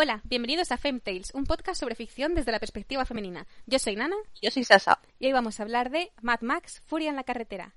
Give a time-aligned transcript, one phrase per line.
[0.00, 3.48] Hola, bienvenidos a Femtales, un podcast sobre ficción desde la perspectiva femenina.
[3.66, 4.14] Yo soy Nana.
[4.40, 5.00] Yo soy Sasa.
[5.18, 7.74] Y hoy vamos a hablar de Mad Max, Furia en la carretera.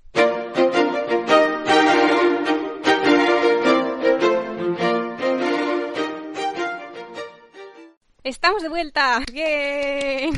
[8.24, 9.20] Estamos de vuelta.
[9.32, 10.32] ¡Bien!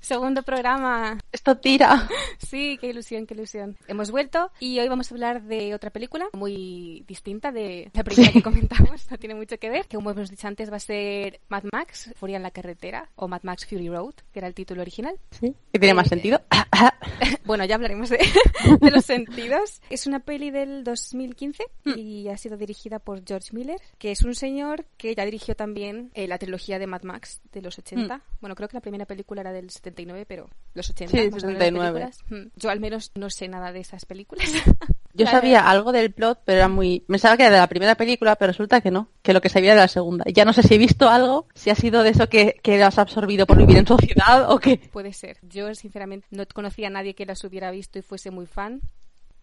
[0.00, 1.18] Segundo programa.
[1.30, 2.08] Esto tira.
[2.38, 3.76] Sí, qué ilusión, qué ilusión.
[3.86, 8.32] Hemos vuelto y hoy vamos a hablar de otra película muy distinta de la primera
[8.32, 9.10] que comentamos.
[9.10, 9.86] No tiene mucho que ver.
[9.86, 13.28] Que como hemos dicho antes va a ser Mad Max, Furia en la carretera o
[13.28, 15.18] Mad Max Fury Road, que era el título original.
[15.38, 15.54] Sí.
[15.72, 16.40] Que tiene más Eh, sentido.
[17.44, 18.18] Bueno, ya hablaremos de,
[18.80, 19.80] de los sentidos.
[19.88, 21.62] Es una peli del 2015
[21.96, 26.10] y ha sido dirigida por George Miller, que es un señor que ya dirigió también
[26.14, 28.20] eh, la trilogía de Mad Max de los 80.
[28.40, 31.10] Bueno, creo que la primera película era del 79, pero los 80.
[31.10, 31.92] Sí, más o menos, las 79.
[31.92, 32.24] películas.
[32.30, 32.58] Mm.
[32.58, 34.48] Yo al menos no sé nada de esas películas.
[35.14, 37.00] Yo sabía algo del plot, pero era muy...
[37.00, 39.08] Pensaba que era de la primera película, pero resulta que no.
[39.22, 40.24] Que lo que sabía era de la segunda.
[40.32, 42.98] Ya no sé si he visto algo, si ha sido de eso que, que has
[42.98, 44.78] absorbido por vivir en sociedad o qué.
[44.92, 45.38] Puede ser.
[45.42, 48.82] Yo, sinceramente, no conocía a nadie que las hubiera visto y fuese muy fan.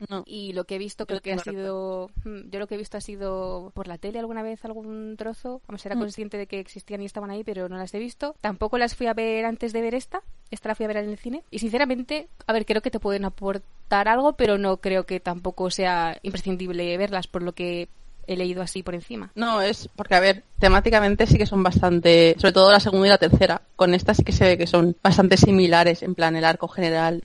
[0.10, 0.24] No.
[0.26, 2.10] Y lo que he visto Yo creo que ha sido.
[2.26, 5.62] mm, Yo lo que he visto ha sido por la tele alguna vez, algún trozo.
[5.68, 6.00] Vamos, era Mm.
[6.00, 8.36] consciente de que existían y estaban ahí, pero no las he visto.
[8.42, 10.22] Tampoco las fui a ver antes de ver esta.
[10.52, 11.44] Esta la fui a ver en el cine.
[11.52, 15.70] Y sinceramente, a ver, creo que te pueden aportar algo, pero no creo que tampoco
[15.72, 17.88] sea imprescindible verlas por lo que
[18.26, 19.32] he leído así por encima.
[19.36, 23.10] No, es porque, a ver, temáticamente sí que son bastante, sobre todo la segunda y
[23.10, 23.62] la tercera.
[23.76, 27.24] Con esta sí que se ve que son bastante similares, en plan el arco general.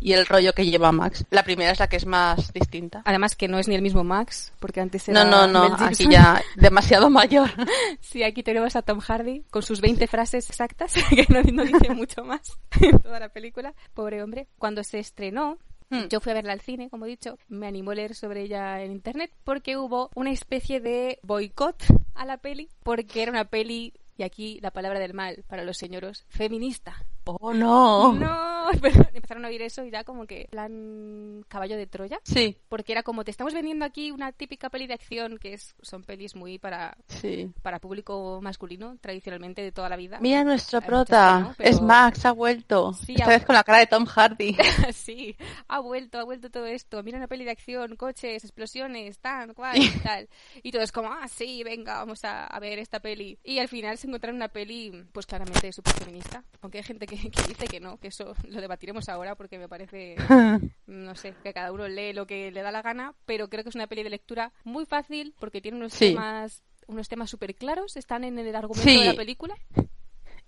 [0.00, 1.24] Y el rollo que lleva Max.
[1.30, 3.02] La primera es la que es más distinta.
[3.04, 6.08] Además que no es ni el mismo Max, porque antes era No, no, no, aquí
[6.10, 7.50] ya demasiado mayor.
[8.00, 11.94] Sí, aquí tenemos a Tom Hardy con sus 20 frases exactas, que no, no dice
[11.94, 12.40] mucho más
[12.80, 13.74] en toda la película.
[13.94, 14.48] Pobre hombre.
[14.58, 15.58] Cuando se estrenó,
[15.90, 16.06] Hmm.
[16.08, 18.80] yo fui a verla al cine, como he dicho, me animó a leer sobre ella
[18.80, 21.82] en internet, porque hubo una especie de boicot
[22.14, 25.78] a la peli, porque era una peli, y aquí la palabra del mal para los
[25.78, 27.04] señoros, feminista.
[27.24, 28.12] Oh, no.
[28.14, 32.56] No, pero empezaron a oír eso y ya como que plan caballo de Troya Sí,
[32.68, 36.02] porque era como te estamos vendiendo aquí una típica peli de acción que es son
[36.02, 37.52] pelis muy para sí.
[37.62, 41.80] para público masculino tradicionalmente de toda la vida Mira nuestro prota, que no, pero- es
[41.80, 42.92] Max, ha vuelto.
[42.94, 44.56] Sí, Esta ha- vez con la cara de Tom Hardy.
[44.92, 45.36] sí
[45.68, 49.76] ha vuelto ha vuelto todo esto mira una peli de acción coches explosiones tan cual
[49.78, 50.28] y tal
[50.62, 53.68] y todo es como ah sí venga vamos a, a ver esta peli y al
[53.68, 57.66] final se encontraron una peli pues claramente súper feminista aunque hay gente que, que dice
[57.66, 60.16] que no que eso lo debatiremos ahora porque me parece
[60.86, 63.68] no sé, que cada uno lee lo que le da la gana, pero creo que
[63.70, 66.10] es una peli de lectura muy fácil porque tiene unos Sí.
[66.14, 68.98] temas unos temas súper claros, están en el argumento Sí.
[69.00, 69.54] de la película.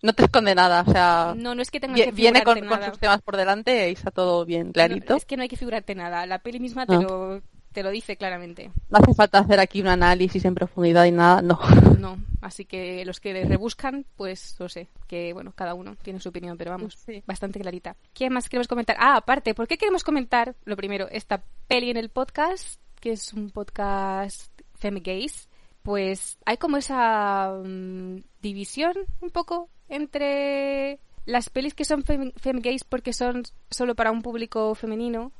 [0.02, 2.68] no te esconde nada, o sea, No, no es que tengas que viene con, figurarte
[2.68, 2.90] con nada.
[2.92, 5.14] sus temas por delante y está todo bien No, clarito.
[5.14, 7.02] es que no hay que figurarte nada, la peli misma te, No.
[7.02, 8.72] lo, te lo dice claramente.
[8.90, 11.60] No hace falta hacer aquí un análisis en profundidad y nada, no.
[12.00, 16.30] No, así que los que rebuscan, pues no sé, que bueno, cada uno tiene su
[16.30, 17.22] opinión, pero vamos, Sí.
[17.26, 17.96] bastante clarita.
[18.14, 18.96] ¿Qué más queremos comentar?
[18.98, 23.34] Ah, aparte, ¿por qué queremos comentar, lo primero, esta peli en el podcast, que es
[23.34, 25.50] un podcast femigays?
[25.82, 32.84] Pues hay como esa mm, división un poco entre las pelis que son fem- femgays
[32.84, 35.30] porque son solo para un público femenino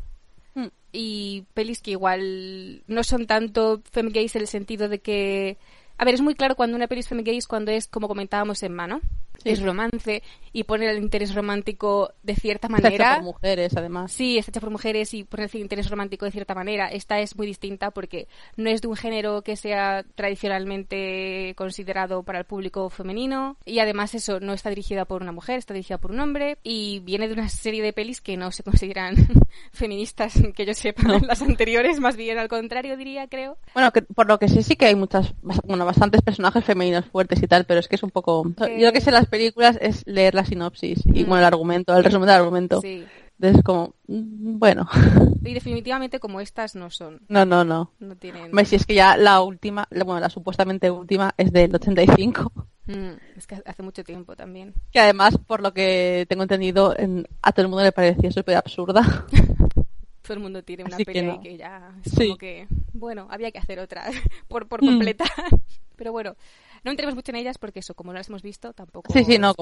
[0.54, 0.66] Hmm.
[0.92, 5.56] y pelis que igual no son tanto femgays en el sentido de que
[5.96, 8.74] a ver, es muy claro cuando una peli es femgays cuando es como comentábamos en
[8.74, 9.00] mano.
[9.44, 10.22] Es romance
[10.52, 13.14] y pone el interés romántico de cierta Está hecha manera.
[13.16, 14.12] por mujeres, además.
[14.12, 16.88] Sí, está hecha por mujeres y pone el interés romántico de cierta manera.
[16.88, 22.38] Esta es muy distinta porque no es de un género que sea tradicionalmente considerado para
[22.38, 26.10] el público femenino y además eso no está dirigida por una mujer, está dirigida por
[26.12, 29.14] un hombre y viene de una serie de pelis que no se consideran
[29.72, 33.56] feministas, que yo sepa, las anteriores, más bien al contrario diría, creo.
[33.74, 37.42] Bueno, que por lo que sé sí que hay muchas, bueno, bastantes personajes femeninos fuertes
[37.42, 38.44] y tal, pero es que es un poco...
[38.56, 41.28] Que- Yo que sé de las películas es leer la sinopsis y, Mm.
[41.28, 42.80] bueno, el argumento, el resumen del argumento.
[42.80, 43.04] Sí.
[43.40, 44.88] Entonces como, mm, bueno,
[45.44, 47.90] Y definitivamente como estas no son, no, no, no.
[47.98, 48.52] no tienen...
[48.66, 52.52] Si es que ya la última, bueno, la supuestamente última es del 85.
[52.86, 54.74] Mm, es que hace mucho tiempo también.
[54.92, 58.56] Que además, por lo que tengo entendido, en- a todo el mundo le parecía súper
[58.56, 59.02] absurda.
[60.22, 61.40] todo el mundo tiene una Así que peli no.
[61.40, 62.26] que ya es Sí.
[62.28, 64.04] como que, bueno, había que hacer otra
[64.48, 64.86] por, por Mm.
[64.86, 65.28] completar.
[65.96, 66.36] Pero bueno,
[66.84, 69.12] No entremos mucho en ellas porque eso, como no las hemos visto, tampoco.
[69.12, 69.54] Sí, sí, no,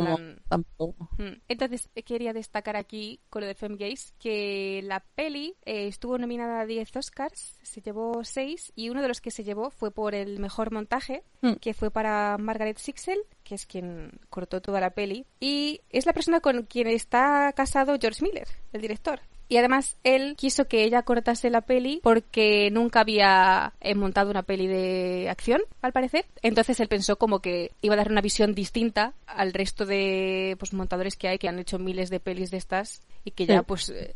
[0.49, 1.09] tampoco.
[1.19, 1.41] Mm.
[1.49, 6.61] Entonces, eh, quería destacar aquí, con lo de Femgaze, que la peli eh, estuvo nominada
[6.61, 10.15] a 10 Oscars, se llevó 6, y uno de los que se llevó fue por
[10.15, 11.55] el mejor montaje, Mm.
[11.55, 16.13] que fue para Margaret Sixel, que es quien cortó toda la peli, y es la
[16.13, 19.21] persona con quien está casado George Miller, el director.
[19.51, 24.45] Y además él quiso que ella cortase la peli porque nunca había eh, montado una
[24.45, 26.25] peli de acción, al parecer.
[26.41, 30.73] Entonces él pensó como que iba a dar una visión distinta al resto de pues,
[30.73, 33.65] montadores que hay que han hecho miles de pelis de estas y que ya Sí.
[33.67, 34.15] pues eh,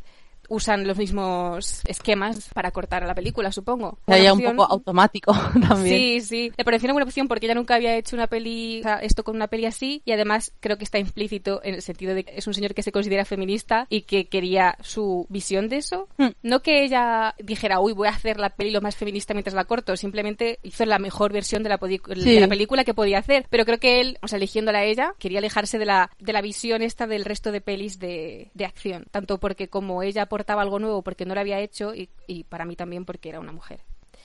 [0.49, 3.97] usan los mismos esquemas para cortar a la película, supongo.
[4.07, 5.33] Ya un poco automático
[5.67, 5.97] también.
[5.97, 6.51] Sí, sí.
[6.57, 9.23] Le pareció una buena opción porque ella nunca había hecho una peli, o sea, esto
[9.23, 12.37] con una peli así, y además creo que está implícito en el sentido de que
[12.37, 16.07] es un señor que se considera feminista y que quería su visión de eso.
[16.17, 16.29] Hmm.
[16.43, 19.65] No que ella dijera, uy, voy a hacer la peli lo más feminista mientras la
[19.65, 22.33] corto, simplemente hizo la mejor versión de la, Sí.
[22.33, 23.45] de la película que podía hacer.
[23.49, 26.41] Pero creo que él, o sea, eligiéndola a ella, quería alejarse de la, de la
[26.41, 29.05] visión esta del resto de pelis de, de acción.
[29.11, 32.65] Tanto porque como ella aportaba algo nuevo porque no lo había hecho y, y para
[32.65, 33.79] mí también porque era una mujer.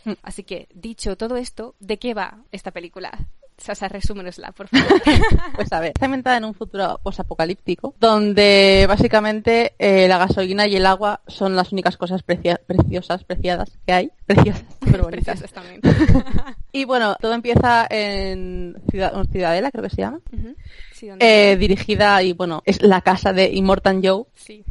[0.04, 0.12] Mm.
[0.22, 3.12] Así que, dicho todo esto, ¿de qué va esta película?
[3.58, 5.00] Sasa, resúmenosla, por favor.
[5.54, 10.74] Pues a ver, está ambientada en un futuro posapocalíptico, donde básicamente eh, la gasolina y
[10.76, 14.10] el agua son las únicas cosas precia- preciosas, preciadas que hay.
[14.26, 15.38] Preciosas, súper bonitas.
[15.40, 15.80] Preciosas también.
[16.72, 20.20] Y bueno, todo empieza en Ciudad- Ciudadela, creo que se llama.
[20.32, 20.54] Ujú.
[20.92, 21.52] Sí, ¿dónde?
[21.52, 24.24] Eh, dirigida y bueno, es la casa de Immortan Joe.
[24.34, 24.64] sí.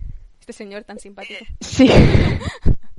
[0.50, 1.46] Este señor tan simpático.
[1.62, 1.92] Sí.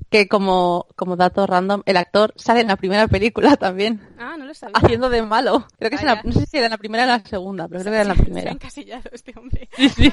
[0.08, 4.44] que como, como dato random, el actor sale en la primera película también, Ah, no
[4.44, 4.74] lo sabía.
[4.76, 5.66] haciendo de malo.
[5.78, 7.28] Creo que es en la, no sé si era en la primera o en la
[7.28, 8.50] segunda, pero creo que era en la Se ha primera.
[8.52, 9.68] encasillado este hombre.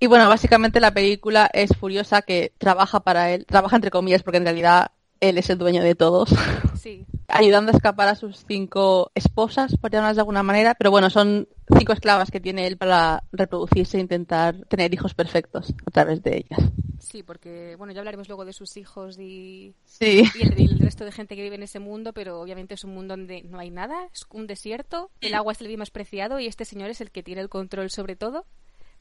[0.00, 4.38] Y bueno, básicamente la película es Furiosa que trabaja para él, trabaja entre comillas porque
[4.38, 6.30] en realidad él es el dueño de todos,
[6.80, 7.04] Sí.
[7.28, 11.48] ayudando a escapar a sus cinco esposas, por llamarlas de alguna manera, pero bueno, son
[11.76, 16.38] cinco esclavas que tiene él para reproducirse e intentar tener hijos perfectos a través de
[16.38, 16.70] ellas.
[17.00, 20.24] Sí, porque, bueno, ya hablaremos luego de sus hijos y, Sí.
[20.38, 22.84] y el, y el resto de gente que vive en ese mundo, pero obviamente es
[22.84, 25.90] un mundo donde no hay nada, es un desierto, el agua es el bien más
[25.90, 28.44] preciado y este señor es el que tiene el control sobre todo.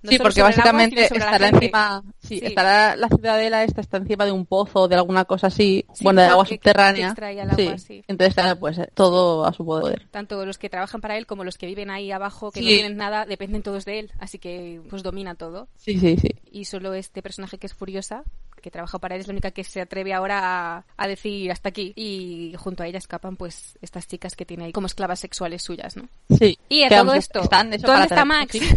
[0.04, 2.46] No sí, porque agua, básicamente la estará encima, sí, Sí.
[2.46, 6.04] estará la ciudadela esta está encima de un pozo o de alguna cosa así, Sí,
[6.04, 7.08] bueno, de que- agua que- que subterránea.
[7.08, 8.04] extrae el agua, sí.
[8.08, 10.08] Entonces está pues eh, todo a su poder.
[10.12, 12.96] Tanto los que trabajan para él como los que viven ahí abajo, que no tienen
[12.98, 15.68] nada, dependen todos de él, así que pues domina todo.
[15.78, 16.30] Sí, sí, sí.
[16.52, 18.24] y solo este personaje que es Furiosa,
[18.62, 20.40] que trabaja para él, es la única que se atreve ahora
[20.78, 21.94] a, a decir hasta aquí.
[21.96, 25.96] Y junto a ella escapan pues estas chicas que tiene ahí como esclavas sexuales suyas,
[25.98, 26.08] ¿no?
[26.38, 26.58] Sí.
[26.70, 28.58] Y a todo esto, ¿dónde está Max?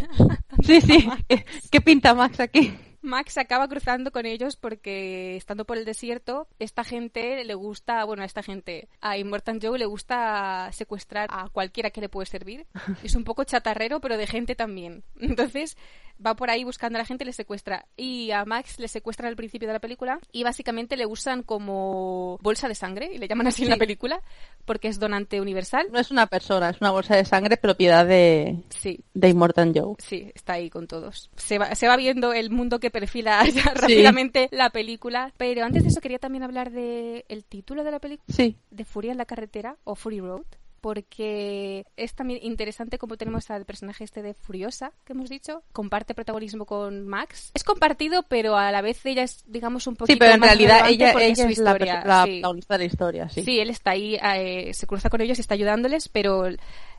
[0.62, 1.08] Sí, sí.
[1.26, 2.76] ¿Qué, qué pinta Max aquí?
[3.02, 8.22] Max acaba cruzando con ellos porque estando por el desierto, esta gente le gusta, bueno,
[8.22, 12.66] a esta gente, a Immortan Joe le gusta secuestrar a cualquiera que le puede servir.
[13.02, 15.02] Es un poco chatarrero, pero de gente también.
[15.18, 15.76] Entonces
[16.24, 17.86] va por ahí buscando a la gente y le secuestra.
[17.96, 22.38] Y a Max le secuestran al principio de la película y básicamente le usan como
[22.42, 24.20] bolsa de sangre, y le llaman así en la película,
[24.64, 25.86] porque es donante universal.
[25.92, 29.94] No es una persona, es una bolsa de sangre propiedad de, Sí, de Immortan Joe.
[29.98, 31.30] Sí, está ahí con todos.
[31.36, 35.32] Se va, se va viendo el mundo que perfila ya rápidamente la película.
[35.36, 38.56] Pero antes de eso quería también hablar de el título de la película, Sí.
[38.70, 40.42] de Furia en la carretera o Fury Road.
[40.80, 46.14] Porque es también interesante como tenemos al personaje este de Furiosa, que hemos dicho, comparte
[46.14, 47.50] protagonismo con Max.
[47.54, 50.50] Es compartido, pero a la vez ella es, digamos, un poquito Sí, pero en más
[50.50, 52.30] realidad ella, ella su es la, historia, la sí.
[52.32, 53.42] protagonista de la historia, sí.
[53.42, 56.48] Sí, él está ahí, eh, se cruza con ellos y está ayudándoles, pero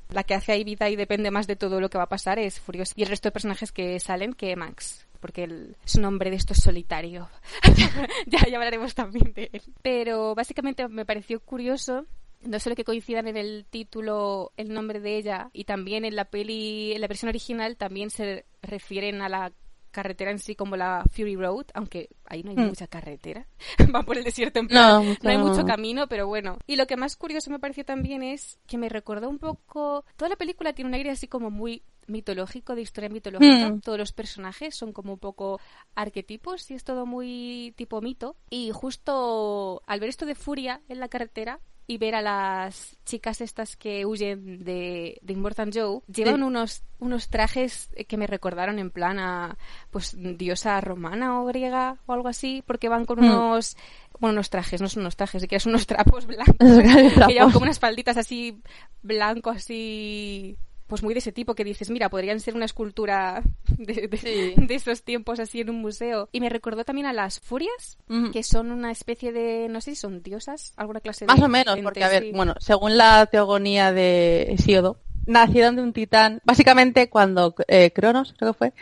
[0.09, 2.39] la que hace ahí vida y depende más de todo lo que va a pasar
[2.39, 2.93] es Furiosa.
[2.95, 6.35] Y el resto de personajes que salen que Max, porque él es un hombre de
[6.35, 7.29] estos solitario.
[8.27, 9.61] ya, ya hablaremos también de él.
[9.81, 12.05] Pero básicamente me pareció curioso
[12.43, 16.25] no solo que coincidan en el título el nombre de ella y también en la
[16.25, 19.51] peli, en la versión original también se refieren a la
[19.91, 22.67] carretera en sí como la Fury Road, aunque ahí no hay Mm.
[22.67, 23.45] mucha carretera.
[23.95, 26.57] Va por el desierto en plan, No, no, hay mucho camino, pero bueno.
[26.65, 30.05] Y lo que más curioso me pareció también es que me recordó un poco...
[30.15, 33.69] Toda la película tiene un aire así como muy mitológico, de historia mitológica.
[33.69, 33.81] Mm.
[33.81, 35.59] Todos los personajes son como un poco
[35.95, 38.37] arquetipos y es todo muy tipo mito.
[38.49, 43.41] Y justo al ver esto de furia en la carretera y ver a las chicas
[43.41, 46.41] estas que huyen de, de Immortan Joe, llevan Sí.
[46.43, 49.57] unos, unos trajes que me recordaron en plan a
[49.89, 53.25] pues diosa romana o griega o algo así, porque van con Mm.
[53.25, 53.75] unos
[54.19, 56.55] bueno, unos trajes, no son unos trajes, siquiera son unos trapos blancos.
[56.59, 58.61] Que llevan como unas falditas así
[59.01, 60.55] blanco, así
[60.91, 63.41] pues muy de ese tipo que dices, mira, podrían ser una escultura
[63.77, 64.53] de, de- Sí.
[64.57, 66.27] de esos tiempos así en un museo.
[66.33, 67.97] Y me recordó también a las furias,
[68.33, 71.27] que son una especie de, no sé si son diosas, alguna clase de...
[71.33, 72.31] Más o menos, porque a ver, sí.
[72.35, 76.41] bueno, según la teogonía de Hesíodo, nacieron de un titán.
[76.43, 78.73] Básicamente, cuando eh, Cronos, creo que fue,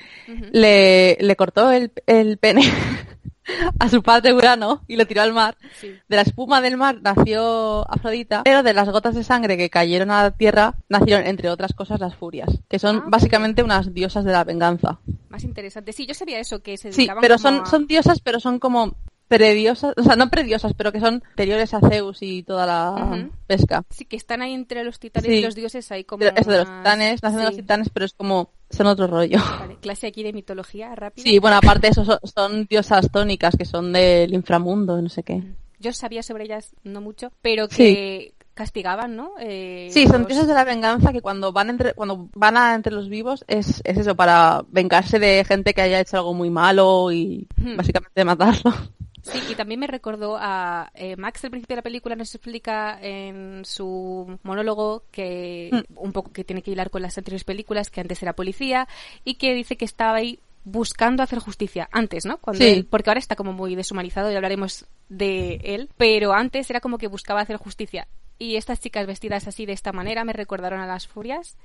[0.51, 2.63] le, le cortó el, el pene
[3.79, 5.57] a su padre Urano y lo tiró al mar.
[5.79, 5.95] Sí.
[6.07, 10.11] De la espuma del mar nació Afrodita, pero de las gotas de sangre que cayeron
[10.11, 14.25] a la tierra nacieron, entre otras cosas, las furias, que son Ah, básicamente unas diosas
[14.25, 14.99] de la venganza.
[15.29, 15.93] Más interesante.
[15.93, 18.95] Sí, yo sabía eso, que se Sí, pero son, a- son diosas, pero son como
[19.29, 23.83] prediosas, o sea, no prediosas, pero que son anteriores a Zeus y toda la pesca.
[23.89, 25.37] Sí, que están ahí entre los titanes Sí.
[25.37, 27.61] y los dioses, ahí como Eso de los titanes, nacen de los sí.
[27.61, 29.37] titanes, pero es como, son otro rollo.
[29.59, 31.23] Vale, clase aquí de mitología rápida.
[31.23, 35.43] Sí, bueno, aparte eso, son, son diosas tónicas que son del inframundo, no sé qué.
[35.79, 39.31] Yo sabía sobre ellas no mucho, pero que castigaban, ¿no?
[39.39, 42.75] Eh, Sí, son los- diosas de la venganza que cuando van entre, cuando van a
[42.75, 46.49] entre los vivos es, es eso, para vengarse de gente que haya hecho algo muy
[46.49, 47.77] malo y Hmm.
[47.77, 48.73] básicamente matarlo.
[49.23, 52.97] Sí, y también me recordó a eh, Max al principio de la película nos explica
[53.01, 55.93] en su monólogo que Mm.
[55.97, 58.87] un poco que tiene que hilar con las anteriores películas, que antes era policía
[59.25, 62.37] y que dice que estaba ahí buscando hacer justicia antes, ¿no?
[62.37, 62.69] Cuando Sí.
[62.71, 66.97] él- porque ahora está como muy deshumanizado y hablaremos de él, pero antes era como
[66.97, 68.07] que buscaba hacer justicia.
[68.37, 71.57] Y estas chicas vestidas así de esta manera me recordaron a las furias.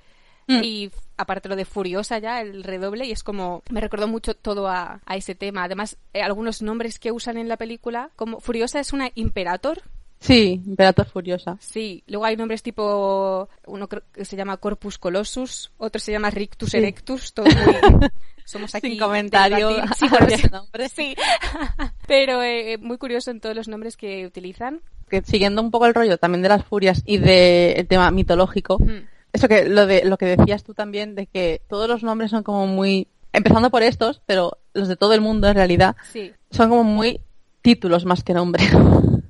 [0.47, 0.61] Mm.
[0.63, 4.69] Y aparte lo de Furiosa ya, el redoble, y es como, me recordó mucho todo
[4.69, 5.65] a, a ese tema.
[5.65, 9.83] Además, eh, algunos nombres que usan en la película, como Furiosa es una Imperator,
[10.21, 11.59] Sí, Imperator Furiosa.
[11.61, 12.03] sí.
[12.07, 16.79] Luego hay nombres tipo, uno que se llama Corpus Colossus, otro se llama Rictus Sí.
[16.79, 18.09] Erectus, todo muy...
[18.47, 19.71] Somos aquí Sin comentario.
[19.97, 20.89] Sí, bueno, ese nombre.
[20.89, 21.15] sí.
[22.07, 24.81] Pero eh, muy curioso en todos los nombres que utilizan.
[25.09, 29.07] Que siguiendo un poco el rollo también de las furias y del tema mitológico, Mm.
[29.35, 32.43] Eso que lo de lo que decías tú también de que todos los nombres son
[32.43, 36.33] como muy empezando por estos, pero los de todo el mundo en realidad Sí.
[36.51, 37.21] son como muy
[37.61, 38.71] títulos más que nombres.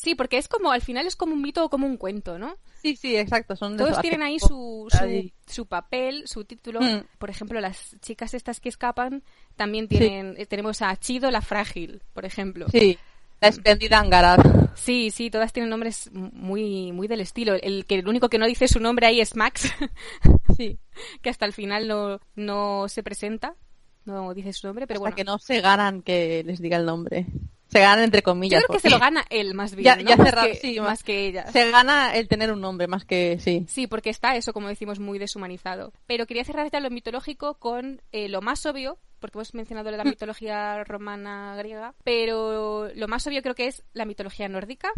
[0.00, 2.54] Sí, porque es como, al final es como un mito o como un cuento, ¿no?
[2.80, 6.80] Sí, sí, exacto, son Todos tienen ahí su, su, su papel, su título.
[6.80, 7.02] Mm.
[7.18, 9.24] Por ejemplo, las chicas estas que escapan
[9.56, 12.66] también tienen, eh, tenemos a Chido la Frágil, por ejemplo.
[12.70, 12.96] Sí,
[13.40, 14.38] la espléndida Angaraz.
[14.74, 17.54] Sí, sí, todas tienen nombres muy, muy del estilo.
[17.54, 19.72] El que el único que no dice su nombre ahí es Max,
[20.56, 20.78] Sí,
[21.22, 23.54] que hasta el final no, no se presenta,
[24.04, 25.16] no dice su nombre, pero hasta bueno.
[25.16, 27.26] que no se ganan que les diga el nombre.
[27.70, 28.64] Se ganan entre Yo comillas.
[28.64, 30.08] creo que se lo gana él más bien, Ya- ¿no?
[30.08, 31.46] ya más, cerra- que, sí, más más- que ella.
[31.52, 33.66] Se gana el tener un nombre más que sí.
[33.68, 35.92] Sí, porque está eso, como decimos, muy deshumanizado.
[36.06, 40.04] Pero quería cerrar ya lo mitológico con eh, lo más obvio, porque hemos mencionado la
[40.04, 44.90] mitología romana griega, pero lo más obvio creo que es la mitología nórdica.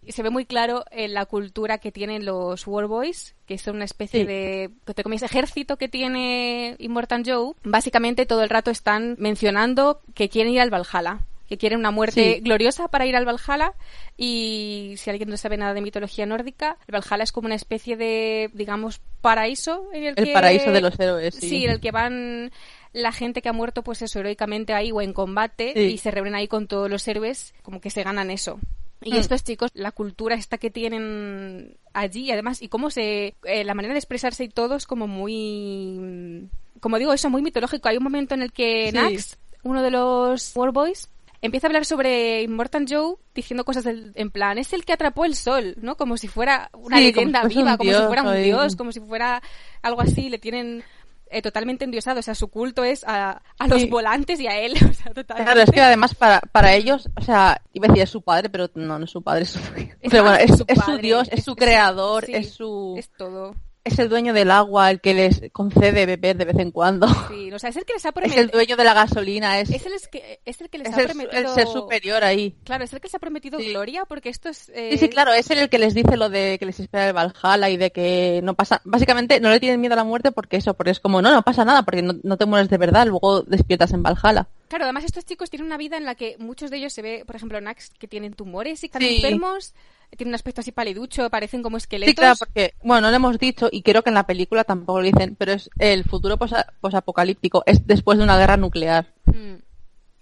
[0.00, 3.84] Y se ve muy claro en la cultura que tienen los Warboys, que son una
[3.84, 4.26] especie Sí.
[4.26, 7.52] de, te comes ejército que tiene Immortan Joe.
[7.64, 12.34] Básicamente todo el rato están mencionando que quieren ir al Valhalla, que quieren una muerte
[12.36, 12.40] Sí.
[12.40, 13.74] gloriosa para ir al Valhalla
[14.16, 17.96] y si alguien no sabe nada de mitología nórdica, el Valhalla es como una especie
[17.96, 20.32] de, digamos, paraíso en el, El que...
[20.32, 21.64] paraíso de los héroes, sí.
[21.64, 22.50] en el que van
[22.92, 25.80] la gente que ha muerto pues eso heroicamente ahí o en combate Sí.
[25.80, 28.58] y se reúnen ahí con todos los héroes como que se ganan eso.
[29.00, 29.16] Y Mm.
[29.18, 33.34] estos chicos, la cultura esta que tienen allí, y además, y cómo se.
[33.44, 36.48] eh, la manera de expresarse y todo es como muy.
[36.80, 37.88] Como digo, eso, muy mitológico.
[37.88, 38.96] Hay un momento en el que Sí.
[38.96, 41.08] Nax, uno de los Warboys,
[41.42, 45.24] empieza a hablar sobre Immortan Joe diciendo cosas del- en plan, es el que atrapó
[45.24, 45.96] el sol, ¿no?
[45.96, 49.42] Como si fuera una Sí, leyenda viva, como si fuera un dios, como si fuera
[49.82, 50.28] algo así.
[50.28, 50.82] Le tienen
[51.30, 52.20] eh, totalmente endiosado.
[52.20, 53.88] O sea, su culto es a, a los Sí.
[53.88, 54.74] volantes y a él.
[54.90, 55.44] O sea, totalmente.
[55.44, 58.48] Claro, es que además para, para ellos, o sea, iba a decir es su padre,
[58.50, 59.58] pero no, no es su padre, es su,
[60.10, 62.94] pero bueno, es, es su es su padre, dios, es, su creador, sí, es su,
[62.98, 63.54] Es todo.
[63.88, 67.06] Es el dueño del agua, el que les concede beber de vez en cuando.
[67.28, 68.48] Sí, o sea, es el que les ha Es el prometido.
[68.52, 71.40] dueño de la gasolina, es, Es el, que, es el que les es ha prometido.
[71.42, 72.56] el ser superior ahí.
[72.64, 73.70] Claro, es el que les ha prometido Sí.
[73.70, 74.68] gloria, porque esto es.
[74.74, 77.12] eh, Sí, sí, claro, es el que les dice lo de que les espera el
[77.12, 80.56] Valhalla y de que no pasa, básicamente no le tienen miedo a la muerte porque
[80.56, 83.06] eso, porque es como, no, no pasa nada, porque no, no te mueres de verdad,
[83.06, 84.48] luego despiertas en Valhalla.
[84.68, 87.24] Claro, además estos chicos tienen una vida en la que muchos de ellos se ve,
[87.26, 89.16] por ejemplo, Nax, que tienen tumores y están Sí.
[89.16, 89.74] enfermos,
[90.16, 92.10] tienen un aspecto así paliducho, parecen como esqueletos.
[92.12, 95.00] Sí, claro, porque, bueno, no lo hemos dicho y creo que en la película tampoco
[95.00, 99.12] lo dicen, pero es el futuro posa- posapocalíptico, es después de una guerra nuclear.
[99.26, 99.54] Mm.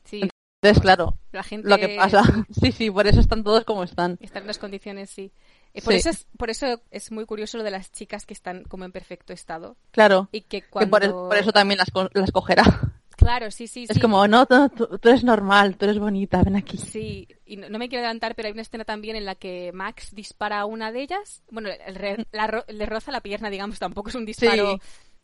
[0.05, 0.21] Sí,
[0.63, 2.23] Entonces, claro, la gente lo que pasa.
[2.61, 4.19] Sí, sí, por eso están todos como están.
[4.21, 5.31] está en las condiciones, sí.
[5.75, 5.99] Eh, por, Sí.
[6.01, 8.93] eso es, por eso es muy curioso lo de las chicas que están como en
[8.93, 9.77] perfecto estado.
[9.91, 10.29] Claro.
[10.33, 10.91] Y que Que cuando...
[10.91, 12.65] por, por eso también las, co- las cogerá.
[13.17, 14.01] Claro, sí, sí, Es sí.
[14.01, 16.79] como, no, tú- tú eres normal, tú eres bonita, ven aquí.
[16.79, 19.71] Sí, y no, no me quiero adelantar, pero hay una escena también en la que
[19.73, 21.43] Max dispara a una de ellas.
[21.51, 24.79] Bueno, el re- la le roza la pierna, digamos, tampoco es un disparo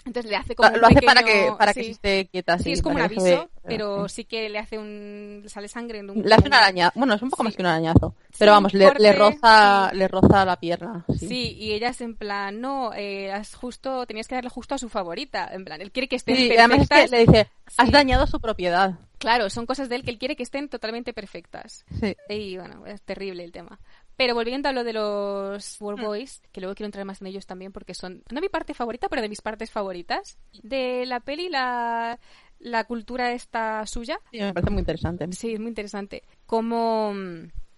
[0.04, 1.86] Entonces le hace como Lo un hace para que, para que sí.
[1.86, 2.58] se esté quieta.
[2.58, 4.16] Sí, sí, es como un aviso, ve- pero sí.
[4.16, 5.40] sí que le hace un...
[5.44, 6.22] le sale sangre en un...
[6.22, 6.98] Le hace un arañazo.
[6.98, 7.46] Bueno, es un poco Sí.
[7.46, 8.16] más que un arañazo.
[8.30, 9.96] Sí, Pero vamos, le, le roza, sí.
[9.98, 11.04] le roza la pierna.
[11.16, 11.28] Sí.
[11.28, 11.56] Sí.
[11.56, 14.88] y ella es en plan, no, eh, has justo, tenías que darle justo a su
[14.88, 15.48] favorita.
[15.52, 17.92] En plan, él quiere que estén Sí, y además es que le dice, has Sí.
[17.92, 18.98] dañado su propiedad.
[19.22, 21.84] Claro, son cosas de él que él quiere que estén totalmente perfectas.
[22.00, 22.16] Sí.
[22.28, 23.78] Y bueno, es terrible el tema.
[24.16, 26.04] Pero volviendo a lo de los War Mm.
[26.04, 29.08] Boys, que luego quiero entrar más en ellos también porque son, no mi parte favorita,
[29.08, 30.38] pero de mis partes favoritas.
[30.64, 32.18] De la peli, la,
[32.58, 34.18] la cultura esta suya.
[34.32, 35.28] Sí, me parece muy interesante.
[35.30, 36.24] Sí, es muy interesante.
[36.44, 37.14] Como...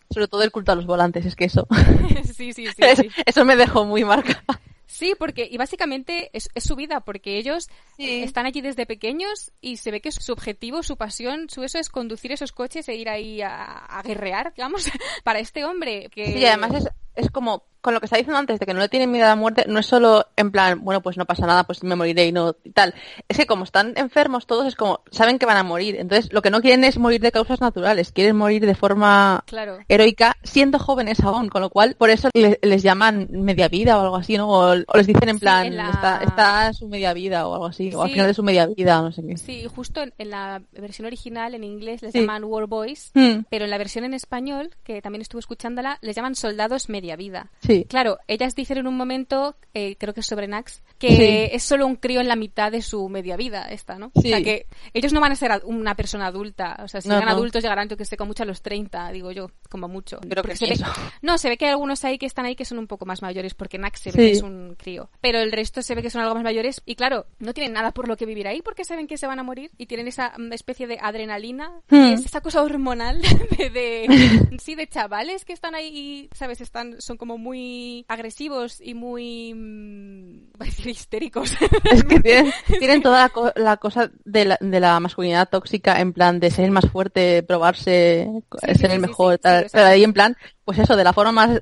[0.09, 1.69] Sobre todo el culto a los volantes, es que eso.
[2.25, 2.73] sí, sí, sí.
[2.79, 3.11] eso, sí.
[3.27, 4.63] eso me dejó muy marcada.
[4.95, 8.05] Sí, porque, y básicamente es, es su vida, porque ellos Sí.
[8.09, 11.79] eh, están allí desde pequeños y se ve que su objetivo, su pasión, su eso
[11.79, 14.89] es conducir esos coches e ir ahí a, a guerrear, digamos,
[15.25, 16.09] para este hombre.
[16.11, 16.27] Que...
[16.33, 18.89] Sí, además es, es como, con lo que está diciendo antes, de que no le
[18.89, 21.65] tienen miedo a la muerte, no es solo en plan, bueno, pues no pasa nada,
[21.65, 22.95] pues me moriré y no, y tal.
[23.29, 25.97] Es que como están enfermos todos, es como, saben que van a morir.
[25.97, 29.79] Entonces, lo que no quieren es morir de causas naturales, quieren morir de forma Claro.
[29.89, 34.01] heroica, siendo jóvenes aún, con lo cual, por eso le- les llaman media vida o
[34.01, 34.49] algo así, ¿no?
[34.49, 37.47] O, o les dicen en Sí, plan, en la- está, está en su media vida
[37.47, 39.37] o algo así, o al final de su media vida, no sé qué.
[39.37, 42.21] Sí, justo en, en la versión original, en inglés, les Sí.
[42.21, 46.17] llaman War Boys, Hmm, pero en la versión en español, que también estuve escuchándola, les
[46.17, 47.51] llaman soldados media vida.
[47.61, 47.85] sí.
[47.89, 51.55] Claro, ellas dicen en un momento, eh, creo que es sobre Nax, que Sí.
[51.55, 54.11] es solo un crío en la mitad de su media vida esta, ¿no?
[54.15, 54.29] Sí.
[54.29, 57.15] O sea que ellos no van a ser una persona adulta, o sea, si No,
[57.17, 57.35] llegan no.
[57.37, 60.19] adultos llegarán, yo que sé, con mucho a los 30, digo yo, como mucho.
[60.21, 60.87] Creo Porque que se ve- eso.
[61.23, 63.21] No, se ve que hay algunos ahí que están ahí que son un poco más
[63.23, 64.19] mayores, porque Nax se ve Sí.
[64.19, 65.11] que es un crío.
[65.21, 67.93] Pero el resto se ve que son algo más mayores y claro, no tienen nada
[67.93, 70.33] por lo que vivir ahí porque saben que se van a morir y tienen esa
[70.39, 71.97] mm, especie de adrenalina, Hmm.
[71.97, 73.21] y es esa cosa hormonal
[73.59, 76.61] de, de- sí, de chavales que están ahí y, ¿sabes?
[76.61, 81.53] Están, son como muy agresivos y muy, mm, voy a decir histéricos.
[81.91, 86.01] Es que tienen, tienen toda la, co- la cosa de la, de la masculinidad tóxica
[86.01, 88.29] en plan de ser el más fuerte, probarse,
[88.61, 89.67] Sí, ser sí, el mejor, sí, tal.
[89.73, 91.61] pero ahí en plan, pues eso, de la forma más,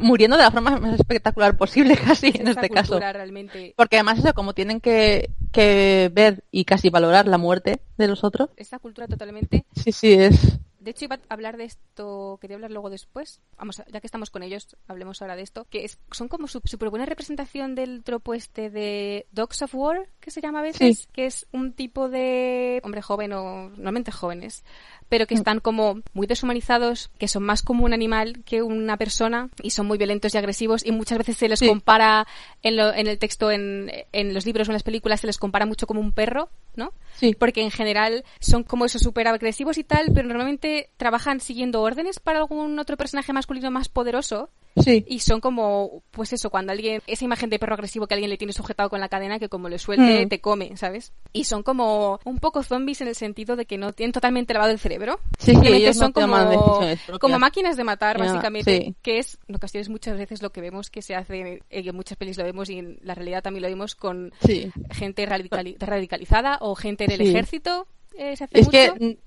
[0.00, 2.98] muriendo de la forma más espectacular posible casi en este caso.
[2.98, 8.08] realmente, Porque además eso, como tienen que, que ver y casi valorar la muerte de
[8.08, 10.58] los otros, esta cultura totalmente sí, sí, es...
[10.80, 13.40] De hecho, iba a hablar de esto, quería hablar luego después.
[13.58, 15.66] Vamos, ya que estamos con ellos, hablemos ahora de esto.
[15.68, 20.08] Que es, son como su súper buena representación del tropo este de Dogs of War,
[20.20, 21.00] que se llama a veces.
[21.00, 21.08] Sí.
[21.12, 24.64] Que es un tipo de hombre joven o normalmente jóvenes,
[25.10, 25.26] pero Mm.
[25.26, 29.70] que están como muy deshumanizados, que son más como un animal que una persona y
[29.70, 31.68] son muy violentos y agresivos y muchas veces se les Sí.
[31.68, 32.26] compara
[32.62, 35.36] en, lo- en el texto, en, en los libros o en las películas, se les
[35.36, 36.92] compara mucho como un perro, ¿no?
[37.16, 37.34] Sí.
[37.38, 42.18] porque en general son como esos súper agresivos y tal, pero normalmente trabajan siguiendo órdenes
[42.20, 45.04] para algún otro personaje masculino más poderoso Sí.
[45.08, 48.36] y son como, pues eso, cuando alguien, esa imagen de perro agresivo que alguien le
[48.38, 50.28] tiene sujetado con la cadena que como le suelte Mm.
[50.28, 51.12] te come, ¿sabes?
[51.32, 54.70] Y son como un poco zombies en el sentido de que no tienen totalmente lavado
[54.72, 55.18] el cerebro.
[55.38, 58.94] Sí, sí, Simplemente ellos no son como, como máquinas de matar, básicamente, sí.
[59.02, 62.16] que es en ocasiones muchas veces lo que vemos que se hace, eh, en muchas
[62.16, 64.70] pelis lo vemos y en la realidad también lo vemos con Sí.
[64.90, 67.28] gente radicali- radicalizada o gente en el Sí.
[67.30, 67.86] ejército.
[68.18, 68.94] eh, se hace Es mucho.
[68.98, 69.18] que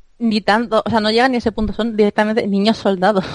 [0.42, 3.26] tanto, o sea, no llegan ni a ese punto, son directamente niños soldados.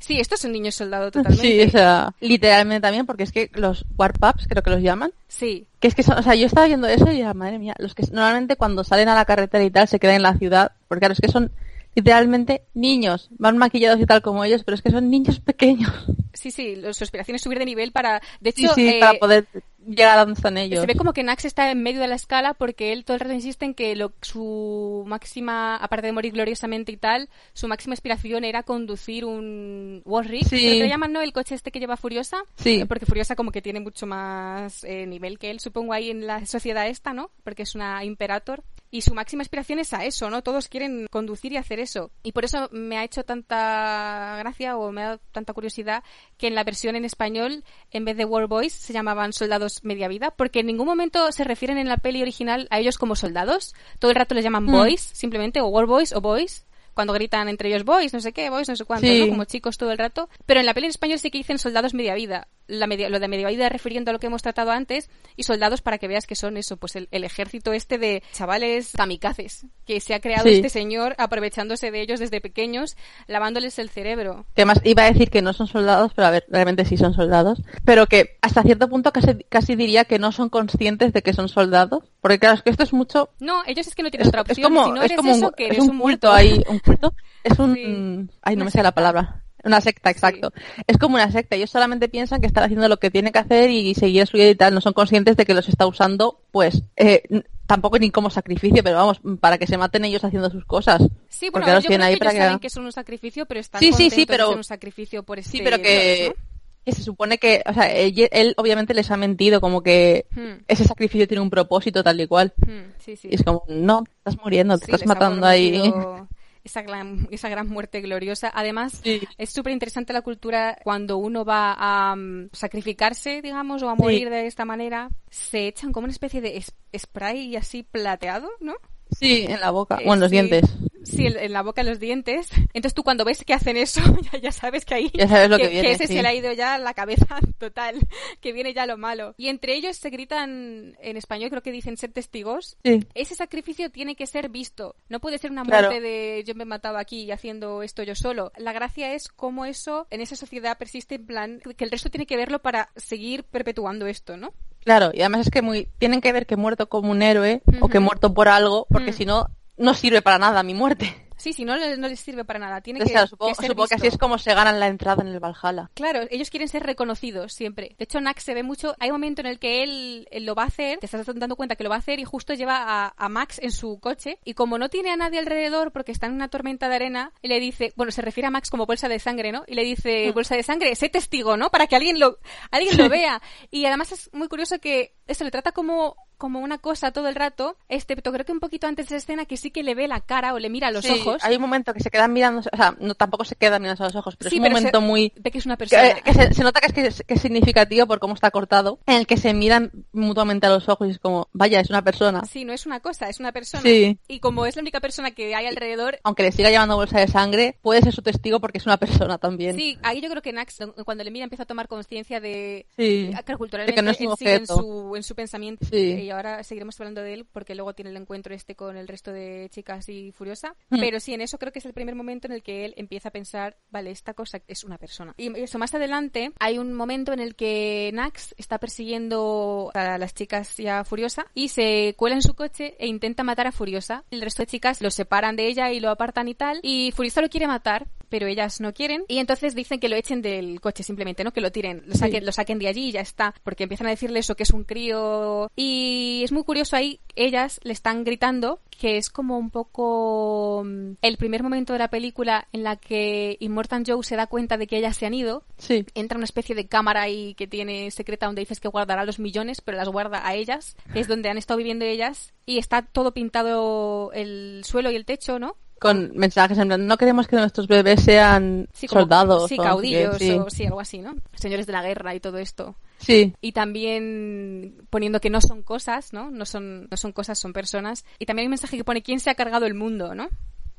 [0.00, 1.42] Sí, estos son niños soldado totalmente.
[1.46, 5.66] Sí, o sea, literalmente también, porque es que los warpaps, creo que los llaman, Sí,
[5.80, 7.94] que es que son, o sea, yo estaba viendo eso y ya, madre mía, los
[7.94, 11.00] que normalmente cuando salen a la carretera y tal se quedan en la ciudad, porque
[11.00, 11.50] claro, es que son
[11.94, 15.92] literalmente niños, van maquillados y tal como ellos, pero es que son niños pequeños.
[16.32, 16.80] sí, sí.
[16.92, 18.20] Su aspiración es subir de nivel para.
[18.40, 19.46] De Sí, hecho, sí, eh, para poder
[19.86, 20.80] llegar a donde están ellos.
[20.80, 23.20] se ve como que Nax está en medio de la escala porque él todo el
[23.20, 27.94] rato insiste en que lo- su máxima, aparte de morir gloriosamente y tal, su máxima
[27.94, 30.46] aspiración era conducir un Warrick.
[30.46, 30.78] Sí.
[30.80, 31.20] Lo llaman, ¿no?
[31.20, 32.38] El coche este que lleva Furiosa.
[32.56, 32.80] Sí.
[32.80, 36.26] Eh, Porque Furiosa como que tiene mucho más eh, nivel que él, supongo, ahí en
[36.26, 37.30] la sociedad esta, ¿no?
[37.44, 38.62] Porque es una Imperator.
[38.94, 40.42] Y su máxima aspiración es a eso, ¿no?
[40.42, 42.10] Todos quieren conducir y hacer eso.
[42.22, 46.04] Y por eso me ha hecho tanta gracia o me ha dado tanta curiosidad
[46.36, 50.08] que en la versión en español, en vez de War Boys, se llamaban soldados media
[50.08, 53.74] vida, porque en ningún momento se refieren en la peli original a ellos como soldados.
[53.98, 54.72] Todo el rato les llaman Mm.
[54.72, 56.66] boys, simplemente, o War Boys o boys.
[56.94, 59.20] Cuando gritan entre ellos boys, no sé qué, boys, no sé cuánto, Sí.
[59.22, 59.28] ¿no?
[59.30, 60.28] Como chicos todo el rato.
[60.46, 62.48] Pero en la peli en español sí que dicen soldados media vida.
[62.68, 65.10] La media, lo de media vida refiriendo a lo que hemos tratado antes.
[65.36, 68.92] Y soldados para que veas que son eso, pues el, el ejército este de chavales
[68.96, 69.66] kamikazes.
[69.86, 70.54] Que se ha creado Sí.
[70.56, 74.46] este señor aprovechándose de ellos desde pequeños, lavándoles el cerebro.
[74.54, 77.14] Que además iba a decir que no son soldados, pero a ver, realmente sí son
[77.14, 77.60] soldados.
[77.84, 81.48] Pero que hasta cierto punto casi, casi diría que no son conscientes de que son
[81.48, 82.04] soldados.
[82.22, 83.28] Porque claro, es que esto es mucho...
[83.40, 84.72] No, ellos es que no tienen Es, otra es opción.
[84.72, 86.32] como, si no es como eso, un, que es un un culto muerto.
[86.32, 87.12] ahí, un culto.
[87.44, 87.74] Es un...
[87.74, 88.36] Sí.
[88.42, 89.42] Ay, no me sé la palabra.
[89.64, 90.52] Una secta, exacto.
[90.86, 91.56] Es como una secta.
[91.56, 94.48] Ellos solamente piensan que están haciendo lo que tiene que hacer y seguir su vida
[94.50, 94.72] y tal.
[94.74, 97.22] No son conscientes de que los está usando, pues, eh,
[97.66, 101.02] tampoco ni como sacrificio, pero vamos, para que se maten ellos haciendo sus cosas.
[101.28, 102.92] Sí, Porque bueno, los yo tienen creo ahí que ellos que- saben que son un
[102.92, 105.78] sacrificio, pero están Sí, sí, sí, de pero- ser un sacrificio por este Sí, pero
[105.78, 106.34] que,
[106.84, 110.26] que se supone que, o sea, él, él obviamente les ha mentido, como que.
[110.30, 112.52] Hmm, ese sacrificio tiene un propósito tal y cual.
[112.66, 113.28] hmm, sí, sí.
[113.30, 115.80] Y es como, no, te estás muriendo, te Sí, estás matando ahí.
[116.64, 118.48] Esa gran, esa gran muerte gloriosa.
[118.54, 119.20] Además, Sí.
[119.36, 124.30] es súper interesante la cultura cuando uno va a mm, sacrificarse, digamos, o a morir
[124.30, 125.08] de esta manera.
[125.28, 126.62] Se echan como una especie de
[126.96, 128.74] spray así plateado, ¿no?
[129.18, 130.36] Sí, en la boca, Eh, o en los sí.
[130.36, 130.64] dientes.
[131.04, 132.48] Sí, en, en la boca, en los dientes.
[132.72, 134.00] Entonces tú cuando ves que hacen eso,
[134.32, 135.10] ya, ya sabes que ahí...
[135.14, 136.14] Ya sabes lo que viene, ese sí.
[136.14, 137.96] se le ha ido ya la cabeza total,
[138.40, 139.34] que viene ya lo malo.
[139.36, 142.76] Y entre ellos se gritan en español, creo que dicen ser testigos.
[142.84, 143.04] Sí.
[143.14, 144.94] Ese sacrificio tiene que ser visto.
[145.08, 145.88] No puede ser una Claro.
[145.88, 148.52] muerte de yo me he matado aquí haciendo esto yo solo.
[148.56, 152.26] La gracia es cómo eso en esa sociedad persiste en plan que el resto tiene
[152.26, 154.52] que verlo para seguir perpetuando esto, ¿no?
[154.84, 157.62] Claro, y además es que muy, tienen que ver que he muerto como un héroe
[157.80, 159.14] o que he muerto por algo, porque Mm.
[159.14, 161.14] si no, no sirve para nada mi muerte.
[161.36, 162.80] Sí, si no, no les sirve para nada.
[162.80, 165.28] Tiene que, supongo, que ser supongo que así es como se ganan la entrada en
[165.28, 165.90] el Valhalla.
[165.94, 167.94] Claro, ellos quieren ser reconocidos siempre.
[167.98, 168.94] De hecho, Nax se ve mucho.
[168.98, 171.56] Hay un momento en el que él, él lo va a hacer, te estás dando
[171.56, 174.38] cuenta que lo va a hacer y justo lleva a, a Max en su coche.
[174.44, 177.60] Y como no tiene a nadie alrededor porque está en una tormenta de arena, le
[177.60, 179.64] dice, bueno, se refiere a Max como bolsa de sangre, ¿no?
[179.66, 181.70] Y le dice, bolsa de sangre, sé testigo, ¿no?
[181.70, 182.38] Para que alguien lo,
[182.70, 183.40] alguien lo vea.
[183.70, 187.36] Y además es muy curioso que eso le trata como como una cosa todo el
[187.36, 190.08] rato, excepto creo que un poquito antes de esa escena que sí que le ve
[190.08, 191.44] la cara o le mira a los Sí, ojos.
[191.44, 194.06] Hay un momento que se quedan mirando, o sea, no, tampoco se quedan mirando a
[194.08, 195.32] los ojos, pero Sí, es un pero se- momento muy...
[195.36, 196.14] Ve que es una persona.
[196.14, 199.14] Que, que se, se nota que es, que es- significativo por cómo está cortado, en
[199.18, 202.42] el que se miran mutuamente a los ojos y es como, vaya, es una persona.
[202.44, 203.84] Sí, no es una cosa, es una persona.
[203.84, 204.18] Sí.
[204.26, 207.28] Y como es la única persona que hay alrededor, Aunque le siga llevando bolsa de
[207.28, 209.76] sangre, puede ser su testigo porque es una persona también.
[209.76, 212.86] sí, ahí yo creo que Nax, cuando le mira, empieza a tomar conciencia de.
[212.96, 213.30] Sí.
[213.44, 215.86] Claro, culturalmente De que no es un él sigue en su, en su pensamiento.
[215.86, 216.12] Sí.
[216.32, 219.68] Ahora seguiremos hablando de él porque luego tiene el encuentro este con el resto de
[219.70, 220.74] chicas y Furiosa.
[220.90, 221.00] Mm.
[221.00, 223.28] Pero sí, en eso creo que es el primer momento en el que él empieza
[223.28, 225.34] a pensar, vale, esta cosa es una persona.
[225.36, 230.34] Y eso más adelante hay un momento en el que Nax está persiguiendo a las
[230.34, 234.24] chicas y a Furiosa y se cuela en su coche e intenta matar a Furiosa.
[234.30, 236.80] El resto de chicas lo separan de ella y lo apartan y tal.
[236.82, 239.26] Y Furiosa lo quiere matar, pero ellas no quieren.
[239.28, 241.52] Y entonces dicen que lo echen del coche simplemente, ¿no?
[241.52, 243.54] Que lo tiren, lo saquen, lo saquen de allí y ya está.
[243.62, 245.70] Porque empiezan a decirle eso, que es un crío.
[245.76, 251.16] Y es muy curioso ahí, ellas le están gritando que es como un poco mm,
[251.20, 254.86] el primer momento de la película en la que Immortan Joe se da cuenta de
[254.86, 256.06] que ellas se han ido Sí.
[256.14, 259.82] entra una especie de cámara ahí que tiene secreta donde dices que guardará los millones,
[259.82, 263.32] pero las guarda a ellas, que es donde han estado viviendo ellas, y está todo
[263.34, 265.76] pintado el suelo y el techo, ¿no?
[266.02, 269.68] Con mensajes en plan, no queremos que nuestros bebés sean Sí, como- soldados.
[269.68, 270.50] Sí, caudillos, sí.
[270.50, 271.34] o sí, algo así, ¿no?
[271.54, 272.96] Señores de la guerra y todo esto.
[273.18, 276.50] Sí, Y también poniendo que no son cosas, ¿no?
[276.50, 278.24] No son, no son cosas, son personas.
[278.38, 280.48] Y también hay un mensaje que pone quién se ha cargado el mundo, ¿no?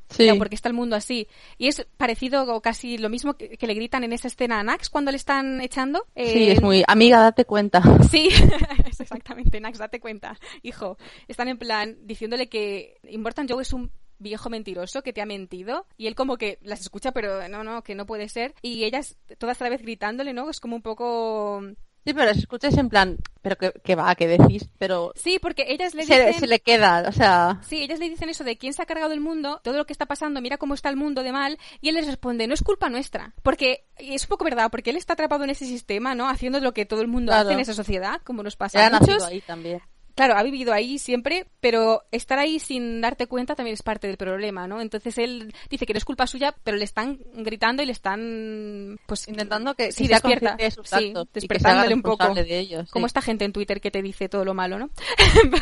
[0.10, 0.26] sí.
[0.26, 1.28] Claro, porque está el mundo así.
[1.58, 4.64] Y es parecido o casi lo mismo que, que le gritan en esa escena a
[4.64, 6.06] Nax cuando le están echando.
[6.16, 7.82] Sí, Eh, es muy, amiga, date cuenta.
[8.12, 8.30] Sí,
[8.88, 10.98] es exactamente, Nax, date cuenta, hijo.
[11.28, 15.86] Están en plan diciéndole que Immortan Joe es un viejo mentiroso que te ha mentido
[15.98, 19.18] y él como que las escucha pero no, no, que no puede ser y ellas
[19.38, 20.50] todas a la vez gritándole, ¿no?
[20.50, 21.62] Es como un poco...
[22.06, 25.64] Sí, pero si escuchas en plan, pero que, que va, que decís, pero Sí, porque
[25.70, 26.34] ellas le dicen...
[26.34, 29.14] se le queda, o sea, Sí, ellas le dicen eso de quién se ha cargado
[29.14, 31.88] el mundo, todo lo que está pasando, mira cómo está el mundo de mal, y
[31.88, 33.34] él les responde, no es culpa nuestra.
[33.42, 36.28] Porque, y es un poco verdad, porque él está atrapado en ese sistema, ¿no?
[36.28, 37.48] Haciendo lo que todo el mundo Claro.
[37.48, 39.24] hace en esa sociedad, como nos pasa ya a muchos.
[39.24, 39.82] ahí también.
[40.16, 44.18] Claro, ha vivido ahí siempre, pero estar ahí sin darte cuenta también es parte del
[44.18, 44.80] problema, ¿no?
[44.82, 49.00] Entonces él dice que no es culpa suya, pero le están gritando y le están,
[49.08, 52.18] pues, Intentando que, sí, que despierta, de sus sí, despertándole un poco.
[52.18, 52.92] responsable de ellos.
[52.92, 54.90] Como esta gente en Twitter que te dice todo lo malo, ¿no?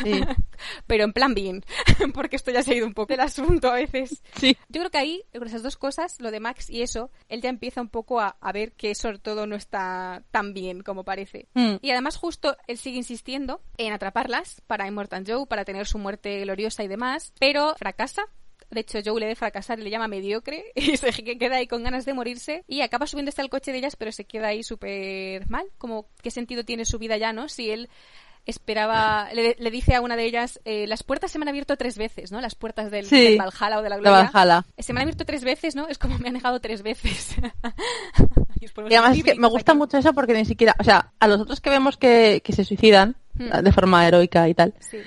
[0.02, 0.20] Sí.
[0.86, 1.64] pero en plan bien,
[2.14, 4.22] porque esto ya se ha ido un poco del asunto a veces.
[4.36, 4.56] Sí.
[4.68, 7.48] Yo creo que ahí, con esas dos cosas, lo de Max y eso, él ya
[7.48, 11.48] empieza un poco a, a ver que eso todo no está tan bien como parece.
[11.54, 11.76] Mm.
[11.80, 13.92] Y además justo él sigue insistiendo en
[14.66, 18.22] para Immortan Joe, para tener su muerte gloriosa y demás, pero fracasa.
[18.70, 21.66] De hecho, Joe le de fracasar y le llama mediocre y se que- queda ahí
[21.66, 24.48] con ganas de morirse y acaba subiendo hasta el coche de ellas, pero se queda
[24.48, 25.66] ahí súper mal.
[25.76, 27.48] Como, ¿qué sentido tiene su vida ya, no?
[27.48, 27.90] Si él
[28.46, 31.76] esperaba, le, le dice a una de ellas, eh, las puertas se me han abierto
[31.76, 32.40] tres veces, ¿no?
[32.40, 33.20] Las puertas del, Sí.
[33.22, 34.30] del Valhalla o de la Gloria.
[34.32, 34.64] Valhalla.
[34.78, 35.86] Se me han abierto tres veces, ¿no?
[35.88, 37.36] Es como me han negado tres veces.
[38.88, 39.78] Y además es que me gusta aquí.
[39.78, 42.64] mucho eso porque ni siquiera, o sea, a los otros que vemos que, que se
[42.64, 43.62] suicidan Hmm.
[43.64, 44.98] de forma heroica y tal, Sí.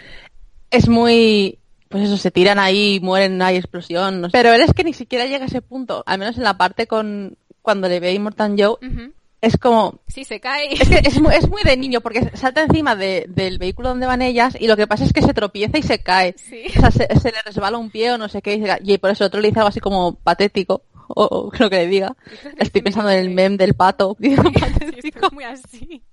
[0.71, 4.32] es muy, pues eso, se tiran ahí, mueren, hay explosión, no sé.
[4.34, 6.88] Pero él es que ni siquiera llega a ese punto, al menos en la parte
[6.88, 9.13] con, cuando le ve a Immortan Joe, Ujú.
[9.41, 10.00] Es como...
[10.08, 10.74] Sí, se cae.
[10.74, 14.08] Es que es muy, es muy de niño, porque salta encima de- del vehículo donde
[14.08, 16.34] van ellas y lo que pasa es que se tropieza y se cae.
[16.38, 16.63] Sí.
[16.78, 19.24] O sea, se, se le resbala un pie o no sé qué, y por eso
[19.24, 22.15] el otro le dice algo así como patético, o, o creo que le diga.
[22.58, 24.17] Estoy pensando en el meme del pato.
[24.21, 25.28] Sí, esto patético.
[25.28, 26.04] es muy así.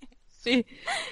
[0.44, 0.66] Sí.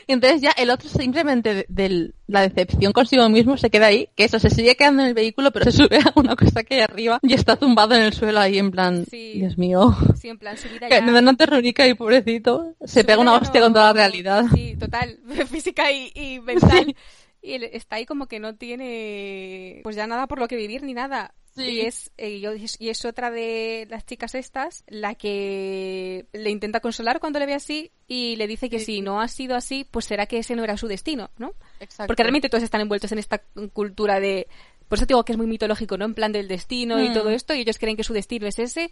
[0.08, 4.08] Y entonces ya el otro simplemente de, de la decepción consigo mismo se queda ahí,
[4.16, 6.74] que eso, se sigue quedando en el vehículo, pero se sube a una cosa que
[6.74, 9.34] hay arriba y está tumbado en el suelo ahí en plan, Sí.
[9.34, 11.18] Dios mío, Sí, en plan, su vida que ya...
[11.20, 14.44] una terrorica y pobrecito, se su pega una hostia no- con toda la realidad.
[14.52, 15.18] Sí, total.
[15.48, 16.94] Física y, y mental.
[17.42, 20.82] Y él está ahí como que no tiene pues ya nada por lo que vivir
[20.82, 21.34] ni nada.
[21.54, 21.62] Sí.
[21.64, 26.80] Y es, eh, yo- y es otra de las chicas estas la que le intenta
[26.80, 28.84] consolar cuando le ve así y le dice que Sí.
[28.86, 31.52] si no ha sido así, pues será que ese no era su destino, ¿no?
[31.80, 32.06] Exacto.
[32.08, 33.38] Porque realmente todos están envueltos en esta
[33.72, 34.46] cultura de...
[34.88, 36.04] Por eso te digo que es muy mitológico, ¿no?
[36.04, 37.14] En plan del destino y Mm.
[37.14, 38.90] todo esto, y ellos creen que su destino es ese,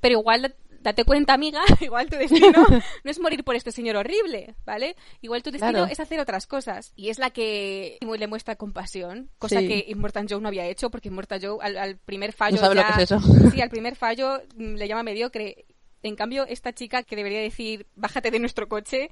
[0.00, 2.50] pero igual date cuenta, amiga, igual tu destino
[3.04, 4.96] no es morir por este señor horrible, ¿vale?
[5.20, 5.86] Igual tu destino Claro.
[5.92, 6.92] es hacer otras cosas.
[6.96, 9.68] Y es la que le muestra compasión, cosa Sí.
[9.68, 12.74] que Immortan Joe no había hecho, porque Immortan Joe al, al primer fallo No sabe
[12.76, 13.20] lo ya- que es eso.
[13.52, 15.66] Sí, al primer fallo mm, le llama mediocre.
[16.00, 19.10] En cambio, esta chica que debería decir, bájate de nuestro coche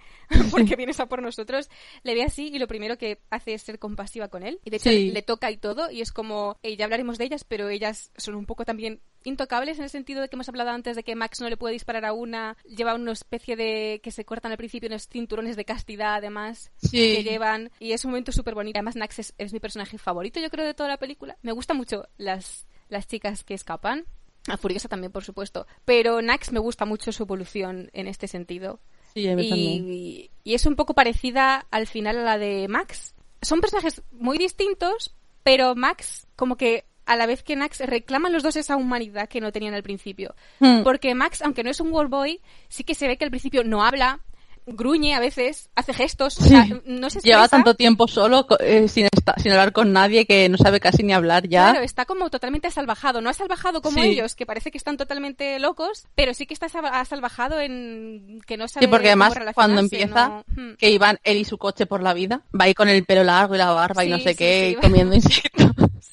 [0.52, 1.68] porque vienes a por nosotros,
[2.05, 4.61] le ve así y lo primero que hace es ser compasiva con él.
[4.64, 5.11] Y de hecho Sí.
[5.11, 8.37] le toca y todo y es como, eh, ya hablaremos de ellas, pero ellas son
[8.37, 11.41] un poco también intocables en el sentido de que hemos hablado antes de que Max
[11.41, 14.89] no le puede disparar a una, lleva una especie de que se cortan al principio
[14.89, 16.91] unos cinturones de castidad además Sí.
[17.17, 18.79] que llevan y es un momento súper bonito.
[18.79, 21.37] Además Max es, es mi personaje favorito yo creo de toda la película.
[21.43, 24.07] Me gustan mucho las, las chicas que escapan.
[24.49, 25.67] A Furiosa también, por supuesto.
[25.85, 28.79] Pero Nax me gusta mucho su evolución en este sentido.
[29.12, 29.89] Sí, a mí también.
[29.93, 33.17] Y, y es un poco parecida al final a la de Max.
[33.43, 38.42] Son personajes muy distintos, pero Max, como que a la vez que Nax, reclaman los
[38.42, 40.35] dos esa humanidad que no tenían al principio.
[40.61, 40.83] Hmm.
[40.83, 43.64] Porque Max, aunque no es un world boy, sí que se ve que al principio
[43.64, 44.21] no habla,
[44.69, 49.05] gruñe a veces, hace gestos, o sea, no se Lleva tanto tiempo solo eh, sin,
[49.12, 51.71] esta- sin hablar con nadie que no sabe casi ni hablar ya.
[51.71, 53.21] Claro, está como totalmente asalvajado.
[53.21, 54.09] No asalvajado como Sí.
[54.09, 58.57] ellos, que parece que están totalmente locos, pero sí que está sal- asalvajado en que
[58.57, 60.75] no sabe Sí, porque cómo además cuando empieza, no- Hmm.
[60.77, 63.55] que iban él y su coche por la vida, va ahí con el pelo largo
[63.55, 65.14] y la barba y no sé qué, y comiendo
[65.55, 65.65] insectos.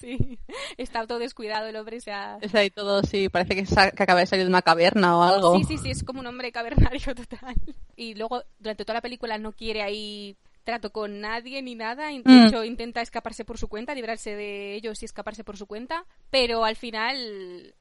[0.03, 0.37] Sí,
[0.77, 2.37] está todo descuidado el hombre, o sea...
[2.41, 5.57] Es ahí todo, sí, parece que, acaba de salir de una caverna o algo.
[5.57, 7.55] Sí, sí, sí, es como un hombre cavernario total.
[7.95, 10.35] Y luego, durante toda la película, no quiere ahí
[10.65, 12.07] trato con nadie ni nada.
[12.07, 12.47] De Mm.
[12.47, 16.05] hecho, intenta escaparse por su cuenta, librarse de ellos y escaparse por su cuenta.
[16.29, 17.75] Pero al final,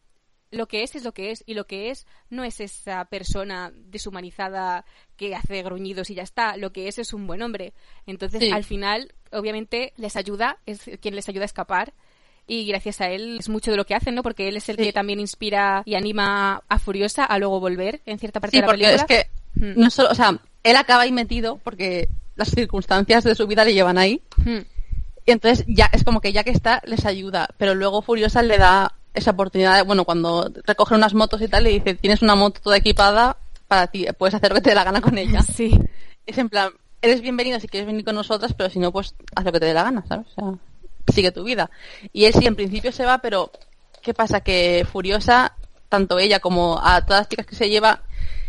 [0.50, 1.42] lo que es es lo que es.
[1.46, 4.84] Y lo que es no es esa persona deshumanizada
[5.16, 6.56] que hace gruñidos y ya está.
[6.56, 7.72] Lo que es es un buen hombre.
[8.06, 8.50] Entonces, Sí.
[8.50, 11.94] al final, obviamente, les ayuda, es quien les ayuda a escapar.
[12.46, 14.22] Y gracias a él es mucho de lo que hacen, ¿no?
[14.22, 14.82] Porque él es el Sí.
[14.84, 18.62] que también inspira y anima a Furiosa a luego volver en cierta parte Sí, de
[18.62, 19.02] la porque película.
[19.02, 19.80] es que Mm.
[19.80, 23.74] no solo, o sea, él acaba ahí metido porque las circunstancias de su vida le
[23.74, 24.22] llevan ahí.
[24.38, 24.58] Mm.
[25.26, 27.48] Y entonces ya es como que ya que está, les ayuda.
[27.58, 31.64] Pero luego Furiosa le da esa oportunidad, de, bueno, cuando recogen unas motos y tal,
[31.64, 33.36] le dice, tienes una moto toda equipada
[33.68, 35.42] para ti, puedes hacer lo que te dé la gana con ella.
[35.54, 35.78] Sí.
[36.26, 36.70] Es en plan,
[37.02, 39.66] eres bienvenido si quieres venir con nosotras, pero si no, pues haz lo que te
[39.66, 40.26] dé la gana, ¿sabes?
[40.28, 40.58] O sea,
[41.12, 41.70] sigue tu vida.
[42.12, 43.50] Y él sí, en principio se va, pero
[44.02, 44.40] ¿qué pasa?
[44.40, 45.54] Que Furiosa,
[45.88, 48.02] tanto ella como a todas las chicas que se lleva,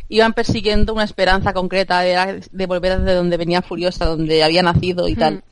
[0.09, 5.15] iban persiguiendo una esperanza concreta, de volver de donde venía Furiosa, donde había nacido y
[5.15, 5.43] tal.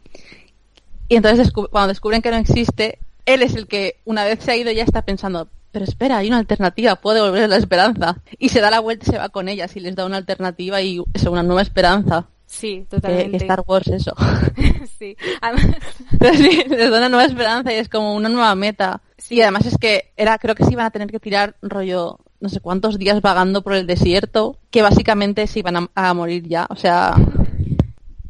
[1.08, 4.56] Y entonces cuando descubren que no existe, él es el que una vez se ha
[4.56, 8.22] ido ya está pensando, pero espera, hay una alternativa, puedo devolver la esperanza.
[8.40, 10.82] Y se da la vuelta y se va con ellas y les da una alternativa
[10.82, 12.28] y es una nueva esperanza.
[12.52, 13.32] Sí, totalmente.
[13.32, 14.14] que Star Wars eso.
[15.00, 15.16] sí.
[15.40, 15.78] Además,
[16.36, 19.02] sí, les da una nueva esperanza y es como una nueva meta.
[19.18, 19.36] Sí.
[19.36, 22.50] Y además es que era, creo que se iban a tener que tirar rollo no
[22.50, 26.68] sé cuántos días vagando por el desierto, que básicamente se iban a, a morir ya.
[26.70, 27.14] O sea,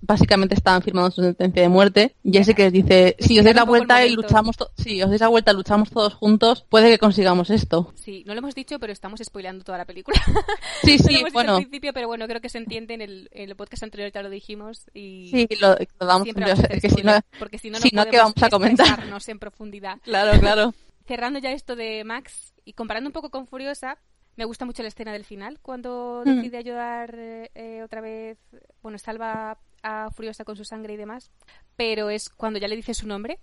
[0.01, 2.15] básicamente estaban firmando su sentencia de muerte.
[2.23, 5.21] Y así que les dice, si os dais la vuelta y luchamos, si os dais
[5.21, 7.93] la vuelta, luchamos todos juntos, puede que consigamos esto.
[7.95, 10.19] sí, no lo hemos dicho, pero estamos spoileando toda la película.
[10.83, 12.93] Sí, No lo sí, hemos dicho bueno, al principio, pero bueno, creo que se entiende
[12.95, 14.89] en el, en el podcast anterior, ya lo dijimos.
[14.93, 18.05] Y sí, lo, lo damos es que si no, porque si no, no si no,
[18.05, 18.99] ¿qué vamos a comentar?
[19.27, 19.97] en profundidad.
[20.03, 20.73] Claro, claro.
[21.07, 23.97] cerrando ya esto de Max y comparando un poco con Furiosa,
[24.37, 26.35] me gusta mucho la escena del final, cuando Mm.
[26.37, 28.37] decide ayudar eh, eh, otra vez,
[28.81, 31.31] bueno, salva a Furiosa con su sangre y demás,
[31.75, 33.39] pero es cuando ya le dice su nombre,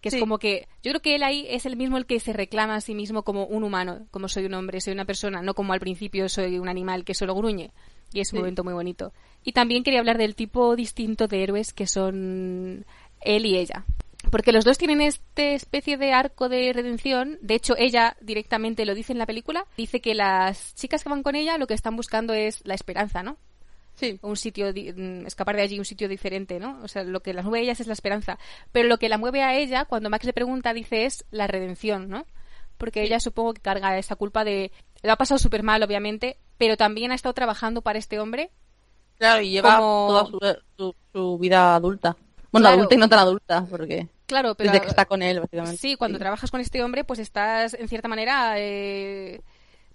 [0.00, 2.32] que es como que yo creo que él ahí es el mismo el que se
[2.34, 5.54] reclama a sí mismo como un humano, como soy un hombre, soy una persona, no
[5.54, 7.72] como al principio soy un animal que solo gruñe.
[8.12, 8.40] Y es un Sí.
[8.40, 9.12] momento muy bonito.
[9.42, 12.84] Y también quería hablar del tipo distinto de héroes que son
[13.22, 13.84] él y ella.
[14.30, 17.38] Porque los dos tienen este especie de arco de redención.
[17.40, 19.66] De hecho, ella directamente lo dice en la película.
[19.76, 23.22] Dice que las chicas que van con ella lo que están buscando es la esperanza,
[23.22, 23.36] ¿no?
[24.04, 24.18] Sí.
[24.22, 26.78] un sitio, di- mm, escapar de allí, un sitio diferente, ¿no?
[26.82, 28.38] O sea, lo que las mueve a ellas es la esperanza.
[28.72, 32.08] Pero lo que la mueve a ella, cuando Max le pregunta, dice es la redención,
[32.08, 32.26] ¿no?
[32.78, 34.72] Porque ella supongo que carga esa culpa de...
[35.02, 38.50] Lo ha pasado súper mal, obviamente, pero también ha estado trabajando para este hombre.
[39.18, 42.16] Claro, y lleva Como- toda su, su- su vida adulta.
[42.50, 42.76] Bueno, Claro.
[42.78, 44.70] adulta y no tan adulta, porque Claro, pero...
[44.70, 45.76] desde que está con él, básicamente.
[45.76, 49.40] Sí, cuando trabajas con este hombre, pues estás, en cierta manera, eh,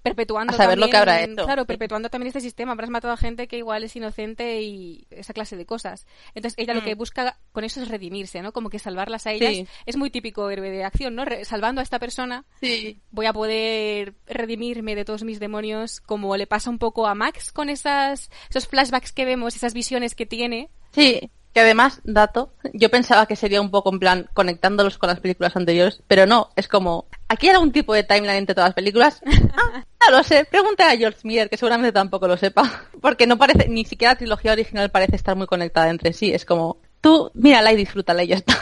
[0.02, 1.46] perpetuando A saber lo también- que habrá hecho.
[1.46, 2.72] Claro, perpetuando también este sistema.
[2.72, 6.08] Habrás matado a gente que igual es inocente y esa clase de cosas.
[6.36, 6.86] Entonces, ella lo Mm.
[6.86, 8.54] que busca con eso es redimirse, ¿no?
[8.54, 9.52] Como que salvarlas a ellas.
[9.54, 9.68] Sí.
[9.86, 11.26] Es muy típico héroe de acción, ¿no?
[11.26, 13.00] Re- salvando a esta persona, Sí.
[13.12, 17.52] voy a poder redimirme de todos mis demonios, como le pasa un poco a Max
[17.52, 20.70] con esas, esos flashbacks que vemos, esas visiones que tiene.
[20.92, 25.20] Sí, que además, dato, yo pensaba que sería un poco en plan conectándolos con las
[25.20, 28.76] películas anteriores, pero no, es como, ¿aquí hay algún tipo de timeline entre todas las
[28.76, 29.22] películas?
[30.02, 33.38] Ah, no lo sé, pregunta a George Miller, que seguramente tampoco lo sepa, porque no
[33.38, 37.30] parece, ni siquiera la trilogía original parece estar muy conectada entre sí, es como, tú
[37.34, 38.56] mírala y disfrútala y ya está.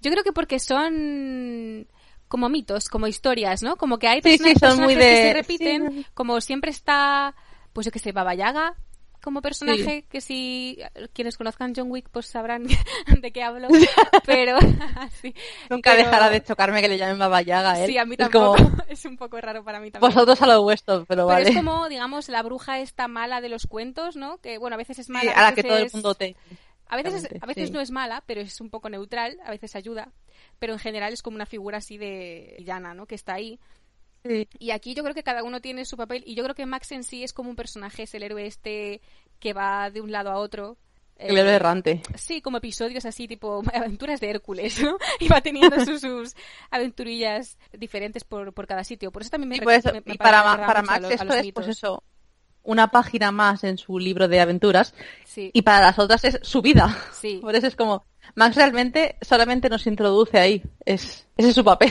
[0.00, 1.86] Yo creo que porque son
[2.26, 3.76] como mitos, como historias, ¿no?
[3.76, 6.06] Como que hay Sí, persona- sí, son muy personajes que se repiten, sí.
[6.14, 7.34] como siempre está,
[7.72, 8.74] pues yo que sé, Baba Yaga
[9.20, 10.78] como personaje, que si
[11.12, 12.66] quienes conozcan John Wick pues sabrán
[13.20, 13.68] de qué hablo,
[14.26, 14.58] pero
[15.20, 15.34] sí.
[15.68, 17.86] Nunca Pero- dejará de chocarme que le llamen Baba Yaga, ¿eh?
[17.86, 20.12] Sí, a mí es tampoco, como, es un poco raro para mí también.
[20.12, 21.50] vosotros a lo vuestro, pero, Pero vale.
[21.50, 24.38] es como, digamos, la bruja esta mala de los cuentos, ¿no?
[24.38, 25.32] Que, bueno, a veces es Sí, mala.
[25.32, 26.36] a la veces que todo el mundo te...
[26.88, 27.72] a veces, es- a veces sí.
[27.74, 30.08] no es mala, pero es un poco neutral, a veces ayuda,
[30.58, 33.06] pero en general es como una figura así de villana, ¿no?
[33.06, 33.58] Que está ahí.
[34.24, 34.48] Sí.
[34.58, 36.92] Y aquí yo creo que cada uno tiene su papel y yo creo que Max
[36.92, 39.00] en sí es como un personaje, es el héroe este
[39.38, 40.76] que va de un lado a otro.
[41.16, 42.02] El Eh, héroe errante.
[42.16, 44.96] Sí, como episodios así, tipo aventuras de Hércules, ¿no?
[45.20, 46.34] Y va teniendo sus, sus
[46.70, 49.10] aventurillas diferentes por, por cada sitio.
[49.12, 51.52] Por eso también me, recu- pues, me- me y para, para Max lo- esto es,
[51.52, 52.02] pues eso,
[52.62, 56.62] una página más en su libro de aventuras Sí, y para las otras es su
[56.62, 56.96] vida.
[57.12, 57.38] Sí.
[57.42, 58.04] Por eso es como,
[58.34, 60.62] Max realmente solamente nos introduce ahí.
[60.84, 61.90] Es, ese es su papel.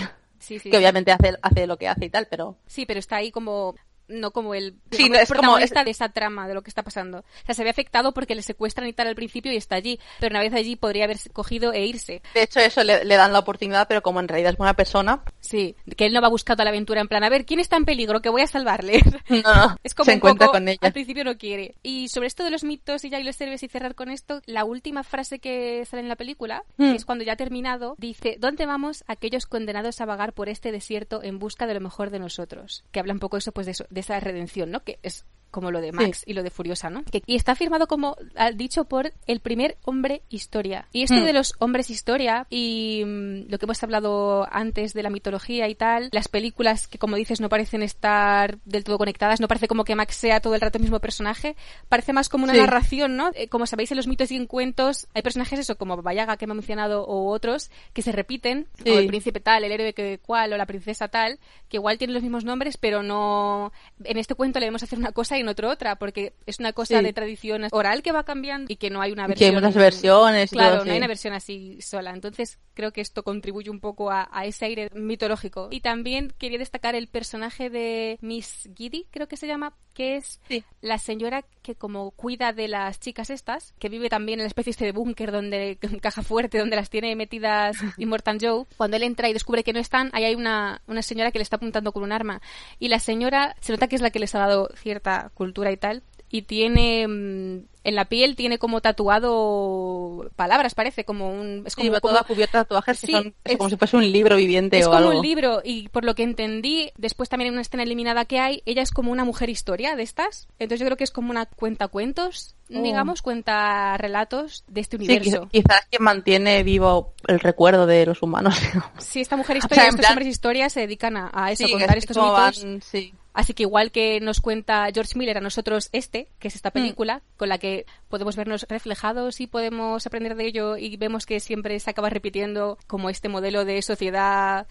[0.49, 0.69] Sí, sí.
[0.71, 3.75] que obviamente hace, hace lo que hace y tal, pero Sí, pero está ahí como
[4.09, 6.69] no como el Sí, no, es como- protagonista es- de esa trama de lo que
[6.69, 7.19] está pasando.
[7.19, 9.99] O sea, se ve afectado porque le secuestran y tal al principio y está allí,
[10.19, 12.21] pero una vez allí podría haber cogido e irse.
[12.33, 15.23] de hecho eso le, le dan la oportunidad, pero como en realidad es buena persona,
[15.39, 17.85] Sí, que él no va buscando la aventura en plan, a ver, ¿quién está en
[17.85, 18.21] peligro?
[18.21, 18.99] Que voy a salvarle.
[19.29, 20.79] no, Es como se encuentra poco, con ella.
[20.81, 21.75] al principio no quiere.
[21.83, 24.41] Y sobre esto de los mitos y ya y los héroes y cerrar con esto,
[24.45, 26.91] la última frase que sale en la película, Hmm.
[26.91, 30.71] que es cuando ya ha terminado, dice, ¿dónde vamos aquellos condenados a vagar por este
[30.71, 32.83] desierto en busca de lo mejor de nosotros?
[32.91, 34.83] Que habla un poco eso, pues de, eso- de esa redención, ¿no?
[34.83, 37.03] Que es como lo de Max y lo de Furiosa, ¿no?
[37.05, 38.15] Que, y está firmado como
[38.53, 40.87] dicho por el primer hombre historia.
[40.91, 41.25] Y esto Hmm.
[41.25, 45.73] de los hombres historia y mm, lo que hemos hablado antes de la mitología y
[45.73, 49.85] tal, las películas que como dices no parecen estar del todo conectadas, no parece como
[49.85, 51.55] que Max sea todo el rato el mismo personaje,
[51.87, 52.59] parece más como una Sí.
[52.59, 53.31] narración, ¿no?
[53.33, 56.45] Eh, como sabéis en los mitos y en cuentos hay personajes eso como Bayaga que
[56.45, 58.91] me ha mencionado o otros que se repiten, Sí.
[58.91, 62.13] o el príncipe tal, el héroe que cual o la princesa tal, que igual tienen
[62.13, 63.71] los mismos nombres, pero no
[64.03, 66.73] en este cuento le debemos hacer una cosa y en otro otra, porque es una
[66.73, 67.03] cosa Sí.
[67.03, 69.75] de tradición oral que va cambiando y que no hay una Que versión hay muchas
[69.75, 72.11] versiones Claro, todo, no hay una versión así sola.
[72.11, 75.67] Entonces, creo que esto contribuye un poco a, a ese aire mitológico.
[75.71, 80.39] Y también quería destacar el personaje de Miss Giddy, creo que se llama, que es
[80.47, 80.63] Sí.
[80.79, 84.71] la señora que como cuida de las chicas estas, que vive también en la especie
[84.71, 88.63] este de búnker donde caja fuerte donde las tiene metidas Immortal Joe.
[88.77, 91.43] Cuando él entra y descubre que no están, ahí hay una, una señora que le
[91.43, 92.41] está apuntando con un arma.
[92.79, 95.75] Y la señora se nota que es la que les ha dado cierta cultura y
[95.75, 96.01] tal.
[96.29, 101.87] Y tiene mm, en la piel tiene como tatuado palabras, parece como un es Sí,
[101.87, 104.35] como, como- toda cubierta de tatuajes Sí, que son es- como si fuese un libro
[104.35, 105.09] viviente es o como algo.
[105.19, 108.61] un libro y por lo que entendí, después también en una escena eliminada que hay,
[108.65, 110.47] ella es como una mujer historia de estas.
[110.59, 112.81] Entonces yo creo que es como una cuenta cuentos, Oh.
[112.81, 115.43] digamos, cuenta relatos de este Sí, universo.
[115.43, 118.55] quiz- quizás que mantiene vivo el recuerdo de los humanos.
[118.99, 121.51] Sí, esta mujer O historia, sea, en estos plan- hombres historia se dedican a, a
[121.51, 122.63] eso, Sí, a contar es estos como mitos.
[122.63, 123.13] van- sí.
[123.39, 126.57] Así que igual que nos cuenta George Miller a nosotros este, que es Mm.
[126.57, 131.25] esta película, con la que podemos vernos reflejados y podemos aprender de ello y vemos
[131.25, 134.67] que siempre se acaba repitiendo como este modelo de sociedad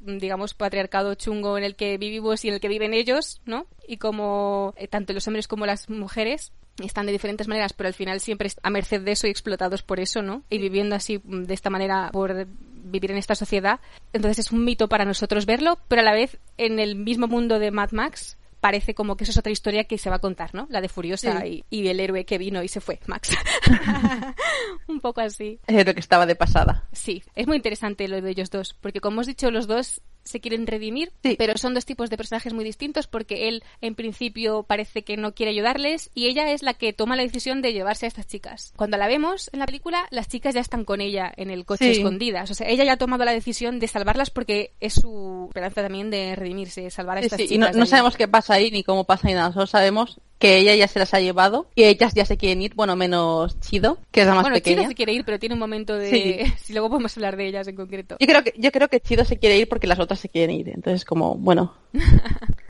[0.00, 3.66] mm, digamos patriarcado chungo en el que vivimos y en el que viven ellos, ¿no?
[3.86, 6.50] Y como eh, tanto los hombres como las mujeres
[6.82, 10.00] están de diferentes maneras, pero al final siempre a merced de eso y explotados por
[10.00, 10.42] eso, ¿no?
[10.50, 12.48] Y viviendo así mm, de esta manera por
[12.90, 13.80] vivir en esta sociedad.
[14.12, 17.58] Entonces es un mito para nosotros verlo, pero a la vez en el mismo mundo
[17.58, 20.54] de Mad Max parece como que eso es otra historia que se va a contar,
[20.54, 20.66] ¿no?
[20.70, 23.30] La de Furiosa y, y, el héroe que vino y se fue, Max.
[24.88, 25.60] Un poco así.
[25.66, 26.88] El héroe que estaba de pasada.
[26.92, 30.40] Sí, es muy interesante lo de ellos dos, porque como hemos dicho, los dos se
[30.40, 35.02] quieren redimir, pero son dos tipos de personajes muy distintos porque él en principio parece
[35.02, 38.08] que no quiere ayudarles y ella es la que toma la decisión de llevarse a
[38.08, 38.72] estas chicas.
[38.76, 41.90] Cuando la vemos en la película, las chicas ya están con ella en el coche
[41.90, 42.50] escondidas.
[42.50, 46.10] O sea, ella ya ha tomado la decisión de salvarlas porque es su esperanza también
[46.10, 47.52] de redimirse, salvar a estas chicas.
[47.52, 50.58] Y no, no sabemos qué pasa ahí ni cómo pasa ni nada, solo sabemos que
[50.58, 53.98] ella ya se las ha llevado y ellas ya se quieren ir, bueno, menos Chido,
[54.10, 54.78] que es la más bueno, pequeña.
[54.78, 56.52] Chido se quiere ir, pero tiene un momento de...
[56.62, 58.16] si luego podemos hablar de ellas en concreto.
[58.20, 60.56] Yo creo que, yo creo que Chido se quiere ir porque las otras se quieren
[60.56, 61.74] ir, entonces como, bueno...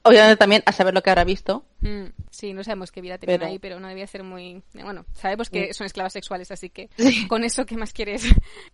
[0.05, 1.65] Obviamente también a saber lo que habrá visto.
[1.81, 2.05] Mm,
[2.39, 4.63] sí, no sabemos qué vida tenían ahí, pero no debía ser muy...
[4.73, 6.89] Bueno, sabemos que son esclavas sexuales, así que
[7.29, 8.25] con eso, ¿qué más quieres?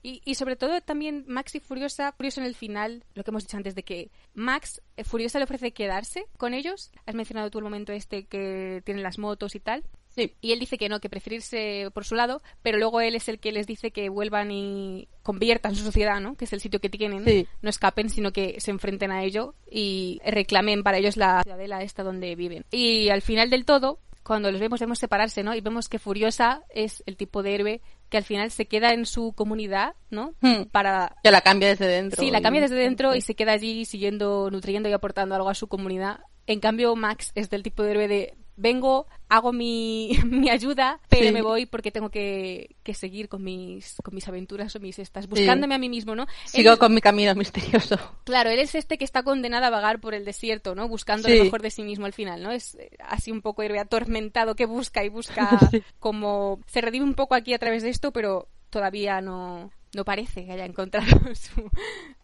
[0.02, 3.44] y, y sobre todo también Max y Furiosa, Furiosa en el final, lo que hemos
[3.44, 6.92] dicho antes de que Max, eh, Furiosa le ofrece quedarse con ellos.
[7.06, 9.84] Has mencionado tú el momento este que tienen las motos y tal.
[10.16, 13.38] Y él dice que no, que preferirse por su lado, pero luego él es el
[13.38, 16.36] que les dice que vuelvan y conviertan su sociedad, ¿no?
[16.36, 17.46] Que es el sitio que tienen.
[17.62, 22.02] No escapen, sino que se enfrenten a ello y reclamen para ellos la ciudadela esta
[22.02, 22.64] donde viven.
[22.70, 25.54] Y al final del todo, cuando los vemos, vemos separarse, ¿no?
[25.54, 29.06] Y vemos que Furiosa es el tipo de héroe que al final se queda en
[29.06, 30.34] su comunidad, ¿no?
[30.40, 30.64] Hmm.
[30.70, 31.16] Para...
[31.22, 32.22] Que la cambia desde dentro.
[32.22, 35.54] Sí, la cambia desde dentro y se queda allí siguiendo, nutriendo y aportando algo a
[35.54, 36.20] su comunidad.
[36.46, 41.32] En cambio, Max es del tipo de héroe de vengo, hago mi, mi ayuda, pero
[41.32, 45.28] me voy porque tengo que, que, seguir con mis, con mis aventuras o mis estas,
[45.28, 46.26] buscándome a mí mismo, ¿no?
[46.44, 47.98] Sigo con mi camino misterioso.
[48.24, 50.88] Claro, él es este que está condenado a vagar por el desierto, ¿no?
[50.88, 52.50] Buscando lo mejor de sí mismo al final, ¿no?
[52.50, 55.58] Es eh, así un poco héroe atormentado que busca y busca
[55.98, 56.60] como...
[56.66, 60.52] Se redime un poco aquí a través de esto, pero todavía no, no parece que
[60.52, 61.70] haya encontrado su,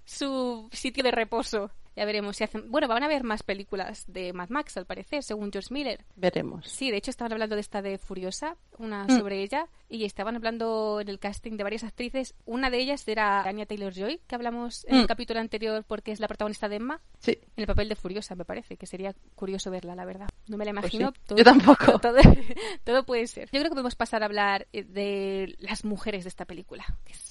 [0.05, 1.71] su sitio de reposo.
[1.97, 2.71] Ya veremos si hacen.
[2.71, 6.05] Bueno, van a haber más películas de Mad Max, al parecer, según George Miller.
[6.17, 6.69] Veremos.
[6.69, 9.19] Sí, de hecho estaban hablando de esta de Furiosa, una mm.
[9.19, 12.35] sobre ella, y estaban hablando en el casting de varias actrices.
[12.47, 15.07] Una de ellas era Anya Taylor Joy, que hablamos en el mm.
[15.07, 17.01] capítulo anterior porque es la protagonista de Emma.
[17.19, 17.33] Sí.
[17.57, 20.29] En el papel de Furiosa, me parece, que sería curioso verla, la verdad.
[20.47, 21.13] No me la pues imagino.
[21.37, 21.99] Yo tampoco.
[22.85, 23.47] Todo, puede ser.
[23.47, 27.13] Yo creo que podemos pasar a hablar eh, de las mujeres de esta película, que
[27.13, 27.31] es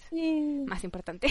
[0.67, 1.27] más importante.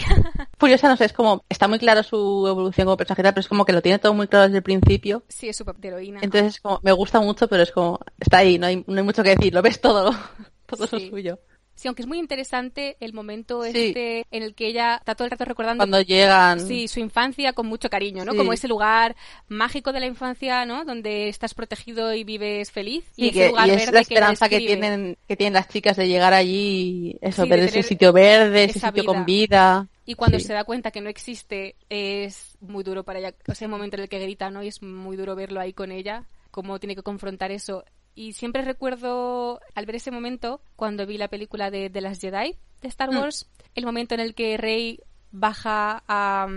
[0.57, 1.43] Furiosa, no sé, es como.
[1.47, 4.27] Está muy claro su evolución como personaje, pero es como que lo tiene todo muy
[4.27, 5.23] claro desde el principio.
[5.27, 6.19] Sí, es de heroína.
[6.21, 7.99] Entonces, como, me gusta mucho, pero es como.
[8.19, 10.11] Está ahí, no hay, no hay mucho que decir, lo ves todo,
[10.65, 11.39] todo lo suyo.
[11.79, 15.31] Sí, aunque es muy interesante el momento este en el que ella está todo el
[15.31, 18.35] rato recordando cuando llegan sí su infancia con mucho cariño, ¿no?
[18.35, 19.15] Como ese lugar
[19.47, 20.83] mágico de la infancia, ¿no?
[20.83, 25.37] Donde estás protegido y vives feliz y, ese lugar es la esperanza que, tienen que
[25.37, 29.87] tienen las chicas de llegar allí, eso, ver ese sitio verde, ese sitio con vida.
[30.09, 33.35] Y cuando se da cuenta que no existe, es muy duro para ella.
[33.47, 34.63] O sea, el momento en el que grita, ¿no?
[34.63, 37.85] Y es muy duro verlo ahí con ella, cómo tiene que confrontar eso.
[38.15, 42.55] Y siempre recuerdo, al ver ese momento, cuando vi la película de, de las Jedi
[42.81, 43.17] de Star mm.
[43.17, 44.99] Wars, el momento en el que Rey
[45.31, 46.47] baja a,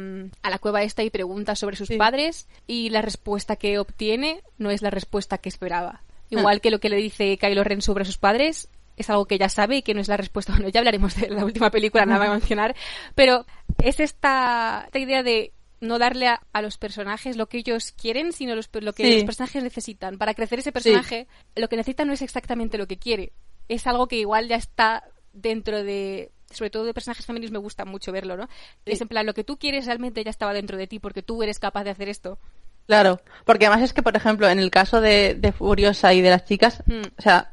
[0.43, 4.71] a, la cueva esta y pregunta sobre sus padres y la respuesta que obtiene no
[4.71, 6.01] es la respuesta que esperaba.
[6.31, 6.61] Igual ah.
[6.61, 9.79] que lo que le dice Kylo Ren sobre sus padres es algo que ya sabe
[9.79, 10.53] y que no es la respuesta.
[10.53, 12.75] Bueno, ya hablaremos de la última película, nada a mencionar,
[13.15, 13.47] pero
[13.83, 18.55] es esta, esta idea de no darle a, los personajes lo que ellos quieren, sino
[18.55, 20.17] lo que los personajes necesitan.
[20.17, 21.27] Para crecer ese personaje,
[21.57, 23.33] lo que necesita no es exactamente lo que quiere.
[23.69, 27.85] Es algo que igual ya está dentro de sobre todo de personajes femeninos me gusta
[27.85, 28.49] mucho verlo, ¿no?
[28.85, 31.43] Es en plan, lo que tú quieres realmente ya estaba dentro de ti porque tú
[31.43, 32.39] eres capaz de hacer esto.
[32.87, 36.45] Claro, porque además es que, por ejemplo, en el caso de, Furiosa y de las
[36.45, 37.03] chicas, hmm.
[37.17, 37.53] o sea,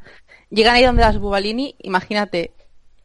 [0.49, 2.53] llegan ahí donde las Bubalini, imagínate,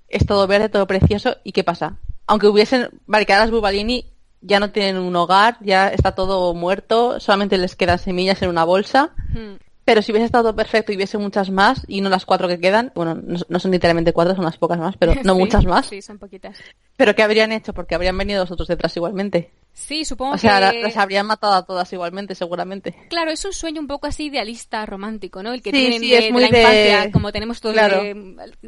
[0.09, 1.99] es todo verde, todo precioso, ¿y qué pasa?
[2.26, 4.07] Aunque hubiesen, vale, las Bubalini
[4.40, 8.64] ya no tienen un hogar, ya está todo muerto, solamente les quedan semillas en una
[8.64, 9.14] bolsa.
[9.32, 9.55] Hmm.
[9.84, 12.90] Pero si hubiese estado perfecto y hubiese muchas más, y no las cuatro que quedan,
[12.95, 15.86] bueno, no, son literalmente cuatro, son unas pocas más, pero no muchas más.
[15.86, 16.57] Sí, son poquitas.
[16.97, 17.74] Pero ¿qué habrían hecho?
[17.74, 19.51] Porque habrían venido los otros detrás igualmente.
[19.75, 22.95] Sí, supongo o sea, las habrían matado a todas igualmente, seguramente.
[23.09, 25.53] Claro, es un sueño un poco así idealista, romántico, ¿no?
[25.53, 27.75] El que tienen de, la infancia, como tenemos todos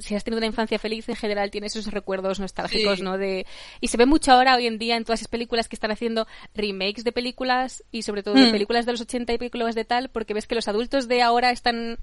[0.00, 3.18] si has tenido una infancia feliz, en general tienes esos recuerdos nostálgicos, ¿no?
[3.18, 3.46] De
[3.80, 6.26] y se ve mucho ahora hoy en día en todas esas películas que están haciendo
[6.54, 8.52] remakes de películas y sobre todo de hmm.
[8.52, 11.52] películas de los 80 y películas de tal, porque ves que los adultos de ahora
[11.52, 11.98] están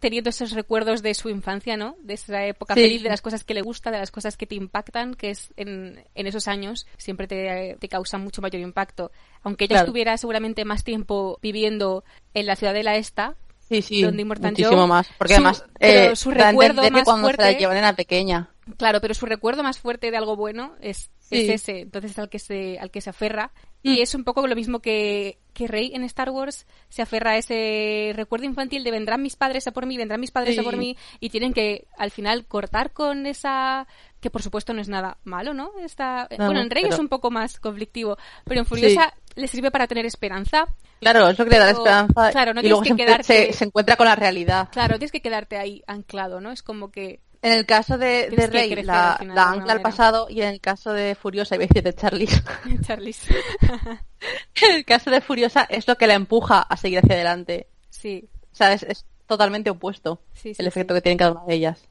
[0.00, 1.96] teniendo esos recuerdos de su infancia, ¿no?
[2.00, 4.54] De esa época feliz, de las cosas que le gusta, de las cosas que te
[4.54, 9.10] impactan, que es en, en esos años siempre te, te causa mucho mayor impacto.
[9.42, 13.36] Aunque ella estuviera seguramente más tiempo viviendo en la ciudadela esta,
[13.68, 15.08] Sí, sí, donde Immortan muchísimo Joe, más.
[15.18, 18.48] Porque su- además, eh, su a recuerdo más cuando se fuerte- la llevan era pequeña.
[18.76, 21.40] Claro, pero su recuerdo más fuerte de algo bueno es, Sí.
[21.48, 23.50] es ese, entonces al que se, al que se aferra.
[23.82, 23.88] Mm.
[23.90, 27.36] Y es un poco lo mismo que, que Rey en Star Wars se aferra a
[27.38, 30.64] ese recuerdo infantil de vendrán mis padres a por mí, vendrán mis padres a Sí.
[30.64, 33.86] por mí, y tienen que al final cortar con esa
[34.20, 35.70] que por supuesto no es nada malo, ¿no?
[35.82, 39.48] Está, No, bueno, en Rey pero- es un poco más conflictivo, pero en Furiosa le
[39.48, 40.66] sirve para tener esperanza.
[41.00, 42.30] Claro, es lo que le da la esperanza.
[42.30, 44.68] claro, no y luego tienes que se, quedarte- se, encuentra con la realidad.
[44.72, 46.50] Claro, tienes que quedarte ahí anclado, ¿no?
[46.50, 49.46] Es como que En el caso de, de Rey, crecer la, al final, la de
[49.48, 52.42] alguna ancla al pasado, y en el caso de Furiosa, iba a decir de Charlize,
[52.84, 53.32] Charlize.
[54.62, 57.68] en el caso de Furiosa es lo que la empuja a seguir hacia adelante.
[57.90, 60.98] sí, O sea, es, es totalmente opuesto Sí, sí, el efecto sí.
[60.98, 61.86] que tienen cada una de ellas.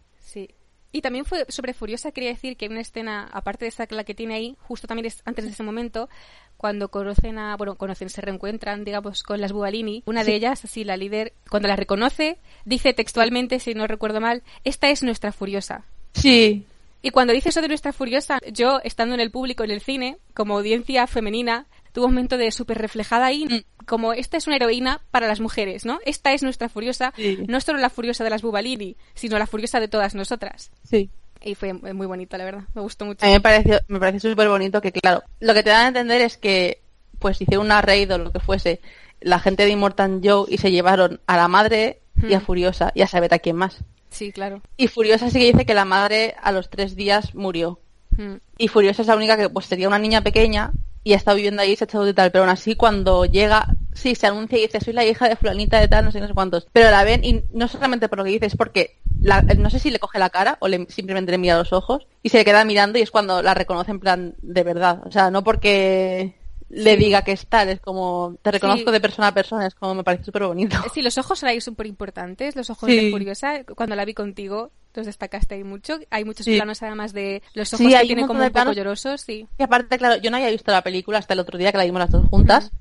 [0.97, 4.03] Y también fue sobre Furiosa, quería decir que hay una escena, aparte de esa la
[4.03, 6.09] que tiene ahí, justo también es antes de ese momento,
[6.57, 10.01] cuando conocen a, bueno, conocen, se reencuentran, digamos, con las Bubalini.
[10.07, 14.41] Una de ellas, así la líder, cuando la reconoce, dice textualmente, si no recuerdo mal,
[14.63, 15.83] esta es nuestra Furiosa.
[16.13, 16.65] Sí,
[17.03, 20.17] Y cuando dice eso de nuestra Furiosa, yo, estando en el público, en el cine,
[20.33, 23.85] como audiencia femenina, tuve un momento de súper reflejada ahí, Mm.
[23.85, 25.99] como esta es una heroína para las mujeres, ¿no?
[26.05, 27.39] Esta es nuestra Furiosa, Sí.
[27.47, 30.71] no solo la Furiosa de las Bubalini, sino la Furiosa de todas nosotras.
[30.83, 31.09] sí.
[31.39, 32.63] Y fue muy bonito, la verdad.
[32.73, 33.23] Me gustó mucho.
[33.23, 35.87] A mí me pareció, me parece súper bonito que, claro, lo que te dan a
[35.89, 36.81] entender es que,
[37.19, 38.81] pues, hicieron una raid o lo que fuese,
[39.21, 42.41] la gente de Immortan Joe y se llevaron a la madre y a Hmm.
[42.41, 43.77] Furiosa y a saber a quién más.
[44.09, 44.61] Sí, claro.
[44.77, 47.79] Y Furiosa sí que dice que la madre a los tres días murió.
[48.17, 48.37] Mm.
[48.57, 50.71] Y Furiosa es la única que, pues, sería una niña pequeña
[51.07, 53.67] y ha estado viviendo ahí se ha echado y tal, pero aún así cuando llega,
[53.93, 56.27] sí, se anuncia y dice, soy la hija de fulanita de tal, no sé, no
[56.27, 56.67] sé cuántos.
[56.73, 59.79] Pero la ven y no solamente por lo que dice, es porque la- no sé
[59.79, 62.45] si le coge la cara o le, simplemente le mira los ojos y se le
[62.45, 65.01] queda mirando y es cuando la reconoce en plan de verdad.
[65.05, 66.35] O sea, no porque
[66.69, 66.97] le Sí.
[66.97, 68.91] diga que es tal, es como, te reconozco Sí.
[68.91, 70.75] de persona a persona, es como me parece súper bonito.
[70.93, 72.95] Sí, los ojos eran súper importantes, los ojos Sí.
[72.97, 73.63] de Furiosa.
[73.63, 75.99] Cuando la vi contigo, los destacaste ahí mucho.
[76.09, 76.55] Hay muchos Sí.
[76.55, 79.47] planos además de los ojos Sí, que tienen como un poco llorosos, sí.
[79.57, 81.85] Y aparte, claro, yo no había visto la película hasta el otro día que la
[81.85, 82.71] vimos las dos juntas.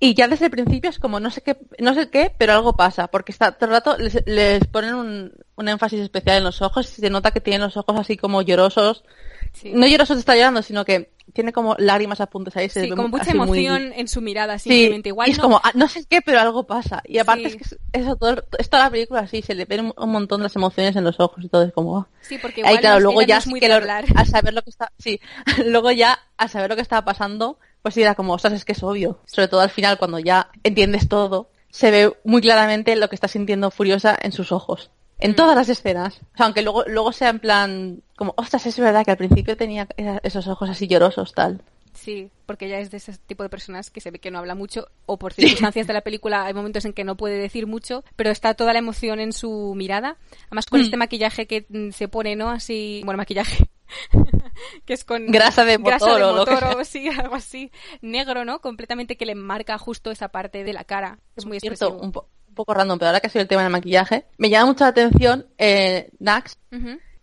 [0.00, 2.74] Y ya desde el principio es como no sé qué, no sé qué, pero algo
[2.76, 6.60] pasa, porque está todo el rato les, les ponen un, un énfasis especial en los
[6.62, 9.04] ojos y se nota que tienen los ojos así como llorosos.
[9.52, 9.70] Sí.
[9.72, 12.68] No llorosos de estar llorando, sino que tiene como lágrimas a puntos ahí.
[12.68, 15.08] se Sí, como mucha muy- emoción en su mirada, Sí, simplemente.
[15.08, 17.02] Igual y es no- como, ah, no sé qué, pero algo pasa.
[17.06, 17.56] Y aparte Sí.
[17.56, 20.42] es que es- eso, todo, es toda la película así, se le ven un, montón
[20.42, 22.08] las emociones en los ojos y todo, es como, ah.
[22.20, 24.54] Sí, porque Ahí, igual claro, no- luego ya es sí muy que lo- al saber
[24.54, 25.20] lo que está, sí,
[25.66, 28.72] luego ya al saber lo que estaba pasando, pues sí era como, ostras, es que
[28.72, 29.20] es obvio.
[29.26, 33.28] Sobre todo al final, cuando ya entiendes todo, se ve muy claramente lo que está
[33.28, 34.90] sintiendo Furiosa en sus ojos.
[35.24, 35.34] En Mm.
[35.36, 36.16] todas las escenas.
[36.34, 39.56] O sea, aunque luego, luego sea en plan, como, ostras, es verdad que al principio
[39.56, 39.88] tenía
[40.22, 41.62] esos ojos así llorosos, tal.
[41.94, 44.54] Sí, porque ella es de ese tipo de personas que se ve que no habla
[44.56, 48.02] mucho o por circunstancias de la película hay momentos en que no puede decir mucho,
[48.16, 50.16] pero está toda la emoción en su mirada.
[50.48, 50.84] Además con Mm.
[50.84, 52.50] este maquillaje que mm, se pone, ¿no?
[52.50, 53.68] Así, bueno, maquillaje.
[54.84, 57.70] que es con Grasa de grasa motor de lo que sí, algo así,
[58.02, 58.60] negro, ¿no?
[58.60, 61.18] Completamente que le marca justo esa parte de la cara.
[61.36, 62.04] Es muy Cierto, expresivo.
[62.04, 64.48] un, po- un poco random, pero ahora que ha sido el tema del maquillaje, me
[64.48, 66.56] llama mucho la atención eh, Nax,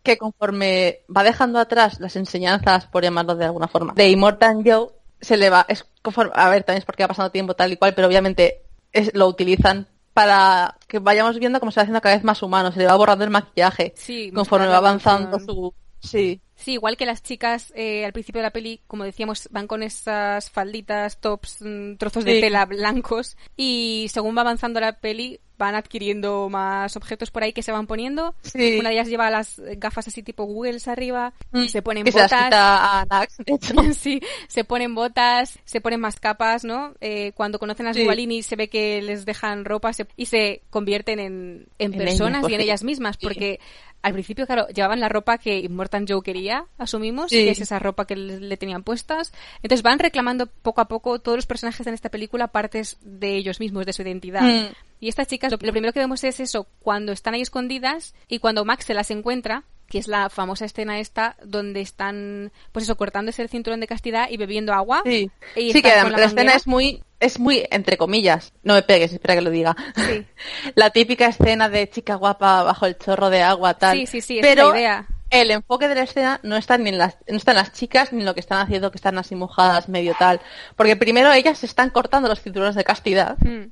[0.03, 4.89] que conforme va dejando atrás las enseñanzas, por llamarlo de alguna forma, de Immortan Joe,
[5.21, 7.77] se le va, es conforme, a ver, también es porque va pasando tiempo tal y
[7.77, 12.15] cual, pero obviamente es, lo utilizan para que vayamos viendo cómo se va haciendo cada
[12.15, 15.73] vez más humano, se le va borrando el maquillaje Sí, conforme va avanzando su...
[15.99, 19.67] Sí, Sí, igual que las chicas eh, al principio de la peli, como decíamos, van
[19.67, 22.41] con esas falditas, tops, mm, trozos de Sí.
[22.41, 27.61] tela blancos y según va avanzando la peli van adquiriendo más objetos por ahí que
[27.63, 28.33] se van poniendo.
[28.41, 28.79] sí.
[28.79, 32.31] Una de ellas lleva las gafas así tipo Googles arriba, Mm, se ponen botas.
[32.33, 33.73] a Nax, de hecho.
[33.93, 36.93] sí, se ponen botas, se ponen más capas, ¿no?
[36.99, 38.43] Eh, cuando conocen a las Sí.
[38.43, 42.49] Se ve que les dejan ropa se- y se convierten en, en En personas ellas,
[42.49, 43.25] y en pues, ellas mismas, sí.
[43.25, 43.59] porque
[44.01, 47.37] al principio, claro, llevaban la ropa que Immortan Joe quería, asumimos, Sí.
[47.45, 49.31] que es esa ropa que le, le tenían puestas.
[49.61, 53.59] Entonces van reclamando poco a poco todos los personajes en esta película partes de ellos
[53.59, 54.41] mismos, de su identidad.
[54.41, 54.67] Mm.
[55.01, 58.39] Y estas chicas, lo, lo primero que vemos es eso, cuando están ahí escondidas y
[58.39, 62.95] cuando Max se las encuentra, que es la famosa escena esta donde están, pues eso,
[62.95, 65.01] cortándose el cinturón de castidad y bebiendo agua.
[65.03, 68.53] Sí, Y sí que están la, la la escena es muy, es muy, entre comillas,
[68.63, 69.75] no me pegues, espera que lo diga.
[69.95, 70.25] Sí.
[70.75, 73.97] La típica escena de chica guapa bajo el chorro de agua, tal.
[73.97, 75.07] Sí, sí, sí, esa es Pero la idea.
[75.29, 78.13] el enfoque de la escena no está ni en las, no está en las chicas
[78.13, 80.39] ni en lo que están haciendo, que están así mojadas, medio tal.
[80.77, 83.37] Porque primero ellas se están cortando los cinturones de castidad.
[83.39, 83.71] Mm.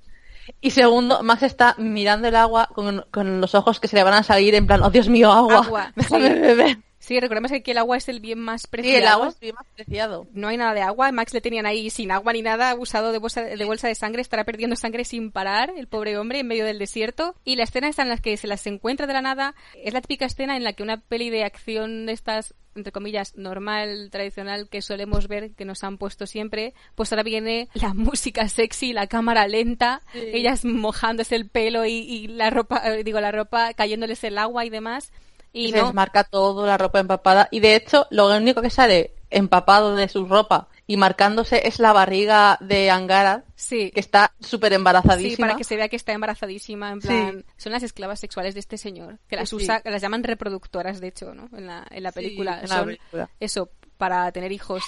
[0.62, 4.14] Y segundo, Max está mirando el agua con, con los ojos que se le van
[4.14, 5.58] a salir en plan, oh Dios mío, agua.
[5.66, 6.39] Agua, Déjame sí.
[6.39, 6.78] beber.
[7.02, 8.97] Sí, recordemos que aquí el agua es el bien más Sí, preciado.
[9.00, 10.28] el agua es bien más preciado.
[10.34, 11.12] No hay nada de agua.
[11.14, 14.22] Max le tenían ahí sin agua ni nada, abusado de bolsa, de bolsa de sangre.
[14.22, 17.36] Estará perdiendo sangre sin parar, el pobre hombre, en medio del desierto.
[17.45, 19.56] Y la escena está en la que se las encuentra de la nada.
[19.82, 23.36] Es la típica escena en la que una peli de acción de estas entre comillas,
[23.36, 28.50] normal, tradicional que solemos ver, que nos han puesto siempre, pues ahora viene la música
[28.50, 30.20] sexy, la cámara lenta, Sí.
[30.34, 34.66] ellas mojándose el pelo y, y la ropa, eh, digo, la ropa cayéndoles el agua
[34.66, 35.12] y demás.
[35.54, 37.48] Y se no, desmarca todo, la ropa empapada.
[37.52, 41.94] Y de hecho, lo único que sale empapado de su ropa y marcándose es la
[41.94, 45.48] barriga de Angara, sí, que está súper Sí, embarazadísima.
[45.50, 47.08] para que se vea que está embarazadísima, en Sí.
[47.08, 49.84] plan, son las esclavas sexuales de este señor, que las Sí, usa, sí.
[49.84, 51.48] que las llaman reproductoras, de hecho, ¿no?
[51.56, 52.56] En la, en la Sí, película.
[52.64, 53.30] en la son película.
[53.40, 54.84] eso, para tener hijos.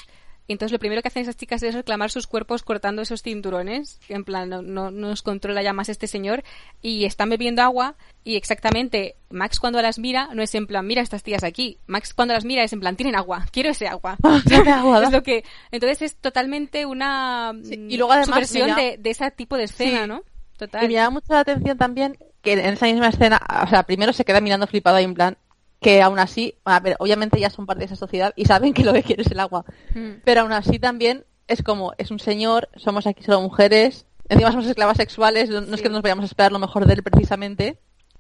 [0.52, 4.14] Entonces lo primero que hacen esas chicas es reclamar sus cuerpos cortando esos cinturones, que
[4.14, 6.44] en plan no, no, no nos controla ya más este señor,
[6.82, 11.02] y están bebiendo agua, y exactamente, Max cuando las mira, no es en plan, mira
[11.02, 14.18] estas tías aquí, Max cuando las mira es en plan, tienen agua, quiero ese agua.
[15.02, 19.10] Es lo que, entonces es totalmente una Sí, mm, y luego además subversión de, de
[19.10, 20.08] ese tipo de escena, Sí.
[20.08, 20.24] ¿no?
[20.58, 20.84] Total.
[20.84, 24.14] Y me llama mucho la atención también que en esa misma escena, o sea, primero
[24.14, 25.38] se queda mirando flipado ahí en plan,
[25.82, 28.84] que aún así, a ver, obviamente ya son parte de esa sociedad y saben que
[28.84, 29.66] lo que quiere es el agua.
[29.96, 30.22] Mm.
[30.24, 34.68] Pero aún así también es como, es un señor, somos aquí solo mujeres, encima somos
[34.68, 37.80] esclavas sexuales, no es que nos vayamos a esperar lo mejor de él precisamente.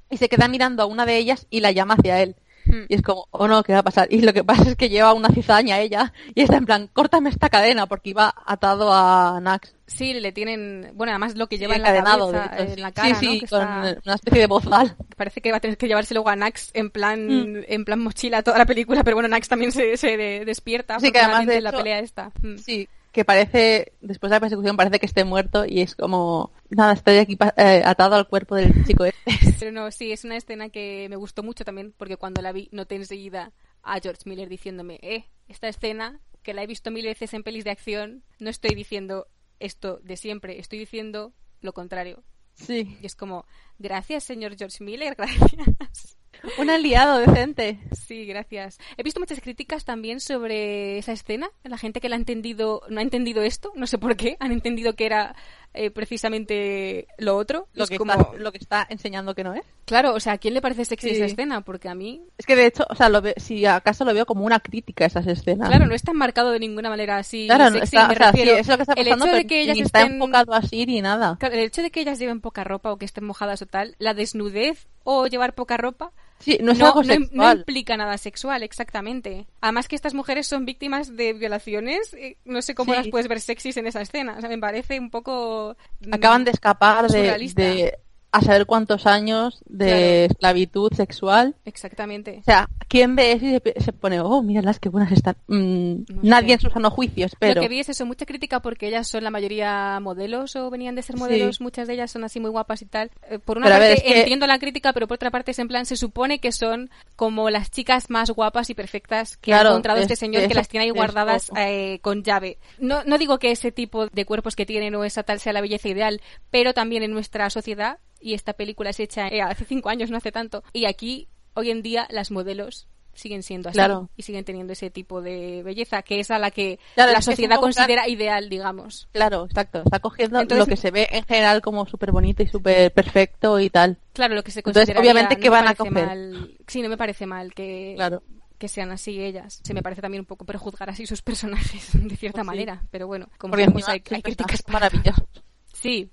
[0.10, 2.36] Y se queda mirando a una de ellas y la llama hacia él.
[2.72, 2.86] Mm.
[2.88, 4.08] Y es como, oh no, ¿qué va a pasar?
[4.10, 7.30] Y lo que pasa es que lleva una cizaña ella y está en plan, córtame
[7.30, 9.76] esta cadena porque iba atado a Nax.
[9.88, 13.16] Sí, le tienen, bueno, además lo que lleva en la encadenado, cabeza, en la cara,
[13.16, 13.32] sí, ¿no?
[13.34, 14.96] sí, Que con está- una especie de bozal.
[15.18, 17.64] Parece que va a tener que llevarse luego a Nax en plan, Mm.
[17.68, 21.12] en plan mochila toda la película, pero bueno, Nax también se, se de- despierta Sí,
[21.12, 22.32] que además, de la pelea esta.
[22.42, 22.56] Mm.
[22.58, 26.94] Sí, que parece, después de la persecución parece que esté muerto y es como, nada,
[26.94, 29.20] estoy aquí eh, atado al cuerpo del chico este.
[29.60, 32.70] Pero no, sí, es una escena que me gustó mucho también, porque cuando la vi
[32.72, 33.52] noté enseguida
[33.84, 37.66] a George Miller diciéndome, eh, esta escena, que la he visto mil veces en pelis
[37.66, 39.28] de acción, no estoy diciendo
[39.60, 42.24] esto de siempre, estoy diciendo lo contrario.
[42.54, 43.46] Sí, Y es como,
[43.80, 46.18] gracias, señor George Miller, gracias.
[46.58, 47.80] Un aliado decente.
[47.92, 48.78] Sí, gracias.
[48.98, 51.50] He visto muchas críticas también sobre esa escena.
[51.64, 54.52] La gente que la ha entendido, no ha entendido esto, no sé por qué, han
[54.52, 55.36] entendido que era
[55.74, 57.68] eh, precisamente lo otro.
[57.74, 59.64] Lo Es que, como, está, lo que está enseñando que no es.
[59.86, 61.16] claro, o sea, ¿a quién le parece sexy Sí.
[61.16, 61.62] esa escena?
[61.62, 64.26] Porque a mí, Es que de hecho, o sea, lo ve- si acaso lo veo
[64.26, 65.70] como una crítica a esas escenas.
[65.70, 68.32] claro, no está marcado de ninguna manera así Claro, no sexy, está, me o sea,
[68.32, 68.58] sí, refiero.
[68.60, 70.14] es lo que está el pasando, hecho de que ellas ni está estén...
[70.16, 71.38] enfocado así ni nada.
[71.40, 73.96] Claro, el hecho de que ellas lleven poca ropa o que estén mojadas o tal,
[74.00, 76.12] la desnudez o llevar poca ropa
[76.42, 77.58] Sí, no es no, algo no im- no sexual.
[77.60, 79.48] implica nada sexual, exactamente.
[79.62, 82.98] Además que estas mujeres son víctimas de violaciones, eh, no sé cómo Sí.
[83.00, 85.76] las puedes ver sexys en esa escena, o sea, me parece un poco...
[86.02, 87.22] mm, Acaban de escapar de,
[87.54, 87.98] de
[88.34, 90.02] a saber cuántos años de Claro.
[90.32, 91.56] esclavitud sexual.
[91.66, 92.38] Exactamente.
[92.40, 95.36] O sea, ¿quién ve eso y se, pone, oh, míralas qué buenas están?
[95.48, 96.54] Mm, No nadie sé.
[96.54, 97.56] en su sano juicio, espero.
[97.56, 100.96] Lo que vi es eso, mucha crítica porque ellas son la mayoría modelos o venían
[100.96, 101.64] de ser modelos, Sí.
[101.64, 103.12] muchas de ellas son así muy guapas y tal.
[103.30, 105.52] Eh, por una Pero parte ver, es que- entiendo la crítica, pero por otra parte
[105.52, 109.54] es en plan, se supone que son como las chicas más guapas y perfectas que
[109.54, 112.58] ha encontrado es- este señor que las tiene ahí guardadas eh, con llave.
[112.80, 115.60] No, no digo que ese tipo de cuerpos que tienen o esa tal sea la
[115.62, 119.90] belleza ideal, pero también en nuestra sociedad, y esta película es hecha eh, hace cinco
[119.90, 124.10] años, no hace tanto, y aquí, hoy en día, las modelos siguen siendo así Claro.
[124.16, 127.24] y siguen teniendo ese tipo de belleza que es a la que Claro, la que
[127.24, 129.10] sociedad considera ideal, digamos.
[129.12, 129.82] Claro, exacto.
[129.84, 133.60] Está cogiendo Entonces- lo que se ve en general como súper bonito y súper perfecto
[133.60, 133.98] y tal.
[134.14, 135.92] Claro, lo que se Entonces, considera obviamente, ¿qué van a coger?
[135.92, 136.56] Mal...
[136.68, 138.24] Sí, no me parece mal que, Claro.
[138.58, 139.60] que sean así ellas.
[139.62, 142.48] Se me parece también un poco prejuzgar así sus personajes, de cierta Pues sí.
[142.48, 142.82] manera.
[142.92, 145.28] Pero bueno, como encima hay, hay críticas maravillosos.
[145.74, 146.10] Sí.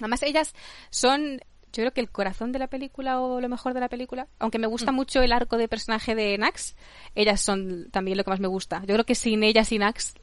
[0.00, 0.54] Además, ellas
[0.90, 1.38] son,
[1.72, 4.28] yo creo que el corazón de la película o lo mejor de la película.
[4.38, 4.70] Aunque me Mm.
[4.70, 6.74] gusta mucho el arco de personaje de Nax,
[7.14, 8.80] ellas son también lo que más me gusta.
[8.86, 10.14] Yo creo que sin ellas y Nax,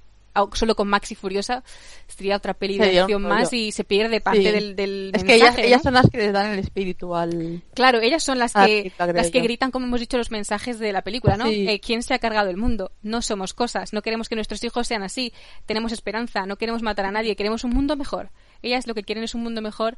[0.54, 1.62] solo con Max y Furiosa,
[2.08, 4.46] sería otra peli de acción más y se pierde parte Sí.
[4.52, 5.84] del, del Es que ellas, mensaje, ellas ¿no?
[5.84, 7.62] son las que les dan el espíritu al...
[7.74, 10.94] Claro, ellas son las Ah, que, las que gritan, como hemos dicho, los mensajes de
[10.94, 11.48] la película, ¿no?
[11.50, 11.68] Sí.
[11.68, 12.94] Eh, ¿Quién se ha cargado el mundo?
[13.02, 15.34] No somos cosas, no queremos que nuestros hijos sean así,
[15.66, 18.30] tenemos esperanza, no queremos matar a nadie, queremos un mundo mejor.
[18.62, 19.98] Ellas lo que quieren es un mundo mejor.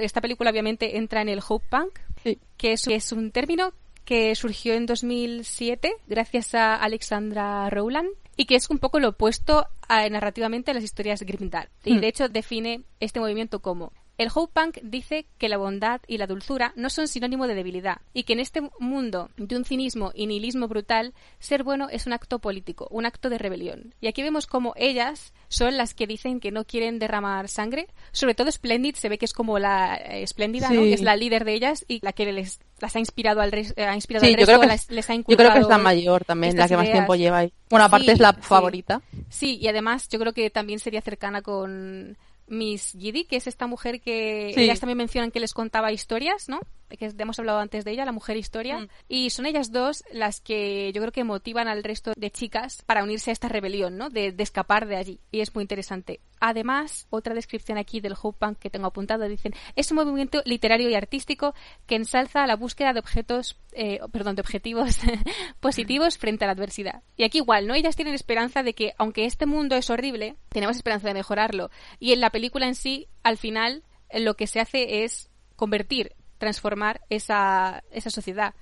[0.00, 2.38] Esta película obviamente entra en el Hope Punk, Sí.
[2.56, 3.72] que es, un término
[4.04, 9.66] que surgió en 2007 gracias a Alexandra Rowland y que es un poco lo opuesto
[9.88, 11.70] a, narrativamente a las historias Grimdark.
[11.84, 12.00] Y Hmm.
[12.00, 16.26] de hecho define este movimiento como el Hope Punk dice que la bondad y la
[16.26, 20.26] dulzura no son sinónimo de debilidad y que en este mundo de un cinismo y
[20.26, 23.94] nihilismo brutal, ser bueno es un acto político, un acto de rebelión.
[24.00, 27.88] Y aquí vemos como ellas son las que dicen que no quieren derramar sangre.
[28.12, 30.80] Sobre todo Splendid se ve que es como la eh, espléndida, ¿no?
[30.82, 30.88] Sí.
[30.88, 33.72] Que es la líder de ellas y la que les las ha inspirado al, res-
[33.76, 35.58] eh, ha inspirado Sí, al yo resto, creo que es- les ha Yo creo que
[35.60, 37.52] es la mayor también, la que más tiempo lleva ahí.
[37.70, 39.00] Bueno, aparte Sí, es la favorita.
[39.30, 43.66] Sí, y además yo creo que también sería cercana con Miss Giddy, que es esta
[43.66, 44.60] mujer que Sí.
[44.62, 46.60] ellas también mencionan que les contaba historias, ¿no?
[46.88, 48.80] Que hemos hablado antes de ella, la mujer historia.
[48.80, 48.88] Mm.
[49.08, 53.02] Y son ellas dos las que yo creo que motivan al resto de chicas para
[53.02, 54.10] unirse a esta rebelión, ¿no?
[54.10, 55.20] De, de escapar de allí.
[55.30, 56.20] Y es muy interesante.
[56.40, 60.88] Además, otra descripción aquí del Hope Punk que tengo apuntado, dicen, es un movimiento literario
[60.90, 61.54] y artístico
[61.86, 64.98] que ensalza la búsqueda de objetos, eh, perdón, de objetivos
[65.60, 67.02] positivos frente a la adversidad.
[67.16, 67.74] Y aquí igual, ¿no?
[67.74, 71.70] Ellas tienen esperanza de que, aunque este mundo es horrible, tenemos esperanza de mejorarlo.
[71.98, 73.82] Y en la película en sí, al final,
[74.12, 78.54] lo que se hace es convertir, transformar esa, esa sociedad.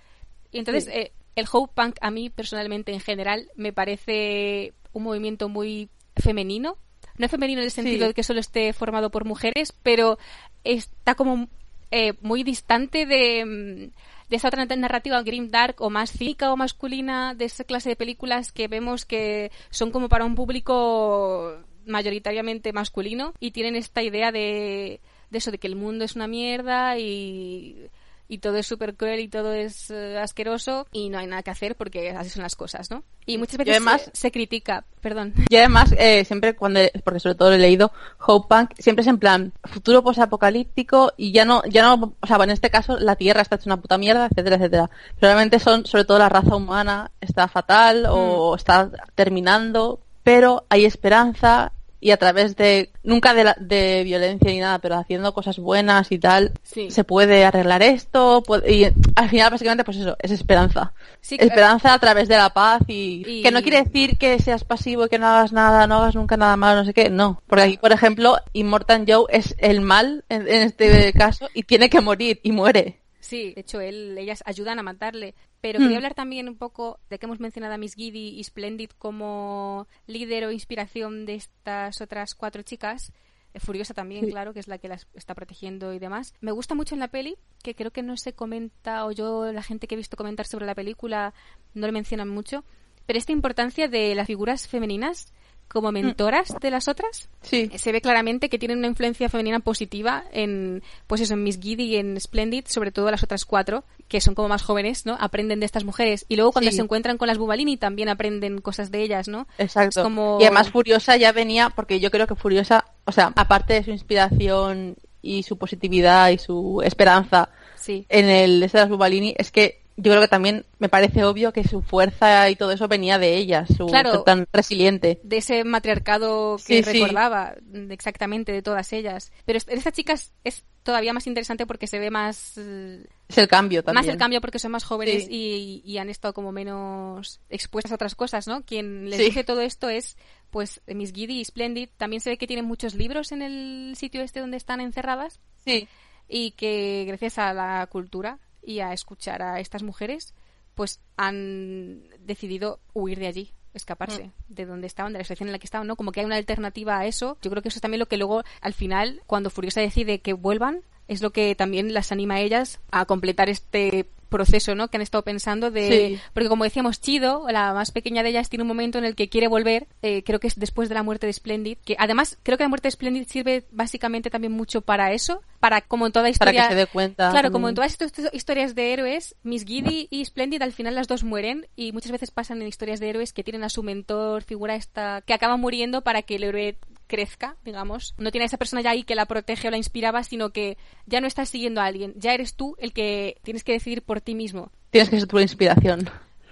[0.50, 0.90] Y entonces, Sí.
[0.92, 6.76] eh, el Hope Punk a mí personalmente en general me parece un movimiento muy femenino.
[7.18, 8.08] No es femenino en el sentido Sí.
[8.08, 10.18] de que solo esté formado por mujeres, pero
[10.64, 11.48] está como
[11.90, 13.92] eh, muy distante de, mm,
[14.30, 17.96] de esa otra narrativa grim dark o más cínica o masculina de esa clase de
[17.96, 21.56] películas que vemos que son como para un público
[21.86, 25.00] mayoritariamente masculino y tienen esta idea de,
[25.34, 27.90] de eso, de que el mundo es una mierda y,
[28.26, 31.50] y todo es súper cruel y todo es eh, asqueroso y no hay nada que
[31.50, 33.02] hacer porque así son las cosas, ¿no?
[33.26, 35.34] Y muchas veces además- se, se critica, perdón.
[35.50, 37.92] Y además, eh, siempre cuando, porque sobre todo lo he leído,
[38.26, 42.36] Hope Punk, siempre es en plan futuro posapocalíptico y ya no, ya no, o sea,
[42.42, 44.90] en este caso la Tierra está hecha una puta mierda, etcétera, etcétera.
[45.20, 51.72] Probablemente son, sobre todo la raza humana está fatal o está terminando, pero hay esperanza
[52.04, 56.12] y a través de, nunca de, la- de violencia ni nada, pero haciendo cosas buenas
[56.12, 56.90] y tal, Sí.
[56.90, 58.84] se puede arreglar esto, puede- y
[59.16, 60.92] al final básicamente pues eso, es esperanza.
[61.22, 64.64] Sí, esperanza a través de la paz y, Y- que no quiere decir que seas
[64.64, 67.40] pasivo y que no hagas nada, no hagas nunca nada malo, no sé qué, no.
[67.46, 71.88] Porque aquí, por ejemplo, Immortal Joe es el mal en, en este caso y tiene
[71.88, 73.00] que morir y muere.
[73.24, 75.34] Sí, de hecho, él, ellas ayudan a matarle.
[75.62, 75.84] Pero Hmm.
[75.84, 79.86] quería hablar también un poco de que hemos mencionado a Miss Giddy y Splendid como
[80.06, 83.12] líder o inspiración de estas otras cuatro chicas.
[83.54, 84.30] Eh, Furiosa también, Sí.
[84.30, 86.34] claro, que es la que las está protegiendo y demás.
[86.40, 89.62] Me gusta mucho en la peli, que creo que no se comenta, o yo, la
[89.62, 91.32] gente que he visto comentar sobre la película,
[91.72, 92.62] no lo mencionan mucho,
[93.06, 95.32] pero esta importancia de las figuras femeninas
[95.68, 97.70] como mentoras de las otras Sí.
[97.76, 101.84] se ve claramente que tienen una influencia femenina positiva en, pues eso, en Miss Giddy
[101.84, 105.16] y en Splendid, sobre todo las otras cuatro, que son como más jóvenes, ¿no?
[105.18, 106.26] Aprenden de estas mujeres.
[106.28, 106.76] Y luego cuando Sí.
[106.76, 109.48] se encuentran con las Bubalini también aprenden cosas de ellas, ¿no?
[109.58, 110.00] Exacto.
[110.00, 113.74] Es como- Y además Furiosa ya venía, porque yo creo que Furiosa, o sea, aparte
[113.74, 118.06] de su inspiración y su positividad y su esperanza Sí.
[118.08, 121.52] en el este de las Bubalini, es que yo creo que también me parece obvio
[121.52, 124.22] que su fuerza y todo eso venía de ella, su Claro.
[124.24, 125.20] tan resiliente.
[125.22, 129.32] de ese matriarcado que Sí, recordaba mm, exactamente de todas ellas.
[129.44, 133.48] Pero est- esta chica es, todavía más interesante porque se ve más eh, Es el
[133.48, 134.04] cambio también.
[134.04, 135.30] más el cambio porque son más jóvenes Sí.
[135.30, 138.62] y, y han estado como menos expuestas a otras cosas, ¿no?
[138.64, 140.16] Quien les dice todo esto es
[140.50, 141.88] pues Miss Giddy y Splendid.
[141.96, 145.88] También se ve que tienen muchos libros en el sitio este donde están encerradas Sí.
[146.28, 150.34] y que gracias a la cultura y a escuchar a estas mujeres
[150.74, 155.58] pues han decidido huir de allí escaparse de donde estaban, de la situación en la
[155.58, 155.96] que estaban, ¿no?
[155.96, 157.36] Como que hay una alternativa a eso.
[157.42, 160.32] Yo creo que eso es también lo que luego, al final, cuando Furiosa decide que
[160.32, 164.88] vuelvan, es lo que también las anima a ellas a completar este proceso, ¿no?
[164.88, 165.88] Que han estado pensando de...
[165.88, 166.20] Sí.
[166.32, 169.28] Porque como decíamos, Chido, la más pequeña de ellas, tiene un momento en el que
[169.28, 172.58] quiere volver, eh, creo que es después de la muerte de Splendid, que además creo
[172.58, 176.24] que la muerte de Splendid sirve básicamente también mucho para eso, para como en toda
[176.24, 176.62] Para historia...
[176.62, 177.30] que se dé cuenta.
[177.30, 181.08] Claro, como en todas estas historias de héroes, Miss Giddy y Splendid al final las
[181.08, 184.42] dos mueren y muchas veces pasan en historias de héroes que tienen a su mentor,
[184.42, 186.76] figura esta, que acaba muriendo para que el héroe
[187.14, 188.14] crezca, digamos.
[188.18, 190.76] No tiene a esa persona ya ahí que la protege o la inspiraba, sino que
[191.06, 194.20] ya no estás siguiendo a alguien, ya eres tú el que tienes que decidir por
[194.20, 194.72] ti mismo.
[194.90, 196.10] Tienes que ser tu inspiración.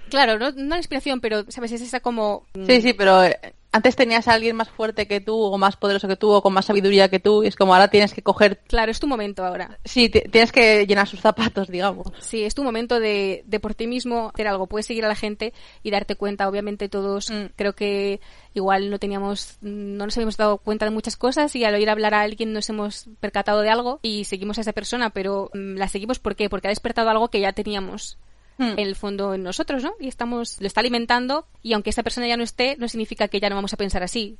[0.08, 1.72] Claro, no, no la inspiración, pero, ¿sabes?
[1.72, 2.46] Es esa como...
[2.66, 3.38] Sí, sí, pero eh,
[3.72, 6.52] antes tenías a alguien más fuerte que tú o más poderoso que tú o con
[6.52, 8.58] más sabiduría que tú y es como ahora tienes que coger...
[8.68, 9.78] Claro, es tu momento ahora.
[9.84, 12.06] Sí, ti- tienes que llenar sus zapatos, digamos.
[12.20, 14.66] Sí, es tu momento de, de por ti mismo hacer algo.
[14.66, 15.52] Puedes seguir a la gente
[15.82, 16.48] y darte cuenta.
[16.48, 17.46] Obviamente todos Mm.
[17.56, 18.20] creo que
[18.54, 22.12] igual no teníamos, no nos habíamos dado cuenta de muchas cosas y al oír hablar
[22.14, 25.88] a alguien nos hemos percatado de algo y seguimos a esa persona, pero mm, la
[25.88, 26.50] seguimos ¿por qué?
[26.50, 28.18] Porque ha despertado algo que ya teníamos.
[28.58, 29.94] En el fondo en nosotros, ¿no?
[29.98, 33.40] Y estamos, lo está alimentando y aunque esa persona ya no esté, no significa que
[33.40, 34.38] ya no vamos a pensar así.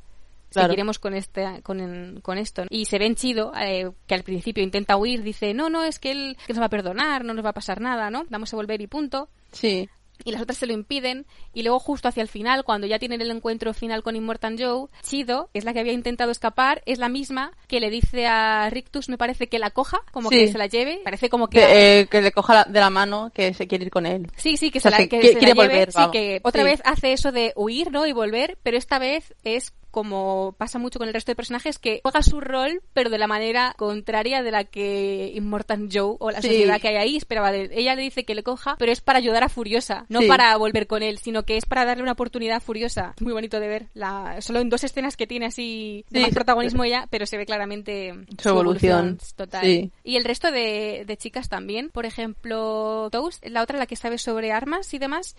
[0.51, 0.69] Claro.
[0.69, 2.65] Seguiremos con este, con, con esto.
[2.69, 6.11] Y se ven chido, eh, que al principio intenta huir, dice, no, no, es que
[6.11, 8.25] él que nos va a perdonar, no nos va a pasar nada, ¿no?
[8.29, 9.31] Vamos a volver y punto.
[9.53, 9.89] Sí.
[10.25, 13.21] Y las otras se lo impiden y luego justo hacia el final cuando ya tienen
[13.23, 16.99] el encuentro final con Immortan Joe Chido que es la que había intentado escapar es
[16.99, 20.37] la misma que le dice a Rictus me parece que la coja como Sí.
[20.39, 22.91] que se la lleve parece como que Que, eh, que le coja la- de la
[22.91, 24.31] mano que se quiere ir con él.
[24.37, 26.41] Sí, sí, que O sea, se la, se que quiere- la lleve, volver, sí, que
[26.45, 26.69] otra Sí.
[26.69, 28.07] vez hace eso de huir, ¿no?
[28.07, 32.01] Y volver, pero esta vez es como pasa mucho con el resto de personajes que
[32.03, 36.41] juega su rol, pero de la manera contraria de la que Immortan Joe o la
[36.43, 36.49] Sí.
[36.49, 37.71] sociedad que hay ahí esperaba de él.
[37.73, 40.27] Ella le dice que le coja, pero es para ayudar a Furiosa, no Sí.
[40.27, 43.15] para volver con él, sino que es para darle una oportunidad a Furiosa.
[43.21, 46.35] Muy bonito de ver, la, solo en dos escenas que tiene así de Sí, más
[46.35, 49.19] protagonismo ella, pero se ve claramente Su evolución.
[49.37, 49.91] total.
[50.03, 51.91] Y el resto de, de chicas también.
[51.91, 55.37] Por ejemplo, Toast, la otra la que sabe sobre armas y demás.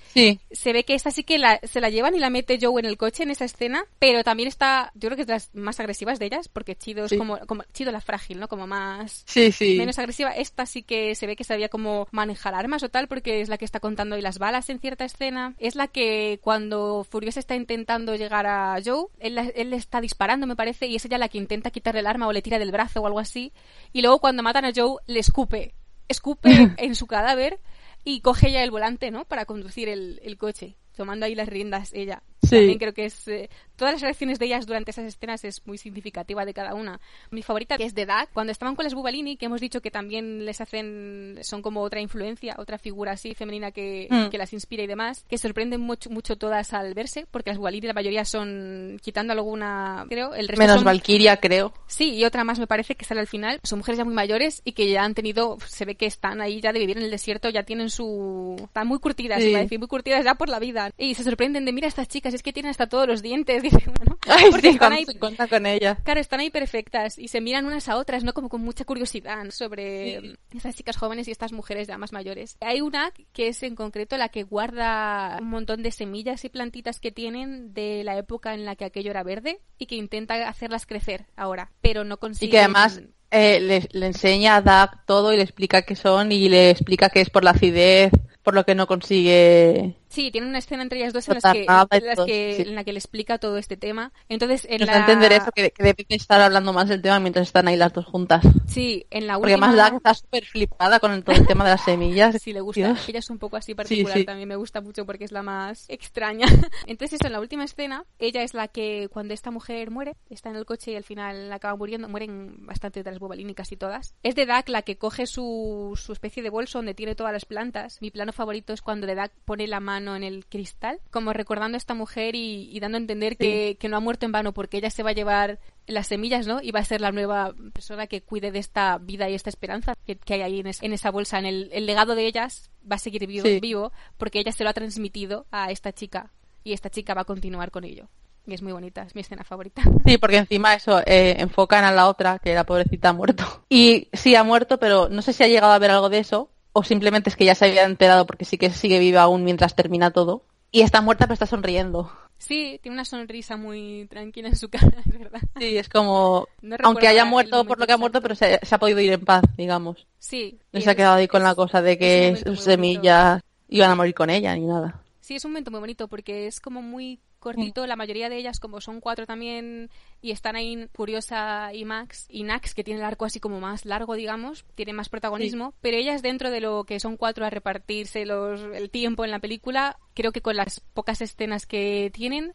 [0.51, 2.85] Se ve que esta sí que la- se la llevan y la mete Joe en
[2.85, 5.79] el coche en esa escena, pero también está, yo creo que es de las más
[5.79, 7.17] agresivas de ellas, porque Chido es Sí.
[7.17, 8.47] como, como, Chido la frágil, ¿no?
[8.47, 9.75] Como más, sí, sí.
[9.77, 10.31] menos agresiva.
[10.31, 13.57] Esta sí que se ve que sabía cómo manejar armas o tal, porque es la
[13.57, 15.55] que está contando ahí las balas en cierta escena.
[15.59, 20.55] Es la que cuando Furiosa está intentando llegar a Joe, él, le está disparando, me
[20.55, 23.01] parece, y es ella la que intenta quitarle el arma o le tira del brazo
[23.01, 23.53] o algo así.
[23.91, 25.73] Y luego cuando matan a Joe, le escupe.
[26.07, 27.59] Escupe en su cadáver
[28.03, 29.25] y coge ella el volante, ¿no?
[29.25, 32.21] Para conducir el, el coche, tomando ahí las riendas ella.
[32.43, 32.49] Sí.
[32.57, 33.27] También creo que es...
[33.27, 36.99] eh, todas las reacciones de ellas durante esas escenas es muy significativa de cada una.
[37.31, 39.91] Mi favorita que es de Doug, cuando estaban con las Bubalini, que hemos dicho que
[39.91, 41.39] también les hacen...
[41.41, 44.29] son como otra influencia, otra figura así femenina que, Mm.
[44.29, 47.87] que las inspira y demás, que sorprenden mucho, mucho todas al verse, porque las Bubalini
[47.87, 50.85] la mayoría son, quitando alguna, creo, el resto Menos son...
[50.85, 51.73] Valkyria, creo.
[51.87, 53.59] Sí, y otra más me parece que sale al final.
[53.63, 56.59] Son mujeres ya muy mayores y que ya han tenido, se ve que están ahí
[56.61, 58.55] ya de vivir en el desierto, ya tienen su...
[58.63, 59.49] Están muy curtidas, Sí.
[59.49, 60.91] iba a decir, muy curtidas ya por la vida.
[60.97, 63.83] Y se sorprenden de, mira estas chicas, es que tienen hasta todos los dientes, dice
[63.87, 64.17] uno.
[64.27, 65.05] Ay, Porque sí, están ahí...
[65.05, 65.97] se con ella.
[66.03, 68.33] Claro, están ahí perfectas y se miran unas a otras, ¿no?
[68.33, 70.35] Como con mucha curiosidad sobre Sí.
[70.55, 72.57] estas chicas jóvenes y estas mujeres ya más mayores.
[72.61, 76.99] Hay una que es en concreto la que guarda un montón de semillas y plantitas
[76.99, 80.85] que tienen de la época en la que aquello era verde y que intenta hacerlas
[80.85, 82.47] crecer ahora, pero no consigue.
[82.47, 86.31] Y que además eh, le, le enseña a Doug todo y le explica qué son
[86.31, 88.11] y le explica que es por la acidez,
[88.43, 89.95] por lo que no consigue...
[90.13, 92.61] Sí, tiene una escena entre ellas dos en las que, y en las que- sí.
[92.69, 94.13] en la que le explica todo este tema.
[94.29, 94.97] Entonces, en Nos la...
[94.99, 97.93] entender eso, que, que debe de estar hablando más del tema mientras están ahí las
[97.93, 98.43] dos juntas.
[98.67, 99.71] Sí, en la Porque última...
[99.71, 102.35] más Doug está súper flipada con el, todo el tema de las semillas.
[102.43, 102.81] Sí, le gusta.
[102.81, 103.09] Dios.
[103.09, 104.23] Ella es un poco así particular sí.
[104.23, 104.47] también.
[104.49, 106.45] Me gusta mucho porque es la más extraña.
[106.85, 110.49] Entonces, eso, en la última escena, ella es la que, cuando esta mujer muere, está
[110.49, 112.07] en el coche y al final acaba muriendo.
[112.07, 114.13] Mueren bastante de las Bobalini, casi todas.
[114.21, 117.45] Es de Duck la que coge su, su especie de bolso donde tiene todas las
[117.45, 117.97] plantas.
[118.01, 121.75] Mi plano favorito es cuando de Duck pone la mano en el cristal, como recordando
[121.75, 124.53] a esta mujer y, y dando a entender que, que no ha muerto en vano
[124.53, 126.61] porque ella se va a llevar las semillas, ¿no?
[126.61, 129.93] Y va a ser la nueva persona que cuide de esta vida y esta esperanza
[130.05, 131.39] que, que hay ahí en, es- en esa bolsa.
[131.39, 133.59] En el, el legado de ellas va a seguir vivo, Sí.
[133.59, 136.31] vivo porque ella se lo ha transmitido a esta chica
[136.63, 138.07] y esta chica va a continuar con ello.
[138.45, 139.81] Y es muy bonita, es mi escena favorita.
[140.05, 143.45] Sí, porque encima eso, eh, enfocan a la otra, que la pobrecita ha muerto.
[143.69, 146.49] Y sí ha muerto, pero no sé si ha llegado a ver algo de eso,
[146.73, 149.75] o simplemente es que ya se había enterado porque sí que sigue viva aún mientras
[149.75, 150.43] termina todo.
[150.71, 152.11] Y está muerta pero está sonriendo.
[152.39, 155.39] Sí, tiene una sonrisa muy tranquila en su cara, es verdad.
[155.57, 158.75] Sí, es como, No aunque haya muerto por lo que ha muerto, pero se, se
[158.75, 160.07] ha podido ir en paz, digamos.
[160.19, 160.59] Sí.
[160.73, 164.13] No se ha quedado ahí con la cosa de que sus semillas iban a morir
[164.13, 165.01] con ella ni nada.
[165.21, 167.85] Sí, es un momento muy bonito porque es como muy cortito.
[167.85, 169.91] La mayoría de ellas, como son cuatro también,
[170.21, 173.85] y están ahí Curiosa y Max, y Nax, que tiene el arco así como más
[173.85, 178.25] largo, digamos, tiene más protagonismo, pero ellas dentro de lo que son cuatro a repartirse
[178.25, 182.53] los, el tiempo en la película, creo que con las pocas escenas que tienen,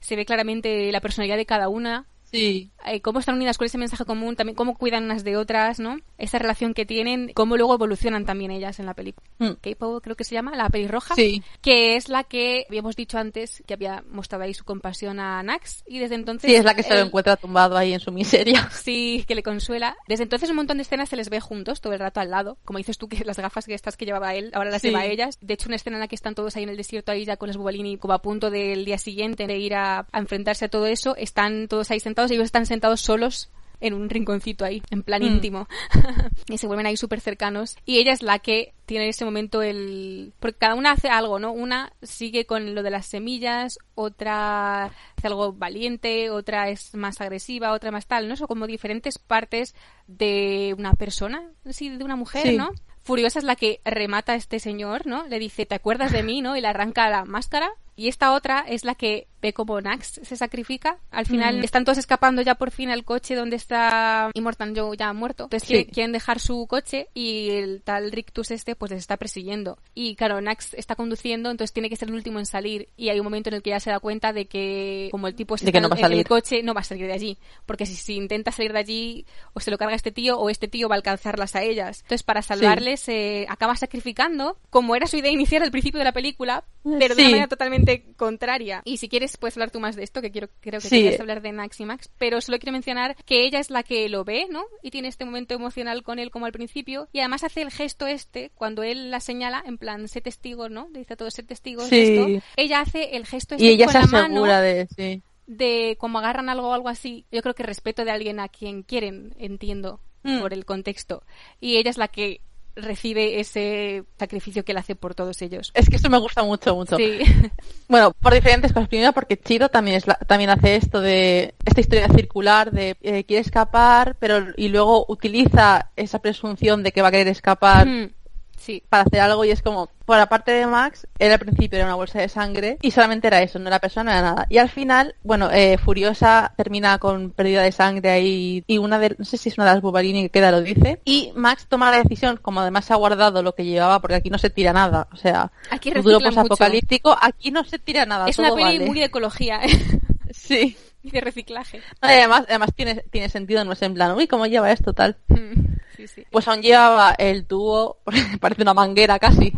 [0.00, 2.70] se ve claramente la personalidad de cada una, Sí.
[2.86, 5.96] eh, cómo están unidas con ese mensaje común, también cómo cuidan unas de otras, ¿no?
[6.18, 9.26] Esa relación que tienen, cómo luego evolucionan también ellas en la película.
[9.38, 9.52] Mm.
[9.60, 11.42] K-pop creo que se llama, la pelirroja Sí.
[11.60, 15.84] que es la que habíamos dicho antes que había mostrado ahí su compasión a Nax
[15.86, 18.68] y desde entonces Sí, es la que se lo encuentra tumbado ahí en su miseria.
[18.72, 19.96] Sí, que le consuela.
[20.06, 22.58] Desde entonces un montón de escenas se les ve juntos todo el rato al lado.
[22.64, 24.88] Como dices tú que las gafas que estas que llevaba él, ahora las Sí.
[24.88, 25.38] lleva ellas.
[25.40, 27.36] De hecho, una escena en la que están todos ahí en el desierto ahí ya
[27.36, 30.68] con las Bubalini como a punto del día siguiente de ir a, a enfrentarse a
[30.68, 33.50] todo eso, están todos ahí sentados y ellos están sentados solos
[33.80, 35.26] en un rinconcito ahí, en plan Mm.
[35.26, 35.68] íntimo.
[36.48, 37.76] y se vuelven ahí súper cercanos.
[37.84, 40.32] Y ella es la que tiene en ese momento el...
[40.40, 41.52] Porque cada una hace algo, ¿no?
[41.52, 47.72] Una sigue con lo de las semillas, otra hace algo valiente, otra es más agresiva,
[47.72, 48.34] otra más tal, ¿no?
[48.36, 49.76] Son como diferentes partes
[50.08, 52.56] de una persona, sí, de una mujer, Sí.
[52.56, 52.70] ¿no?
[53.04, 55.26] Furiosa es la que remata a este señor, ¿no?
[55.28, 56.56] Le dice, ¿te acuerdas de mí, no?
[56.56, 57.70] Y le arranca la máscara.
[57.96, 60.98] Y esta otra es la que ve como Nax se sacrifica.
[61.10, 65.12] Al final están todos escapando ya por fin al coche donde está Immortan Joe ya
[65.12, 65.44] muerto.
[65.44, 65.84] Entonces Sí.
[65.86, 69.78] quieren dejar su coche y el tal Rictus este pues les está persiguiendo.
[69.94, 72.88] Y claro, Nax está conduciendo, entonces tiene que ser el último en salir.
[72.96, 75.34] Y hay un momento en el que ya se da cuenta de que como el
[75.34, 76.26] tipo De que no va a en el salir.
[76.26, 77.38] coche no va a salir de allí.
[77.66, 80.68] Porque si, si intenta salir de allí o se lo carga este tío o este
[80.68, 82.00] tío va a alcanzarlas a ellas.
[82.02, 86.12] Entonces para salvarles se acaba sacrificando como era su idea inicial al principio de la
[86.12, 87.20] película, pero de Sí.
[87.22, 88.82] una manera totalmente contraria.
[88.84, 91.02] Y si quieres puedes hablar tú más de esto, que quiero creo que Sí.
[91.02, 94.08] querías hablar de Nax y Max, pero solo quiero mencionar que ella es la que
[94.08, 94.64] lo ve, ¿no?
[94.82, 98.06] Y tiene este momento emocional con él como al principio y además hace el gesto
[98.06, 100.88] este cuando él la señala en plan sé testigos, ¿no?
[100.92, 101.96] Le dice a todos ser testigos Sí.
[101.96, 102.46] de esto.
[102.56, 104.86] Ella hace el gesto este Y ella con se la mano asegura de...
[104.96, 105.22] Sí.
[105.46, 108.82] de como agarran algo o algo así, yo creo que respeto de alguien a quien
[108.82, 110.40] quieren, entiendo, Mm.
[110.40, 111.22] por el contexto.
[111.60, 112.40] Y ella es la que
[112.78, 115.70] recibe ese sacrificio que él hace por todos ellos.
[115.74, 116.96] Es que esto me gusta mucho, mucho.
[116.96, 117.18] Sí.
[117.88, 118.88] Bueno, por diferentes cosas.
[118.88, 123.24] Primero porque Chiro también es la- también hace esto de esta historia circular de eh,
[123.24, 128.10] quiere escapar, pero y luego utiliza esa presunción de que va a querer escapar Mm,
[128.58, 128.82] sí.
[128.88, 131.86] para hacer algo y es como, por la parte de Max, él al principio era
[131.86, 134.46] una bolsa de sangre y solamente era eso, no era persona, no era nada.
[134.50, 139.16] Y al final, bueno, eh, Furiosa termina con pérdida de sangre ahí y una de,
[139.18, 141.00] no sé si es una de las Bubarini que queda lo dice.
[141.04, 144.30] Y Max toma la decisión, como además se ha guardado lo que llevaba, porque aquí
[144.30, 146.54] no se tira nada, o sea, Aquí futuro reciclan mucho.
[146.54, 148.86] apocalíptico, aquí no se tira nada, Es una peli vale.
[148.86, 149.60] muy de ecología
[150.30, 150.76] Sí.
[151.02, 151.80] Y de reciclaje.
[152.00, 155.16] Además, además tiene, tiene sentido, no es en plan, uy, ¿cómo lleva esto tal?
[155.28, 156.24] Mm, Sí, sí.
[156.30, 157.98] Pues aún llevaba el tubo,
[158.40, 159.52] parece una manguera casi,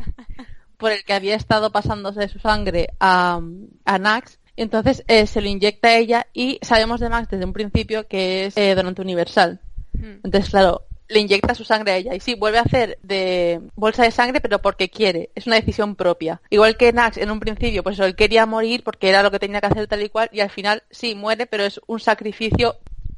[0.78, 3.40] por el que había estado pasándose su sangre a,
[3.84, 4.38] a Nax.
[4.56, 8.46] Entonces eh, se lo inyecta a ella y sabemos de Max desde un principio que
[8.46, 9.60] es eh, donante universal.
[9.92, 10.20] Mm.
[10.24, 14.02] Entonces, claro, le inyecta su sangre a ella y sí, vuelve a hacer de bolsa
[14.04, 15.30] de sangre, pero porque quiere.
[15.34, 16.40] Es una decisión propia.
[16.50, 19.38] Igual que Nax en un principio, pues eso, él quería morir porque era lo que
[19.38, 22.76] tenía que hacer tal y cual y al final sí muere, pero es un sacrificio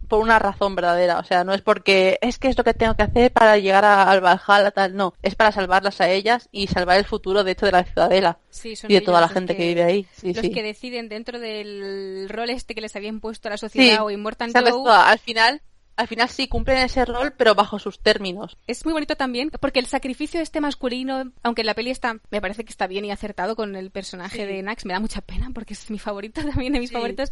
[0.08, 1.18] por una razón verdadera.
[1.20, 3.84] O sea, no es porque es que es lo que tengo que hacer para llegar
[3.86, 4.94] a- al Valhalla, tal.
[4.94, 8.38] No, es para salvarlas a ellas y salvar el futuro, de hecho, de la ciudadela
[8.50, 10.06] Sí, son y de toda la gente que, vive ahí.
[10.14, 10.50] Sí, los sí.
[10.50, 14.52] que deciden dentro del rol este que les había impuesto la sociedad o Immortal.
[14.54, 14.92] Joe.
[14.92, 15.62] Al final,
[15.96, 18.56] al final sí cumplen ese rol, pero bajo sus términos.
[18.66, 22.40] Es muy bonito también porque el sacrificio este masculino, aunque en la peli está, me
[22.40, 24.44] parece que está bien y acertado con el personaje Sí.
[24.44, 26.94] de Nax, me da mucha pena porque es mi favorito también de mis Sí.
[26.94, 27.30] favoritos.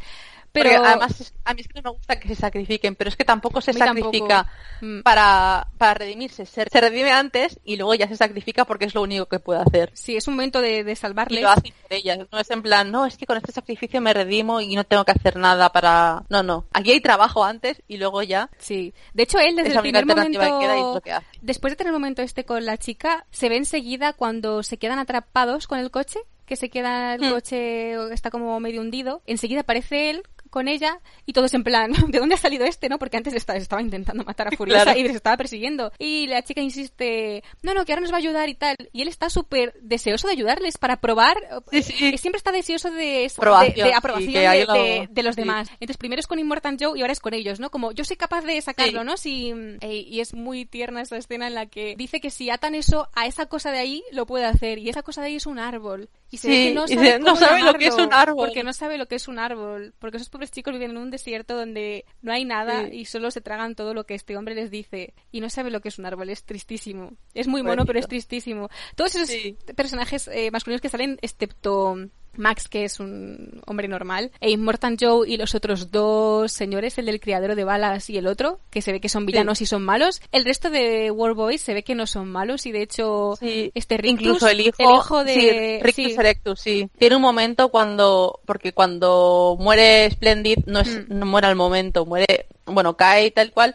[0.53, 3.17] Pero Pero además a mí es que no me gusta que se sacrifiquen, pero es
[3.17, 4.07] que tampoco se tampoco.
[4.13, 4.47] sacrifica
[4.81, 5.03] Mm.
[5.03, 6.45] para, para redimirse.
[6.47, 9.61] Se, se redime antes y luego ya se sacrifica porque es lo único que puede
[9.61, 9.91] hacer.
[9.95, 11.43] sí, es un momento de, de Y salvarles.
[11.43, 12.17] lo hace por ella.
[12.33, 15.05] No es en plan, no, es que con este sacrificio me redimo y no tengo
[15.05, 16.25] que hacer nada para...
[16.31, 16.65] No, no.
[16.73, 18.93] Aquí hay trabajo antes y luego ya Sí.
[19.15, 20.39] De hecho, él desde es el primer momento...
[20.41, 21.27] que queda y es lo que hace.
[21.43, 24.99] Después de tener el momento este con la chica, se ve enseguida cuando se quedan
[24.99, 27.31] atrapados con el coche, que se queda el Hmm.
[27.31, 29.23] coche, está como medio hundido.
[29.27, 32.89] Enseguida aparece él con ella y todos en plan, ¿de dónde ha salido este?
[32.89, 34.99] no Porque antes estaba, estaba intentando matar a Furiosa Claro.
[34.99, 35.93] y les estaba persiguiendo.
[35.99, 38.77] Y la chica insiste, no, no, que ahora nos va a ayudar y tal.
[38.93, 41.37] Y él está súper deseoso de ayudarles para probar.
[41.71, 42.11] Sí, sí.
[42.15, 45.41] Y siempre está deseoso de, Aprobación, de, aprobación de, lo- de- de los sí.
[45.43, 45.69] demás.
[45.75, 47.71] Entonces primero es con Immortal Joe y ahora es con ellos, ¿no?
[47.71, 49.07] Como yo soy capaz de sacarlo, Sí.
[49.07, 49.17] ¿no?
[49.17, 52.75] Si, eh, y es muy tierna esa escena en la que dice que si atan
[52.75, 54.79] eso a esa cosa de ahí, lo puede hacer.
[54.79, 56.09] Y esa cosa de ahí es un árbol.
[56.31, 57.95] Y se ve Sí, que no y sabe, dice, "No cómo sabe lo que es
[57.95, 58.47] un árbol".
[58.47, 59.95] Porque no sabe lo que es un árbol.
[59.99, 62.97] Porque esos pobres chicos viven en un desierto donde no hay nada Sí.
[63.01, 65.13] y solo se tragan todo lo que este hombre les dice.
[65.31, 66.31] Y no sabe lo que es un árbol.
[66.31, 67.13] Es tristísimo.
[67.35, 68.71] Es muy mono, pero es tristísimo.
[68.97, 69.57] Todos esos Sí.
[69.77, 71.97] personajes eh, masculinos que salen, excepto
[72.37, 77.07] Max, que es un hombre normal, e Immortan Joe y los otros dos señores, el
[77.07, 79.83] del criadero de balas y el otro, que se ve que son villanos y son
[79.83, 80.23] malos.
[80.33, 83.71] El resto de War Boys se ve que no son malos y de hecho Sí,
[83.75, 86.17] este Rictus, incluso el hijo, de sí, Rictus sí.
[86.19, 86.89] Erectus, sí.
[86.99, 91.19] Tiene un momento cuando, porque cuando muere Splendid no es, Mm.
[91.19, 93.75] no muere al momento, muere, bueno, cae tal cual,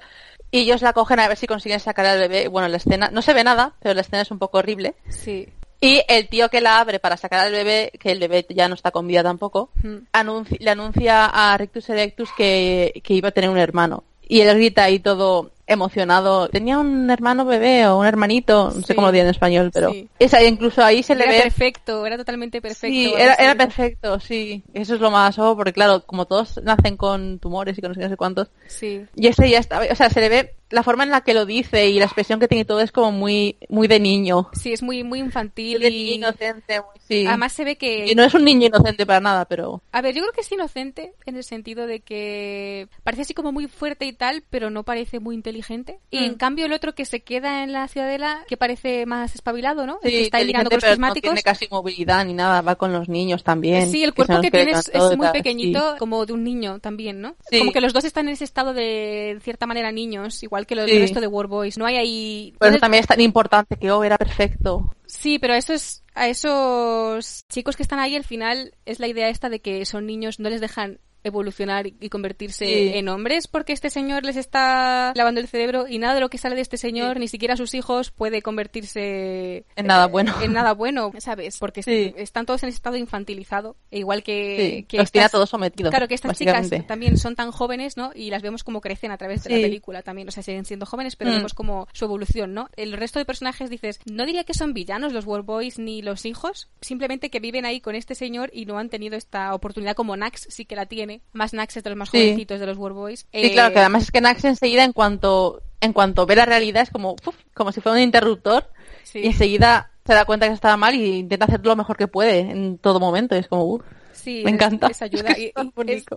[0.51, 2.47] y ellos la cogen a ver si consiguen sacar al bebé.
[2.47, 4.95] Bueno, la escena, no se ve nada, pero la escena es un poco horrible.
[5.09, 5.47] Sí.
[5.85, 8.75] Y el tío que la abre para sacar al bebé, que el bebé ya no
[8.75, 9.95] está con vida tampoco, Mm.
[10.13, 14.03] anunci- le anuncia a Rictus Erectus que, que iba a tener un hermano.
[14.27, 16.47] Y él grita ahí todo emocionado.
[16.49, 18.83] Tenía un hermano bebé o un hermanito, no Sí.
[18.83, 20.07] sé cómo lo diría en español, pero Sí.
[20.19, 22.87] esa, incluso ahí se le Era ve perfecto, era totalmente perfecto.
[22.87, 24.63] Sí, era, perfecto, sí.
[24.73, 27.95] Eso es lo más ojo, porque claro, como todos nacen con tumores y con no
[27.95, 29.05] sé qué, no sé cuántos, Sí.
[29.15, 31.45] y ese ya estaba, o sea, se le ve la forma en la que lo
[31.45, 34.49] dice y la expresión que tiene todo es como muy, muy de niño.
[34.53, 37.25] Sí, es muy, muy infantil de y inocente, muy, sí.
[37.25, 38.07] además se ve que...
[38.07, 39.81] Y no es un niño inocente para nada, pero...
[39.91, 43.51] A ver, yo creo que es inocente en el sentido de que parece así como
[43.51, 45.99] muy fuerte y tal, pero no parece muy inteligente.
[46.09, 46.23] Y Mm.
[46.23, 49.99] en cambio el otro que se queda en la ciudadela, que parece más espabilado, ¿no?
[50.01, 51.29] El que está ahí mirando con los pero no prismáticos.
[51.29, 53.89] tiene casi movilidad ni nada, va con los niños también.
[53.91, 55.99] Sí, el que cuerpo los que tiene es, muy pequeñito, sí.
[55.99, 57.35] como de un niño también, ¿no?
[57.49, 57.59] Sí.
[57.59, 60.75] Como que los dos están en ese estado de, en cierta manera, niños, igual que
[60.75, 60.91] los Sí.
[60.91, 61.77] del resto de War Boys.
[61.77, 62.53] No hay ahí...
[62.57, 64.95] Por eso es- también es tan importante que O era perfecto.
[65.05, 69.29] Sí, pero a esos, a esos chicos que están ahí, al final es la idea
[69.29, 72.91] esta de que son niños, no les dejan evolucionar y convertirse Sí.
[72.95, 76.37] en hombres porque este señor les está lavando el cerebro y nada de lo que
[76.37, 80.33] sale de este señor, ni siquiera sus hijos, puede convertirse En nada eh, bueno.
[80.41, 81.57] En nada bueno, ¿sabes?
[81.59, 82.13] Porque Sí.
[82.17, 85.89] están todos en estado infantilizado, e igual que, los tiene a estas- todos sometidos.
[85.91, 88.11] Claro, que estas chicas también son tan jóvenes, ¿no?
[88.15, 90.27] Y las vemos como crecen a través de la película también.
[90.27, 91.35] O sea, siguen siendo jóvenes, pero Mm.
[91.35, 92.69] vemos como su evolución, ¿no?
[92.75, 96.25] El resto de personajes dices, no diría que son villanos los World Boys ni los
[96.25, 100.15] hijos, simplemente que viven ahí con este señor y no han tenido esta oportunidad como
[100.17, 101.14] Nax sí que la tiene.
[101.33, 102.17] Más Nax es de los más Sí.
[102.19, 103.19] jovencitos de los World Boys.
[103.21, 106.45] Sí, Eh, claro, que además es que Nax enseguida, en cuanto, en cuanto ve la
[106.45, 108.69] realidad, es como, uf, como si fuera un interruptor,
[109.03, 109.19] sí.
[109.19, 112.39] y enseguida se da cuenta que estaba mal y intenta hacer lo mejor que puede
[112.39, 113.35] en todo momento.
[113.35, 113.81] Es como, uf,
[114.13, 114.87] Sí, Me es- encanta.
[115.01, 115.29] ayuda.
[115.29, 115.53] Es que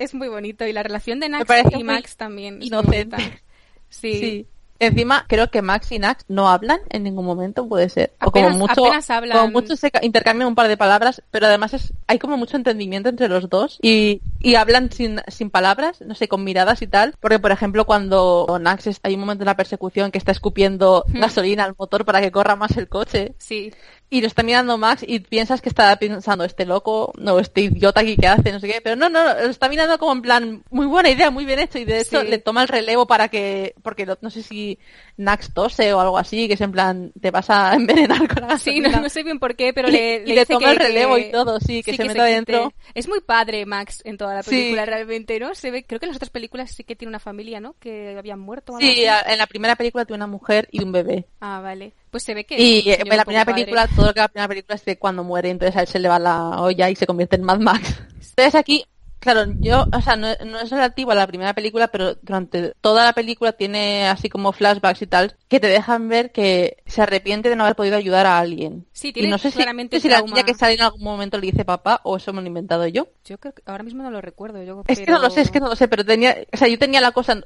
[0.05, 0.67] y muy bonito.
[0.67, 2.63] Y la relación de Nax y muy Max también.
[2.63, 3.17] inocente.
[3.91, 4.15] Sí.
[4.19, 4.47] sí.
[4.81, 8.13] Encima, creo que Max y Nax no hablan en ningún momento, puede ser.
[8.21, 9.39] O Apenas- como mucho, apenas hablan.
[9.39, 12.57] como mucho se ca- intercambian un par de palabras, pero además es, hay como mucho
[12.57, 16.87] entendimiento entre los dos y, y hablan sin, sin palabras, no sé, con miradas y
[16.87, 17.15] tal.
[17.19, 21.05] Porque, por ejemplo, cuando Nax está, hay un momento en la persecución que está escupiendo
[21.09, 23.73] gasolina al motor para que corra más el coche Sí.
[24.11, 28.01] Y lo está mirando Max y piensas que está pensando este loco, no, este idiota
[28.01, 30.63] aquí que hace, no sé qué, pero no, no, lo está mirando como en plan,
[30.71, 32.29] muy buena idea, muy bien hecho y de hecho Sí.
[32.29, 34.79] le toma el relevo para que, porque lo- no sé si
[35.19, 37.75] Nax tose o algo así, que es en plan, te vas a
[38.09, 40.67] envenenar con la Sí, no, sé bien por qué, pero Y- le, y le toma
[40.67, 42.25] que- el relevo que- y todo, sí, que se meta quite.
[42.35, 42.73] dentro.
[42.95, 44.51] Es muy padre Max en toda la Sí.
[44.51, 45.55] película, realmente, ¿no?
[45.55, 47.75] Se ve, creo que en las otras películas sí que tiene una familia, ¿no?
[47.79, 48.73] Que habían muerto.
[48.73, 49.33] o algo Sí, así.
[49.33, 51.27] en la primera película tiene una mujer y un bebé.
[51.41, 51.93] Ah, vale.
[52.11, 52.59] Pues se ve que...
[52.59, 53.63] Y es un eh, en la primera padre.
[53.63, 55.99] película, todo lo que la primera película es de cuando muere, entonces a él se
[55.99, 58.01] le va la olla y se convierte en Mad Max.
[58.31, 58.85] Entonces aquí,
[59.19, 63.05] claro, yo, o sea, no, no es relativo a la primera película, pero durante toda
[63.05, 67.49] la película tiene así como flashbacks y tal, que te dejan ver que se arrepiente
[67.49, 68.87] de no haber podido ayudar a alguien.
[68.93, 71.47] Sí, Y tiene no sé claramente si la niña que sale en algún momento le
[71.47, 73.09] dice papá o eso me lo he inventado yo.
[73.25, 74.63] Yo creo que ahora mismo no lo recuerdo.
[74.63, 76.69] Yo, Es que no lo sé, es que no lo sé, pero tenía, o sea,
[76.69, 77.41] yo tenía la cosa,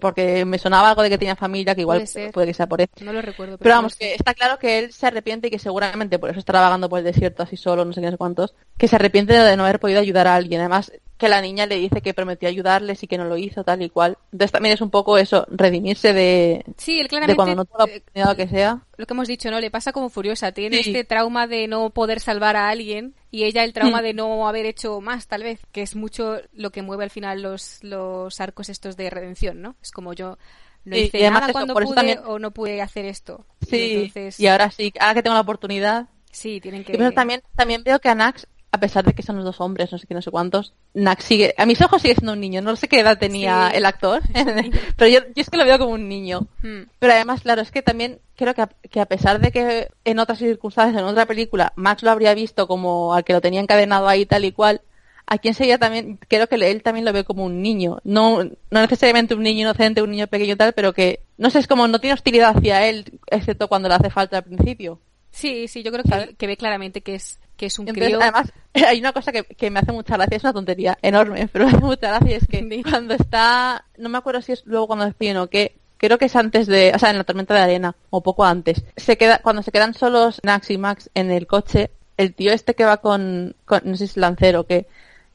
[0.00, 2.90] porque me sonaba algo de que tenía familia, que igual Puede que sea por eso.
[3.00, 3.58] No lo recuerdo.
[3.58, 6.38] Pero no vamos, que está claro que él se arrepiente y que seguramente por eso
[6.38, 8.96] estará vagando por el desierto así solo, no sé qué, no sé cuántos, que se
[8.96, 10.60] arrepiente de no haber podido ayudar a alguien.
[10.60, 13.80] Además, que la niña le dice que prometió ayudarles y que no lo hizo, tal
[13.82, 14.18] y cual.
[14.32, 17.36] Entonces también es un poco eso, redimirse de, Sí, él de claramente...
[17.36, 18.82] cuando no tuvo la eh, oportunidad que sea.
[18.96, 19.58] lo que hemos dicho, ¿no?
[19.60, 20.52] Le pasa como furiosa.
[20.52, 20.90] Tiene Sí.
[20.90, 24.04] este trauma de no poder salvar a alguien y ella el trauma Mm.
[24.04, 27.40] de no haber hecho más, tal vez, que es mucho lo que mueve al final
[27.42, 29.76] los, los arcos estos de redención, ¿no?
[29.82, 30.36] Es como yo
[30.84, 33.44] no hice nada eso, cuando pude también- o no pude hacer esto.
[33.68, 36.08] Sí, Y entonces, y ahora sí, ahora que tengo la oportunidad.
[36.30, 36.92] sí, tienen que...
[36.92, 39.60] Y pero también, también veo que a Nax, a pesar de que son los dos
[39.60, 42.40] hombres, no sé qué, no sé cuántos, Nax sigue, a mis ojos sigue siendo un
[42.40, 42.60] niño.
[42.60, 43.76] No sé qué edad tenía Sí.
[43.78, 44.22] el actor,
[44.96, 46.46] pero yo, yo es que lo veo como un niño.
[46.62, 46.82] Hmm.
[46.98, 50.18] Pero además, claro, es que también creo que a, que a pesar de que en
[50.18, 54.08] otras circunstancias, en otra película, Max lo habría visto como al que lo tenía encadenado
[54.08, 54.82] ahí tal y cual,
[55.26, 57.98] aquí enseguida también, creo que él también lo ve como un niño.
[58.04, 61.66] No, no necesariamente un niño inocente, un niño pequeño tal, pero que, no sé, es
[61.66, 64.98] como no tiene hostilidad hacia él, excepto cuando le hace falta al principio.
[65.36, 68.22] Sí, sí, yo creo que, que ve claramente que es, que es un Entonces, crío.
[68.22, 68.52] además,
[68.88, 71.72] hay una cosa que, que me hace mucha gracia, es una tontería enorme, pero me
[71.72, 75.36] hace mucha gracia, es que cuando está, no me acuerdo si es luego cuando despiden
[75.36, 78.22] o qué, creo que es antes de, o sea, en la tormenta de arena, o
[78.22, 82.34] poco antes, se queda, cuando se quedan solos Nax y Max en el coche, el
[82.34, 84.86] tío este que va con, con no sé si es Lancero o qué,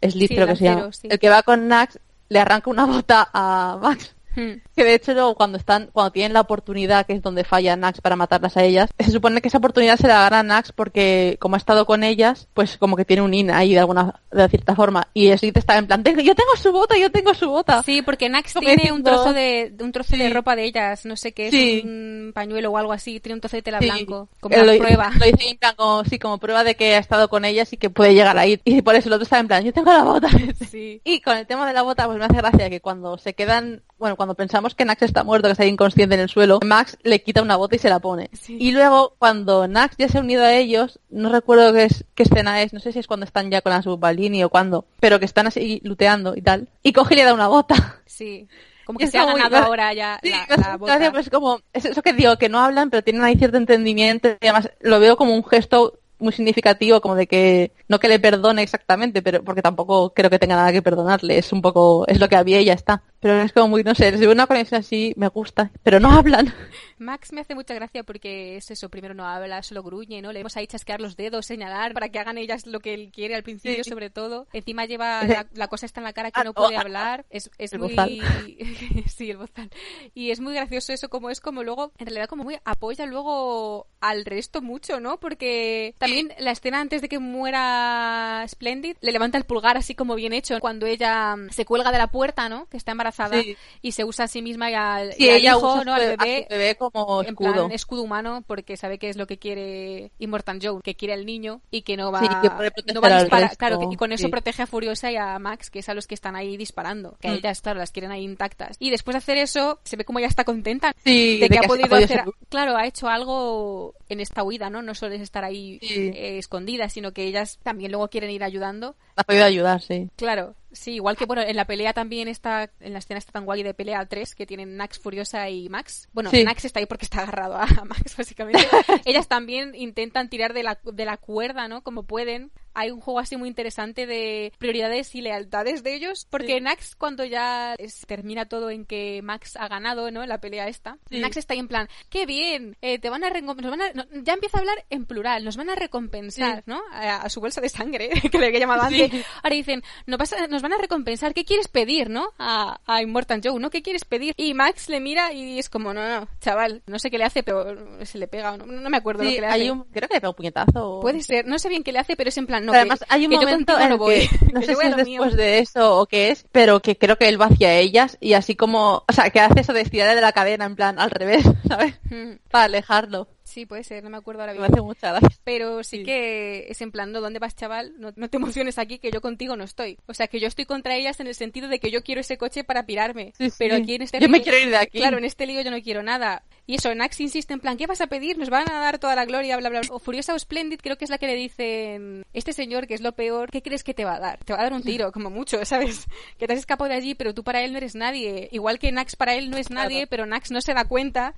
[0.01, 1.07] es Liz Sí, creo que se Lancero, llama, sí.
[1.11, 1.99] el que va con Nax,
[2.29, 4.15] le arranca una bota a Max.
[4.35, 4.61] Hmm.
[4.75, 8.01] Que de hecho luego cuando están, cuando tienen la oportunidad, que es donde falla Nax
[8.01, 11.55] para matarlas a ellas, se supone que esa oportunidad se la gana Nax porque como
[11.55, 14.75] ha estado con ellas, pues como que tiene un in ahí de alguna, de cierta
[14.75, 15.07] forma.
[15.13, 17.83] Y Slith está en plan, "Tengo- yo tengo su bota, yo tengo su bota.
[17.83, 21.15] Sí, porque Nax Como tiene un trozo de un trozo de ropa de ellas, no
[21.15, 21.81] sé qué es, Sí.
[21.85, 23.85] un pañuelo o algo así, tiene un trozo de tela Sí.
[23.85, 25.11] blanco, como Eh, lo, prueba.
[25.19, 28.13] Lo dice como, sí, como prueba de que ha estado con ellas y que puede
[28.13, 28.59] llegar ahí.
[28.63, 30.29] Y por eso el otro está en plan, yo tengo la bota.
[30.69, 31.01] Sí.
[31.03, 33.81] Y con el tema de la bota, pues me hace gracia que cuando se quedan,
[34.01, 37.21] bueno, cuando pensamos que Nax está muerto, que está inconsciente en el suelo, Max le
[37.23, 38.29] quita una bota y se la pone.
[38.33, 38.57] Sí.
[38.59, 42.23] Y luego, cuando Nax ya se ha unido a ellos, no recuerdo qué, es, qué
[42.23, 45.19] escena es, no sé si es cuando están ya con la subbalini o cuando, pero
[45.19, 47.99] que están así luteando y tal, y coge y le da una bota.
[48.07, 48.47] Sí.
[48.85, 51.85] Como que se ha muy- ganado ahora ya Sí, la, la gracia, pues como, es
[51.85, 55.15] eso que digo, que no hablan, pero tienen ahí cierto entendimiento y además lo veo
[55.15, 59.61] como un gesto muy significativo, como de que, no que le perdone exactamente, pero porque
[59.63, 62.65] tampoco creo que tenga nada que perdonarle, es un poco, es lo que había y
[62.65, 63.01] ya está.
[63.21, 66.11] Pero es como muy, no sé, si veo una conexión así, me gusta, pero no
[66.11, 66.51] hablan.
[66.97, 70.31] Max me hace mucha gracia porque es eso, primero no habla, solo gruñe, ¿no?
[70.31, 73.35] Le vemos ahí chasquear los dedos, señalar para que hagan ellas lo que él quiere
[73.35, 73.89] al principio, Sí.
[73.89, 74.47] sobre todo.
[74.53, 76.81] Encima lleva la, la cosa está en la cara que Ah, no oh, puede ah,
[76.81, 77.25] hablar.
[77.29, 77.89] Es, es el muy...
[77.89, 78.09] bozal.
[79.07, 79.69] sí, el bozal.
[80.15, 83.87] Y es muy gracioso eso, como es como luego, en realidad como muy apoya luego
[83.99, 85.19] al resto mucho, ¿no?
[85.19, 90.15] Porque también la escena antes de que muera Splendid, le levanta el pulgar así como
[90.15, 92.65] bien hecho cuando ella se cuelga de la puerta, ¿no?
[92.67, 93.10] Que está embarazada
[93.41, 93.57] Sí.
[93.81, 95.93] y se usa a sí misma y al, Sí, y al ella hijo, usa ¿no?
[95.93, 97.53] Al bebé bebé como en escudo.
[97.53, 101.25] plan escudo humano porque sabe que es lo que quiere Immortan Joe, que quiere al
[101.25, 103.57] niño y que no va, Sí, que no va a disparar.
[103.57, 106.07] Claro, que- y con eso protege a Furiosa y a Max, que es a los
[106.07, 107.17] que están ahí disparando.
[107.19, 107.35] Que a Mm.
[107.35, 108.75] ellas, claro, las quieren ahí intactas.
[108.79, 111.87] Y después de hacer eso, se ve como ya está contenta de que ha podido
[111.87, 112.23] podido hacer.
[112.23, 114.81] ser- Claro, ha hecho algo en esta huida, ¿no?
[114.81, 118.95] No solo es estar ahí eh, escondidas, sino que ellas también luego quieren ir ayudando.
[119.15, 120.09] Ha podido ayudar, sí.
[120.15, 123.45] Claro, sí, igual que bueno, en la pelea también está, en la escena está tan
[123.45, 126.09] guay de pelea 3 que tienen Nax, Furiosa y Max.
[126.13, 126.43] Bueno, Sí.
[126.43, 128.61] Nax está ahí porque está agarrado a, a Max, básicamente.
[129.05, 131.83] Ellas también intentan tirar de la, de la cuerda, ¿no?
[131.83, 132.51] Como pueden.
[132.73, 136.61] Hay un juego así muy interesante de prioridades y lealtades de ellos, porque Sí.
[136.61, 140.25] Nax cuando ya es- termina todo en que Max ha ganado, ¿no?
[140.25, 141.19] La pelea esta, Sí.
[141.19, 144.05] Nax está ahí en plan, qué bien, eh, te van a, nos van a no,
[144.23, 146.63] ya empieza a hablar en plural, nos van a recompensar, Sí.
[146.67, 146.81] ¿no?
[146.91, 149.11] A, a su bolsa de sangre, que le había llamado antes.
[149.43, 152.29] Ahora dicen, nos, vas a- nos van a recompensar, ¿qué quieres pedir, no?
[152.39, 153.69] A, a Immortan Joe, ¿no?
[153.69, 154.33] ¿Qué quieres pedir?
[154.37, 157.43] Y Max le mira y es como, no, no, chaval, no sé qué le hace,
[157.43, 157.65] pero
[158.05, 159.71] se le pega, o no, no me acuerdo lo que le hay hace.
[159.71, 160.99] un, creo que le pega un puñetazo.
[161.01, 163.03] Puede ser, no sé bien qué le hace, pero es en plan, no, que- además
[163.09, 165.21] hay un que momento en no que, no que sé si es mío.
[165.23, 168.33] después de eso o qué es, pero que creo que él va hacia ellas y
[168.33, 171.11] así como, o sea, que hace eso de estirarle de la cadena en plan al
[171.11, 171.95] revés, ¿sabes?
[172.09, 173.27] Mm, Para alejarlo.
[173.51, 174.71] Sí, puede ser, no me acuerdo ahora Me bien.
[174.71, 175.29] hace mucha gracia.
[175.43, 176.03] Pero sí, Sí.
[176.03, 177.93] que es en plan, no, ¿dónde vas, chaval?
[177.99, 179.97] No, no te emociones aquí, que yo contigo no estoy.
[180.07, 182.37] O sea, que yo estoy contra ellas en el sentido de que yo quiero ese
[182.37, 183.33] coche para pirarme.
[183.37, 183.55] Sí, sí.
[183.59, 184.99] Pero aquí en este Yo me quiero ir de aquí.
[184.99, 186.43] Claro, en este lío yo no quiero nada.
[186.65, 188.37] Y eso, Nax insiste en plan, ¿qué vas a pedir?
[188.37, 189.89] Nos van a dar toda la gloria, bla, bla, bla.
[189.93, 193.01] O Furiosa o Splendid creo que es la que le dicen, este señor, que es
[193.01, 194.39] lo peor, ¿qué crees que te va a dar?
[194.45, 196.05] Te va a dar un tiro, como mucho, ¿sabes?
[196.37, 198.47] Que te has escapado de allí, pero tú para él no eres nadie.
[198.51, 200.07] Igual que Nax para él no es nadie, Claro.
[200.09, 201.33] pero Nax no se da cuenta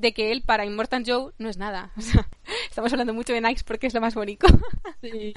[0.00, 1.92] de que él para Immortan Joe no es nada.
[1.98, 2.28] O sea,
[2.68, 4.46] estamos hablando mucho de Nax porque es lo más bonito.
[5.00, 5.32] Sí.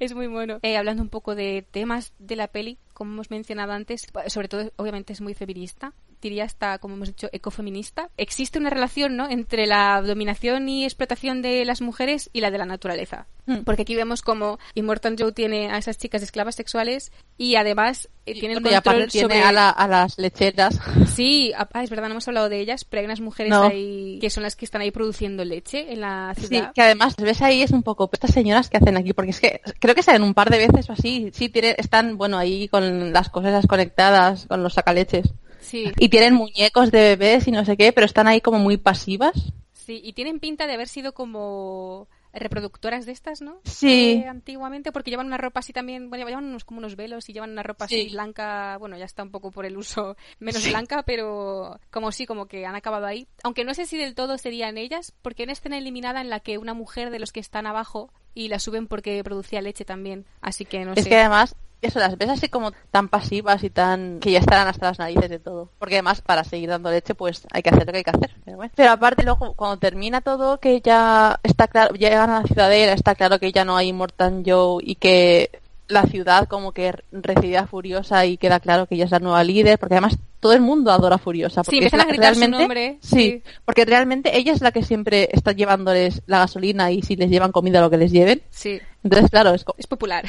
[0.00, 0.58] es muy bueno.
[0.62, 4.72] Eh, hablando un poco de temas de la peli, como hemos mencionado antes, sobre todo,
[4.74, 5.92] obviamente es muy feminista.
[6.24, 8.08] Diría hasta, como hemos dicho, ecofeminista.
[8.16, 12.56] Existe una relación, ¿no?, entre la dominación y explotación de las mujeres y la de
[12.56, 13.26] la naturaleza.
[13.44, 13.58] Mm.
[13.58, 18.32] Porque aquí vemos como Immortan Joe tiene a esas chicas esclavas sexuales y además eh,
[18.40, 19.42] tiene el y aparte control tiene sobre...
[19.42, 20.80] a, la- a las lecheras.
[21.14, 23.64] Sí, ah, es verdad, no hemos hablado de ellas, pero hay unas mujeres No.
[23.64, 26.72] ahí que son las que están ahí produciendo leche en la Sí, ciudad.
[26.72, 29.60] que además ves ahí es un poco estas señoras que hacen aquí, porque es que
[29.78, 33.12] creo que salen un par de veces o así, sí tiene, están bueno ahí con
[33.12, 35.28] las cosas conectadas, con los sacaleches.
[35.64, 38.76] Sí, Y tienen muñecos de bebés y no sé qué, pero están ahí como muy
[38.76, 39.34] pasivas.
[39.72, 43.58] sí, y tienen pinta de haber sido como reproductoras de estas, ¿no?
[43.64, 44.22] Sí.
[44.24, 47.32] Eh, antiguamente, porque llevan una ropa así también, bueno, llevan unos, como unos velos y
[47.32, 48.12] llevan una ropa así Sí.
[48.12, 50.70] blanca, bueno, ya está un poco por el uso menos Sí.
[50.70, 53.28] blanca, pero como sí, como que han acabado ahí.
[53.44, 56.40] Aunque no sé si del todo serían ellas, porque hay una escena eliminada en la
[56.40, 60.24] que una mujer de los que están abajo y la suben porque producía leche también,
[60.40, 61.08] así que no es sé.
[61.08, 61.54] que además,
[61.86, 64.20] eso, las ves así como tan pasivas y tan...
[64.20, 65.70] que ya estarán hasta las narices de todo.
[65.78, 68.30] Porque además, para seguir dando leche, pues hay que hacer lo que hay que hacer.
[68.44, 68.72] Pero, bueno.
[68.74, 73.14] Pero aparte, luego, cuando termina todo, que ya está claro, llegan a la ciudadela, está
[73.14, 75.50] claro que ya no hay Mortan Joe y que
[75.86, 79.44] la ciudad como que recibe a Furiosa y queda claro que ella es la nueva
[79.44, 81.62] líder, porque además todo el mundo adora a Furiosa.
[81.62, 83.42] Sí, Porque empiezan es a la- gritar su realmente, nombre, Sí, sí.
[83.66, 87.52] porque realmente ella es la que siempre está llevándoles la gasolina y si les llevan
[87.52, 88.40] comida lo que les lleven.
[88.50, 90.24] Sí, Entonces, claro, es, es popular.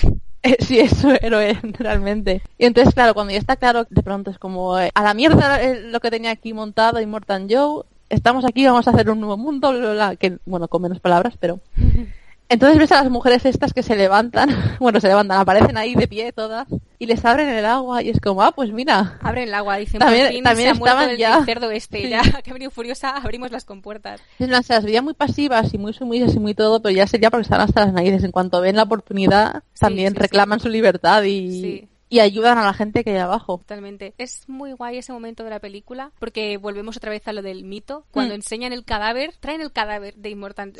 [0.60, 2.42] Sí, eso héroe, realmente.
[2.58, 5.62] Y entonces, claro, cuando ya está claro, de pronto es como, eh, a la mierda
[5.62, 9.38] eh, lo que tenía aquí montado Immortan Joe, estamos aquí, vamos a hacer un nuevo
[9.38, 9.74] mundo,
[10.20, 11.60] que, bueno, con menos palabras, pero...
[12.48, 14.50] Entonces ves a las mujeres estas que se levantan,
[14.80, 16.68] bueno, se levantan, aparecen ahí de pie todas,
[17.00, 20.00] y les abren el agua, y es como, ah, pues mira, Abren el agua, dicen,
[20.00, 21.38] También- por fin también se ha muerto el, ya.
[21.40, 22.10] el cerdo este, Sí.
[22.10, 24.22] ya que ha venido furiosa, abrimos las compuertas.
[24.38, 27.08] es una, se las veía muy pasivas y muy sumisas y muy todo, pero ya
[27.08, 28.24] sería porque están hasta las narices.
[28.24, 31.90] En cuanto ven la oportunidad, también sí, reclaman su libertad y, Sí.
[32.10, 33.58] Y ayudan a la gente que hay abajo.
[33.60, 34.14] Totalmente.
[34.18, 37.64] Es muy guay ese momento de la película porque volvemos otra vez a lo del
[37.64, 38.06] mito.
[38.12, 38.36] Cuando mm.
[38.36, 40.74] enseñan el cadáver, traen el cadáver de Immortan,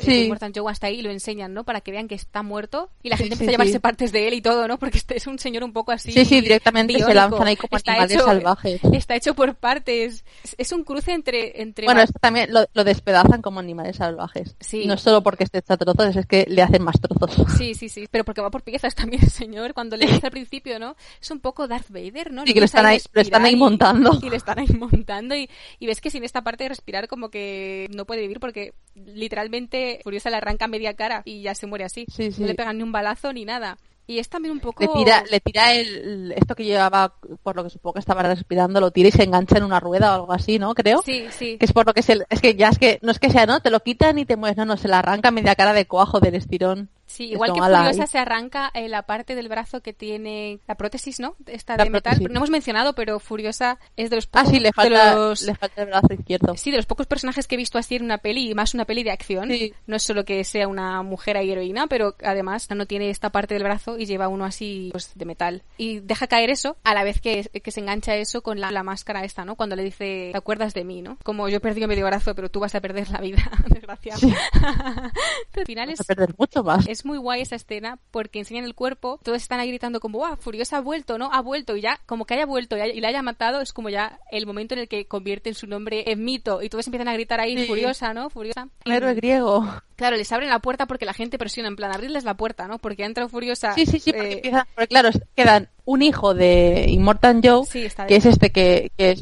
[0.54, 1.64] Joe hasta ahí y lo enseñan, ¿no?
[1.64, 4.34] Para que vean que está muerto y la gente empieza a llevarse partes de él
[4.34, 4.78] y todo, ¿no?
[4.78, 6.12] Porque este es un señor un poco así.
[6.12, 8.80] Sí, sí, directamente se lanzan ahí como animales salvajes.
[8.92, 10.24] Está hecho por partes.
[10.56, 11.60] Es un cruce entre.
[11.60, 14.54] entre bueno, esto también lo, despedazan como animales salvajes.
[14.60, 14.86] Sí.
[14.86, 17.34] No solo porque esté hecho trozos, es que le hacen más trozos.
[17.58, 18.06] Sí, sí, sí.
[18.10, 19.74] Pero porque va por piezas también el señor.
[19.74, 20.96] Cuando le dice al principio, ¿no?
[21.20, 22.44] Es un poco Darth Vader, ¿no?
[22.44, 24.18] Y que lo están, ahí, lo están ahí montando.
[24.22, 25.34] Y, le están ahí montando.
[25.34, 25.48] Y,
[25.78, 30.00] y, ves que sin esta parte de respirar, como que no puede vivir porque literalmente
[30.02, 32.06] Furiosa le arranca media cara y ya se muere así.
[32.38, 33.78] No le pegan ni un balazo ni nada.
[34.08, 34.84] Y es también un poco...
[34.84, 37.12] Le tira, le tira el, esto que llevaba,
[37.42, 40.12] por lo que supongo que estaba respirando, lo tira y se engancha en una rueda
[40.12, 40.74] o algo así, ¿no?
[40.74, 41.02] Creo.
[41.04, 41.58] Sí, sí.
[41.58, 43.46] Que es por lo que se, es que ya es que, no es que sea,
[43.46, 43.60] ¿no?
[43.60, 46.20] Te lo quitan y te mueves, no, no, se la arranca media cara de cuajo
[46.20, 46.88] del estirón.
[47.06, 51.20] Sí, igual que Furiosa se arranca eh, la parte del brazo que tiene la prótesis,
[51.20, 51.36] ¿no?
[51.46, 52.18] Esta de metal.
[52.22, 54.48] No hemos mencionado, pero Furiosa es de los pocos...
[54.48, 56.56] Ah, sí, le falta, le falta el brazo izquierdo.
[56.56, 58.84] Sí, de los pocos personajes que he visto así en una peli, y más una
[58.84, 59.50] peli de acción.
[59.86, 63.54] No es solo que sea una mujer ahí heroína, pero además no tiene esta parte
[63.54, 65.62] del brazo y lleva uno así pues, de metal.
[65.78, 68.82] Y deja caer eso a la vez que, que se engancha eso con la, la,
[68.82, 69.56] máscara esta, ¿no?
[69.56, 71.18] Cuando le dice, ¿te acuerdas de mí, no?
[71.22, 74.20] Como yo he perdido medio brazo, pero tú vas a perder la vida, desgraciado.
[74.20, 74.34] Sí.
[75.56, 76.00] al final es...
[76.00, 76.86] a perder mucho más.
[76.86, 80.36] Es muy guay esa escena porque enseñan el cuerpo, todos están ahí gritando como, ¡wow!
[80.36, 81.30] Furiosa ha vuelto, ¿no?
[81.32, 84.20] Ha vuelto y ya, como que haya vuelto y la haya matado, es como ya
[84.30, 87.40] el momento en el que convierten su nombre en mito y todos empiezan a gritar
[87.40, 88.30] ahí, Furiosa, ¿no?
[88.30, 88.68] Furiosa.
[88.84, 89.66] El héroe griego.
[89.96, 92.78] Claro, les abren la puerta porque la gente presiona, en plan, abrirles la puerta, ¿no?
[92.78, 93.72] Porque ha entrado Furiosa.
[93.72, 97.66] Sí, sí, sí, porque, eh, claro, quedan un hijo de Immortal Joe,
[98.06, 99.16] que es este que, que,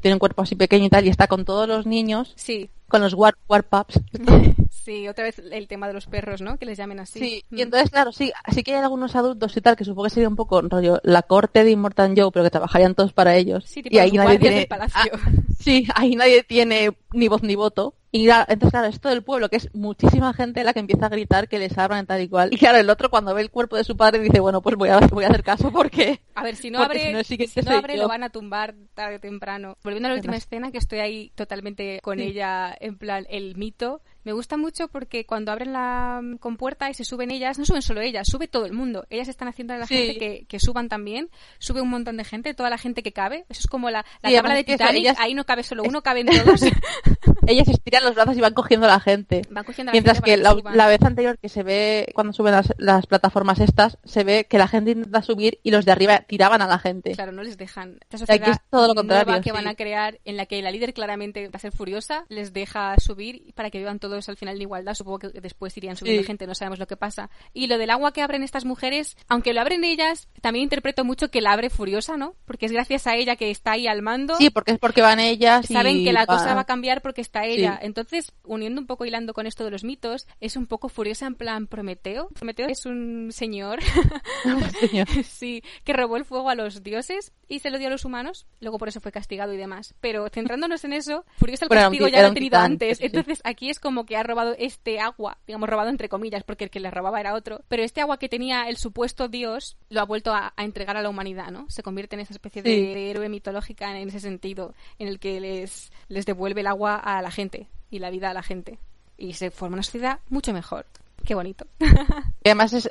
[0.00, 2.32] tiene un cuerpo así pequeño y tal, y está con todos los niños.
[2.36, 4.00] Sí con los war, Pups.
[4.70, 6.56] Sí, otra vez el tema de los perros, ¿no?
[6.56, 7.18] Que les llamen así.
[7.18, 7.60] Sí, y mm.
[7.60, 10.36] entonces, claro, sí, así que hay algunos adultos y tal que supongo que sería un
[10.36, 13.64] poco rollo la corte de Immortal Joe, pero que trabajarían todos para ellos.
[13.66, 14.66] Sí, y ahí nadie tiene...
[14.70, 15.12] Palacio.
[15.12, 17.96] Ah, sí, ahí nadie tiene ni voz ni voto.
[18.10, 21.10] Y entonces, claro, es todo el pueblo, que es muchísima gente la que empieza a
[21.10, 22.48] gritar que les abran tal y cual.
[22.52, 24.88] Y claro, el otro cuando ve el cuerpo de su padre dice, bueno, pues voy
[24.88, 26.20] a, voy a hacer caso porque...
[26.34, 29.76] A ver, si no abre, si no, abre lo van a tumbar tarde o temprano.
[29.82, 34.00] Volviendo a la última escena, que estoy ahí totalmente con ella, en plan, el mito,
[34.28, 37.80] me gusta mucho porque cuando abren la mm, compuerta y se suben ellas, no suben
[37.80, 39.06] solo ellas, sube todo el mundo.
[39.08, 42.52] Ellas están haciendo a la gente que, que, suban también, sube un montón de gente,
[42.52, 43.46] toda la gente que cabe.
[43.48, 46.60] Eso es como la, la tabla de Titanic, ahí no cabe solo uno, caben todos.
[47.46, 49.40] ellas estiran los brazos y van cogiendo a la gente.
[49.48, 53.06] Van cogiendo a la Mientras que la, vez anterior que se ve, cuando suben las,
[53.06, 56.66] plataformas estas, se ve que la gente intenta subir y los de arriba tiraban a
[56.66, 57.12] la gente.
[57.12, 57.96] Claro, no les dejan.
[58.02, 60.92] Esta sociedad es todo lo contrario, que van a crear, en la que la líder
[60.92, 64.62] claramente va a ser furiosa, les deja subir para que vivan todos al final en
[64.62, 64.94] igualdad.
[64.94, 67.30] Supongo que después irían subiendo gente, no sabemos lo que pasa.
[67.52, 71.30] Y lo del agua que abren estas mujeres, aunque lo abren ellas, también interpreto mucho
[71.30, 72.34] que la abre furiosa, ¿no?
[72.44, 74.36] Porque es gracias a ella que está ahí al mando.
[74.36, 75.66] Sí, porque es porque van ellas.
[75.66, 77.78] Saben que la cosa va a cambiar porque está ella.
[77.80, 81.34] Entonces, uniendo un poco, hilando con esto de los mitos, es un poco furiosa en
[81.34, 82.28] plan Prometeo.
[82.30, 83.80] Prometeo es un señor,
[85.24, 88.46] sí, que robó el fuego a los dioses y se lo dio a los humanos.
[88.60, 89.94] Luego por eso fue castigado y demás.
[90.00, 93.00] Pero centrándonos en eso, furiosa el castigo ya lo ha tenido antes.
[93.00, 96.70] Entonces, aquí es como que ha robado este agua, digamos robado entre comillas, porque el
[96.70, 100.04] que le robaba era otro, pero este agua que tenía el supuesto dios lo ha
[100.04, 101.66] vuelto a, entregar a la humanidad, ¿no?
[101.68, 105.92] Se convierte en esa especie de héroe mitológica en ese sentido, en el que les,
[106.08, 108.78] les devuelve el agua a la gente y la vida a la gente.
[109.18, 110.86] Y se forma una sociedad mucho mejor.
[111.24, 111.66] Qué bonito.
[112.44, 112.90] Y además es,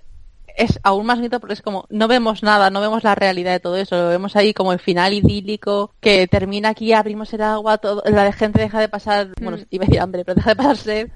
[0.57, 3.59] es aún más bonito porque es como, no vemos nada, no vemos la realidad de
[3.59, 7.77] todo eso, lo vemos ahí como el final idílico, que termina aquí, abrimos el agua,
[7.77, 9.65] todo, la gente deja de pasar, bueno, mm.
[9.69, 11.09] iba a decir hambre, pero deja de pasar sed,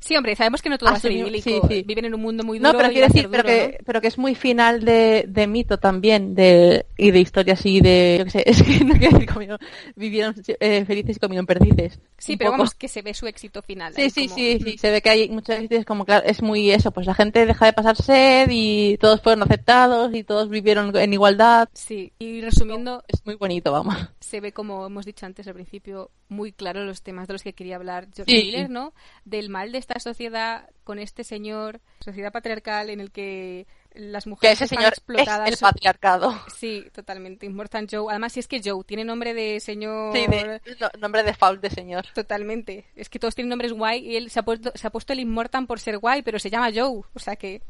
[0.00, 1.68] Sí, hombre, sabemos que no todo va a ser idílico.
[1.68, 2.72] Viven en un mundo muy duro.
[2.72, 6.34] No, pero quiero decir, pero, que, pero que es muy final de, de mito también,
[6.34, 9.58] de, y de historias y de, yo qué sé, es que no quiero decir
[9.96, 11.98] vivieron eh, felices y comieron perdices.
[12.16, 13.92] Sí, pero vamos, que se ve su éxito final.
[13.94, 16.90] Sí, sí, sí, sí, se ve que hay muchas veces como, claro, es muy eso,
[16.90, 21.12] pues la gente deja de pasar sed y todos fueron aceptados y todos vivieron en
[21.12, 21.68] igualdad.
[21.72, 23.04] Sí, y resumiendo...
[23.08, 23.96] Es muy bonito, vamos.
[24.28, 27.54] Se ve, como hemos dicho antes al principio, muy claro los temas de los que
[27.54, 28.92] quería hablar George Miller, ¿no?
[29.24, 34.60] Del mal de esta sociedad con este señor, sociedad patriarcal en el que las mujeres
[34.60, 35.48] ese señor explotadas.
[35.48, 36.38] Es el patriarcado.
[36.54, 37.46] Sí, totalmente.
[37.46, 38.06] Immortal Joe.
[38.10, 40.12] Además, si es que Joe tiene nombre de señor.
[40.14, 40.60] Sí, de,
[40.98, 42.06] nombre de faul de señor.
[42.14, 42.86] Totalmente.
[42.96, 45.20] Es que todos tienen nombres guay y él se ha puesto, se ha puesto el
[45.20, 47.02] Immortal por ser guay, pero se llama Joe.
[47.14, 47.62] O sea que.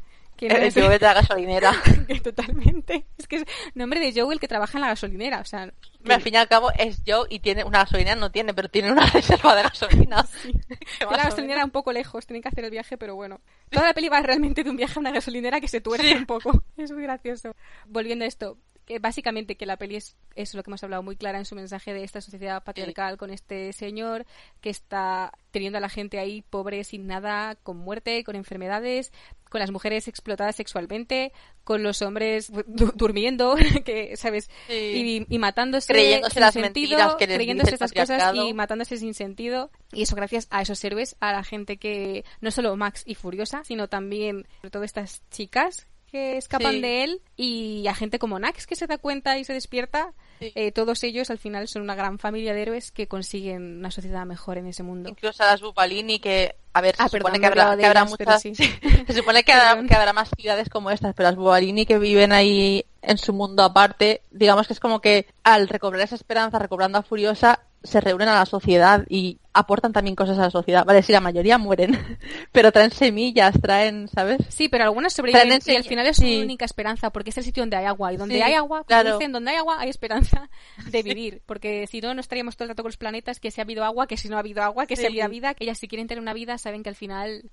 [0.47, 1.71] El Joe de la gasolinera.
[2.23, 3.05] Totalmente.
[3.17, 3.43] Es que es
[3.73, 5.39] nombre de Joe el que trabaja en la gasolinera.
[5.39, 5.71] O sea,
[6.07, 8.91] al fin y al cabo es Joe y tiene una gasolinera, no tiene, pero tiene
[8.91, 10.25] una reserva de gasolina.
[10.99, 13.41] la gasolinera un poco lejos, tienen que hacer el viaje, pero bueno.
[13.69, 16.25] Toda la peli va realmente de un viaje a una gasolinera que se tuerce un
[16.25, 16.63] poco.
[16.77, 17.55] Es muy gracioso.
[17.87, 18.57] Volviendo a esto,
[18.99, 21.93] básicamente que la peli es, es lo que hemos hablado muy clara en su mensaje
[21.93, 24.25] de esta sociedad patriarcal con este señor
[24.61, 29.11] que está teniendo a la gente ahí pobre sin nada, con muerte, con enfermedades,
[29.49, 33.55] con las mujeres explotadas sexualmente, con los hombres du- durmiendo,
[33.85, 38.35] que sabes, y, y matándose Creyéndose sin las sentido, mentiras que les creyéndose estas cosas
[38.35, 39.71] y matándose sin sentido.
[39.91, 43.63] Y eso gracias a esos héroes, a la gente que no solo Max y Furiosa,
[43.63, 46.81] sino también sobre todo estas chicas que escapan Sí.
[46.81, 50.13] de él y a gente como Nax que se da cuenta y se despierta.
[50.41, 54.25] Eh, todos ellos al final son una gran familia de héroes que consiguen una sociedad
[54.25, 55.09] mejor en ese mundo.
[55.09, 58.01] Incluso a las Bupalini, que, a ver, se Ah, supone perdón, que habrá, que habrá
[58.01, 58.53] ellas, muchas, sí.
[59.07, 62.31] se supone que habrá, que habrá más ciudades como estas, pero las Bupalini que viven
[62.31, 66.97] ahí en su mundo aparte, digamos que es como que al recobrar esa esperanza, recobrando
[66.97, 70.85] a Furiosa, se reúnen a la sociedad y aportan también cosas a la sociedad.
[70.85, 71.91] Vale, sí, la mayoría mueren,
[72.51, 74.39] pero traen semillas, traen, ¿sabes?
[74.49, 76.39] Sí, pero algunas sobreviven y al final es su sí.
[76.41, 78.87] única esperanza porque es el sitio donde hay agua y donde Sí, hay agua, como
[78.87, 79.17] claro.
[79.17, 80.49] dicen, donde hay agua hay esperanza
[80.91, 83.61] de vivir porque si no no estaríamos todo el rato con los planetas que si
[83.61, 85.07] ha habido agua, que si no ha habido agua, que si Sí.
[85.07, 87.43] había vida, que ellas si quieren tener una vida saben que al final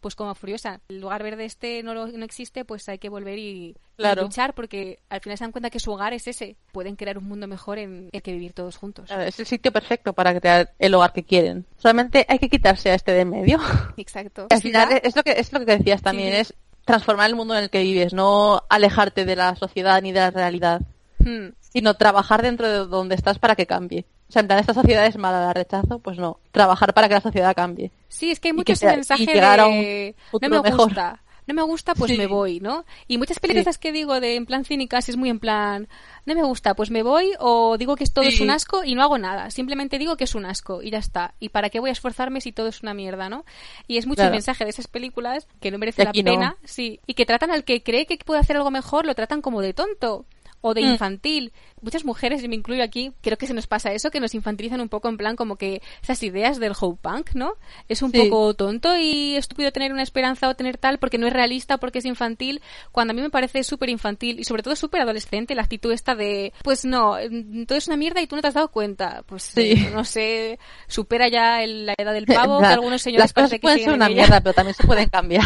[0.00, 3.38] pues como Furiosa, el lugar verde este no, lo- no existe, pues hay que volver
[3.38, 6.56] y, luchar porque al final se dan cuenta que su hogar es ese.
[6.72, 9.06] Pueden crear un mundo mejor en el que vivir todos juntos.
[9.08, 11.66] Claro, Es el sitio perfecto para crear el hogar que quieren.
[11.78, 13.58] Solamente hay que quitarse a este de en medio.
[13.96, 14.46] Exacto.
[14.50, 16.36] Al final es lo que es lo que decías también, Sí.
[16.40, 16.54] es
[16.84, 20.30] transformar el mundo en el que vives, no alejarte de la sociedad ni de la
[20.30, 20.80] realidad,
[21.18, 21.48] Hmm.
[21.58, 24.04] sino trabajar dentro de donde estás para que cambie.
[24.28, 26.38] O sea, en plan, esta sociedad es mala, la rechazo, pues no.
[26.52, 27.90] Trabajar para que la sociedad cambie.
[28.08, 30.14] Sí, es que hay Y mucho que ese sea- y mensaje llegar a un de
[30.42, 30.86] no me mejor".
[30.86, 32.18] gusta, no me gusta, pues Sí.
[32.18, 32.84] me voy, ¿no?
[33.06, 33.80] Y muchas películas Sí.
[33.80, 35.88] que digo de en plan cínicas es muy en plan
[36.26, 39.02] no me gusta, pues me voy o digo que todo es un asco y no
[39.02, 41.32] hago nada, simplemente digo que es un asco y ya está.
[41.40, 43.46] ¿Y para qué voy a esforzarme si todo es una mierda, no?
[43.86, 46.22] Y es mucho el mensaje de esas películas que no merece la no.
[46.22, 49.40] pena, sí, y que tratan al que cree que puede hacer algo mejor, lo tratan
[49.40, 50.26] como de tonto
[50.60, 50.92] o de Mm.
[50.92, 51.52] infantil.
[51.80, 54.80] Muchas mujeres, y me incluyo aquí, creo que se nos pasa eso, que nos infantilizan
[54.80, 57.52] un poco en plan como que esas ideas del hope punk, ¿no?
[57.88, 58.18] Es un Sí.
[58.24, 62.00] poco tonto y estúpido tener una esperanza o tener tal porque no es realista, porque
[62.00, 62.60] es infantil,
[62.90, 66.14] cuando a mí me parece súper infantil y sobre todo súper adolescente la actitud esta
[66.16, 69.22] de, pues no, mm, todo es una mierda y tú no te has dado cuenta.
[69.26, 69.72] Pues Sí.
[69.72, 70.58] eh, no sé,
[70.88, 73.92] supera ya el- la edad del pavo, que algunos señores las cosas que pueden ser
[73.94, 75.44] una mierda, pero también se pueden cambiar.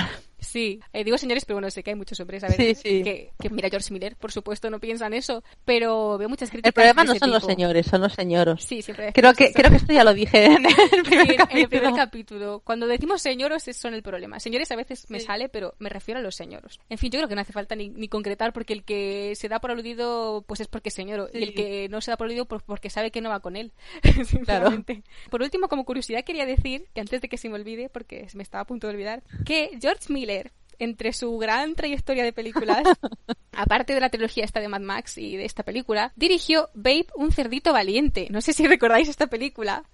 [0.53, 3.03] Sí, eh, digo señores, pero bueno, sé que hay muchos hombres, a ver, Sí, sí.
[3.03, 6.73] Que, que mira George Miller, por supuesto, no piensan eso, pero veo muchas críticas El
[6.75, 7.53] problema no son los tipo.
[7.53, 8.63] señores, son los señoros.
[8.65, 9.55] Sí, siempre Creo que, eso.
[9.55, 11.69] creo que esto ya lo dije en el Sí, primer en el capítulo.
[11.69, 12.61] primer capítulo.
[12.65, 14.39] Cuando decimos señoros son el problema.
[14.41, 16.81] Señores a veces me sale, pero me refiero a los señoros.
[16.91, 19.49] En fin, yo creo que no hace falta ni, ni concretar porque el que se
[19.49, 22.27] da por aludido pues es porque es señoro y el que no se da por
[22.27, 23.73] aludido pues porque sabe que no va con él.
[24.03, 24.25] Claro.
[24.25, 25.03] sinceramente.
[25.31, 28.43] Por último, como curiosidad quería decir, que antes de que se me olvide, porque me
[28.43, 30.42] estaba a punto de olvidar, que George Miller
[30.83, 32.83] entre su gran trayectoria de películas,
[33.53, 37.31] aparte de la trilogía esta de Mad Max y de esta película, dirigió Babe, un
[37.31, 38.27] cerdito valiente.
[38.31, 39.85] No sé si recordáis esta película,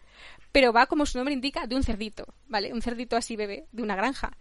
[0.50, 2.72] pero va como su nombre indica de un cerdito, ¿vale?
[2.72, 4.36] Un cerdito así bebé, de una granja.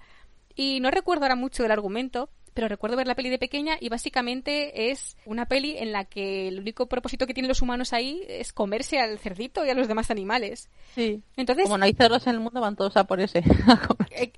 [0.55, 3.87] Y no recuerdo ahora mucho del argumento, pero recuerdo ver la peli de pequeña y
[3.87, 8.23] básicamente es una peli en la que el único propósito que tienen los humanos ahí
[8.27, 10.67] es comerse al cerdito y a los demás animales.
[10.95, 11.21] Sí.
[11.35, 13.43] Entonces, Como no hay cerdos en el mundo, van todos a por ese.
[14.09, 14.31] eh,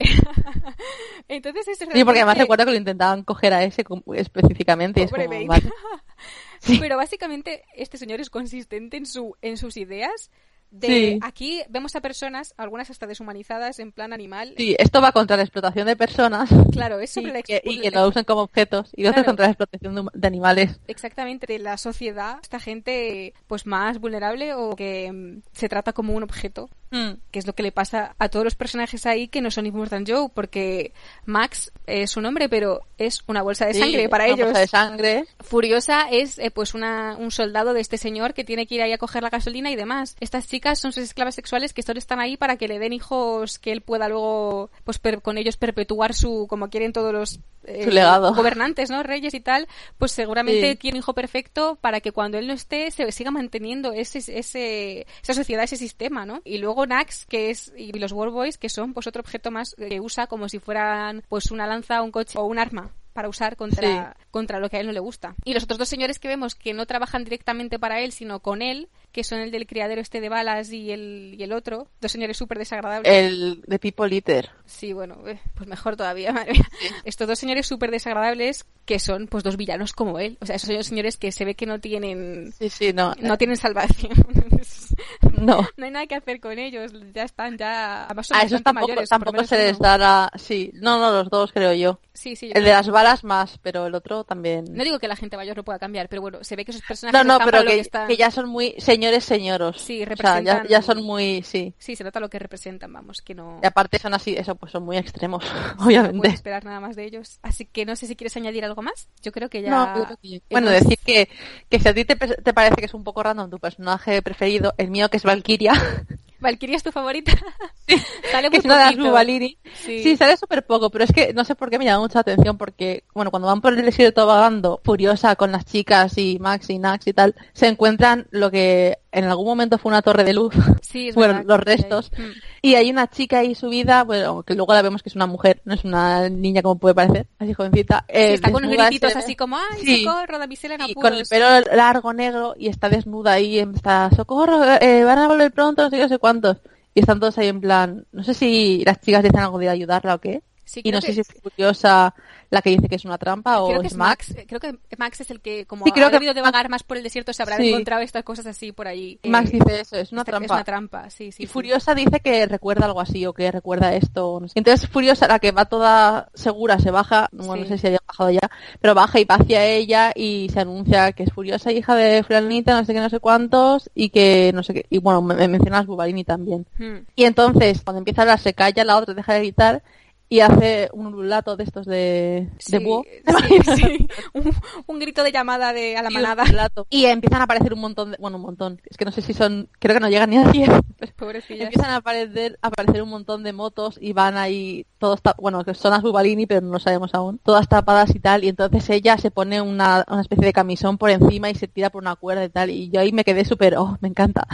[1.29, 3.85] entonces es Sí, porque además recuerdo que lo intentaban coger a ese
[4.17, 4.99] específicamente.
[4.99, 5.71] y es Pobre como, vale.
[6.59, 6.77] Sí.
[6.77, 10.29] Pero básicamente este señor es consistente en su en sus ideas.
[10.71, 11.19] De Sí.
[11.23, 14.53] aquí vemos a personas, algunas hasta deshumanizadas en plan animal.
[14.55, 17.81] Sí, esto va contra la explotación de personas Claro, es sobre y la que, y
[17.81, 19.25] que lo usen como objetos y lo Claro.
[19.25, 20.79] contra la explotación de, de animales.
[20.87, 26.13] exactamente de la sociedad, esta gente pues más vulnerable o que mm, se trata como
[26.13, 29.51] un objeto, que es lo que le pasa a todos los personajes ahí que no
[29.51, 30.91] son Immortal Joe, porque
[31.25, 34.45] Max es un hombre, pero es una bolsa de Sí, sangre para una ellos.
[34.47, 35.25] bolsa de sangre.
[35.39, 38.91] Furiosa es eh, pues una, un soldado de este señor que tiene que ir ahí
[38.93, 40.15] a coger la gasolina y demás.
[40.19, 43.59] Estas chicas son sus esclavas sexuales que solo están ahí para que le den hijos
[43.59, 47.83] que él pueda luego pues per- con ellos perpetuar su como quieren todos los eh,
[47.83, 48.33] Su legado.
[48.33, 49.03] gobernantes, ¿no?
[49.03, 49.67] Reyes y tal,
[49.97, 50.89] pues seguramente Sí.
[50.89, 55.33] un hijo perfecto para que cuando él no esté se siga manteniendo ese, ese esa
[55.33, 56.41] sociedad, ese sistema, ¿no?
[56.45, 59.75] Y luego Nax, que es y los War Boys, que son pues otro objeto más
[59.75, 63.55] que usa como si fueran pues una lanza, un coche o un arma para usar
[63.57, 65.35] contra, contra lo que a él no le gusta.
[65.43, 68.61] Y los otros dos señores que vemos que no trabajan directamente para él, sino con
[68.61, 72.11] él, que son el del criadero este de balas y el, y el otro, dos
[72.11, 73.11] señores súper desagradables.
[73.11, 74.49] El de People Eater.
[74.65, 76.69] Sí, bueno, eh, pues mejor todavía, madre mía.
[77.03, 80.37] Estos dos señores súper desagradables que son pues dos villanos como él.
[80.41, 83.13] O sea, esos señores que se ve que no tienen Sí, sí, no.
[83.19, 84.11] no tienen salvación.
[85.39, 85.67] no.
[85.77, 88.05] No hay nada que hacer con ellos, ya están, ya...
[88.05, 90.31] Además son A esos tampoco, mayores, tampoco se les dará...
[90.35, 91.99] Sí, no, no, los dos creo yo.
[92.13, 94.65] Sí, sí, yo El de las balas más, pero el otro también.
[94.71, 96.83] No digo que la gente mayor no pueda cambiar, pero bueno, se ve que esos
[96.83, 98.07] personajes No, no, pero para lo que, que están...
[98.07, 99.81] que ya son muy señores señoros.
[99.81, 101.73] Sí, O sea, ya, representan- ya son muy, sí.
[101.77, 103.59] Sí, se nota lo que representan, vamos, que no...
[103.63, 105.43] Y aparte son así, eso, pues son muy extremos,
[105.79, 106.17] No obviamente.
[106.17, 107.39] puedes esperar nada más de ellos.
[107.41, 109.07] Así que no sé si quieres añadir algo más.
[109.21, 109.69] Yo creo que ya...
[109.69, 111.29] No, creo que- Bueno, decir que,
[111.69, 114.73] que si a ti te, te parece que es un poco random tu personaje preferido,
[114.77, 115.73] el mío que es Valkyria,
[116.39, 117.31] ¿Valkyria es tu favorita?
[118.31, 119.59] Sale que muy poquito.
[119.85, 120.03] Sí.
[120.03, 122.57] Sí, sale súper poco, pero es que no sé por qué me llama mucha atención
[122.57, 126.77] porque, bueno, cuando van por el desierto vagando, furiosa con las chicas y Max y
[126.77, 130.53] Nax y tal, se encuentran lo que en algún momento fue una torre de luz.
[130.81, 131.63] Sí, es bueno, verdad los hay.
[131.77, 132.11] restos.
[132.17, 132.23] Mm.
[132.61, 135.61] Y hay una chica ahí subida, bueno, que luego la vemos que es una mujer,
[135.65, 138.05] no es una niña como puede parecer, así jovencita.
[138.07, 140.03] Sí, eh, está con unos grititos así como, ¡ay, Sí.
[140.03, 141.09] socorro, damisela en y apuros!
[141.11, 141.45] con el pelo
[141.75, 145.95] largo negro y está desnuda ahí, está socorro, eh, van a volver pronto, no sé
[145.97, 146.57] qué, no sé cuántos.
[146.93, 150.15] Y están todos ahí en plan, no sé si las chicas dicen algo de ayudarla
[150.15, 150.41] o qué.
[150.65, 152.13] Sí, y no que- sé si es curiosa
[152.51, 154.29] la que dice que es una trampa o Creo que es Max.
[154.35, 154.45] Max.
[154.47, 156.81] Creo que Max es el que, como Sí, creo ha que debido de vagar más
[156.83, 157.69] por el desierto, se habrá Sí.
[157.69, 159.19] encontrado estas cosas así por ahí.
[159.23, 160.45] Max Eh, dice eso, es una esta- trampa.
[160.45, 161.43] Es una trampa, sí, sí.
[161.43, 161.47] y sí.
[161.47, 164.39] Furiosa dice que recuerda algo así o que recuerda esto.
[164.41, 164.53] No sé.
[164.57, 168.31] Entonces Furiosa, la que va toda segura, se baja, bueno, no sé si haya bajado
[168.31, 168.49] ya,
[168.81, 172.73] pero baja y va hacia ella y se anuncia que es Furiosa, hija de Fulanita,
[172.79, 174.85] no sé qué, no sé cuántos, y que no sé qué.
[174.89, 176.65] Y bueno, me, me menciona a Bubalini también.
[176.79, 177.05] Mm.
[177.15, 179.83] Y entonces, cuando empieza a hablar, se calla, la otra deja de gritar
[180.29, 183.03] y hace un ululato de estos de, Sí, de búho.
[183.47, 184.07] sí, sí.
[184.33, 184.51] Un,
[184.85, 186.43] un grito de llamada de, a la Y un manada.
[186.43, 186.85] ululato.
[186.91, 188.79] Y empiezan a aparecer un montón de, bueno, un montón.
[188.85, 190.69] Es que no sé si son, creo que no llegan ni a 10.
[190.97, 191.65] pero Pobrecillas.
[191.65, 195.73] Empiezan a aparecer, a aparecer un montón de motos y van ahí todos, bueno, que
[195.73, 199.17] son las Bubalini, pero no lo sabemos aún, todas tapadas y tal, y entonces ella
[199.17, 202.43] se pone una, una especie de camisón por encima y se tira por una cuerda
[202.43, 204.45] y tal, y yo ahí me quedé súper, oh, me encanta.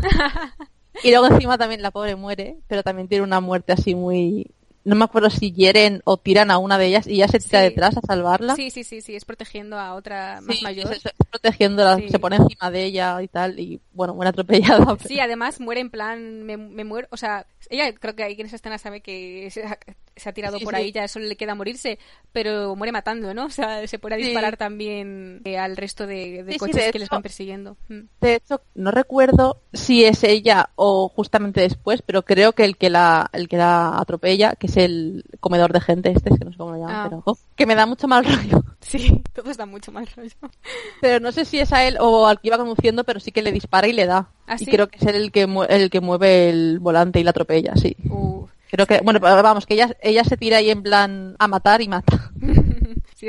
[1.04, 4.52] y luego encima también la pobre muere, pero también tiene una muerte así muy,
[4.86, 7.60] no me acuerdo si hieren o tiran a una de ellas y ella se tira
[7.62, 7.66] Sí.
[7.70, 8.56] detrás a salvarla.
[8.56, 10.94] Sí, sí, sí, sí, es protegiendo a otra más Sí, mayor.
[10.94, 12.10] es protegiéndola, Sí.
[12.10, 14.86] se pone encima de ella y tal, y bueno, muere atropellada.
[14.96, 18.36] pero- Sí, además muere en plan, me, me muero, o sea, ella creo que ahí
[18.40, 19.50] en esa escena sabe que
[20.16, 20.80] se ha, tirado Sí, por sí.
[20.82, 22.00] ahí, ya solo le queda morirse,
[22.32, 23.46] pero muere matando, ¿no?
[23.46, 24.24] O sea, se Sí.
[24.24, 27.78] disparar también eh, al resto de, coches de que les hecho- van persiguiendo.
[27.90, 28.00] Mm.
[28.22, 32.90] De hecho, no recuerdo si es ella o justamente después, pero creo que el que
[32.90, 36.52] la, el que la atropella, que es el comedor de gente este, es que no
[36.52, 37.06] sé cómo lo llaman, Ah.
[37.10, 38.64] pero ojo, que me da mucho mal rollo.
[38.82, 40.36] Sí, todos dan mucho mal rollo.
[41.02, 43.42] Pero no sé si es a él o al que iba conduciendo, pero sí que
[43.42, 44.30] le dispara y le da.
[44.48, 47.76] ¿Ah, y creo que es el que, el que mueve el volante y la atropella,
[47.76, 47.96] sí.
[48.10, 51.82] Uh, Creo que, bueno, vamos, que ella, ella se tira ahí en plan a matar
[51.82, 52.32] y mata.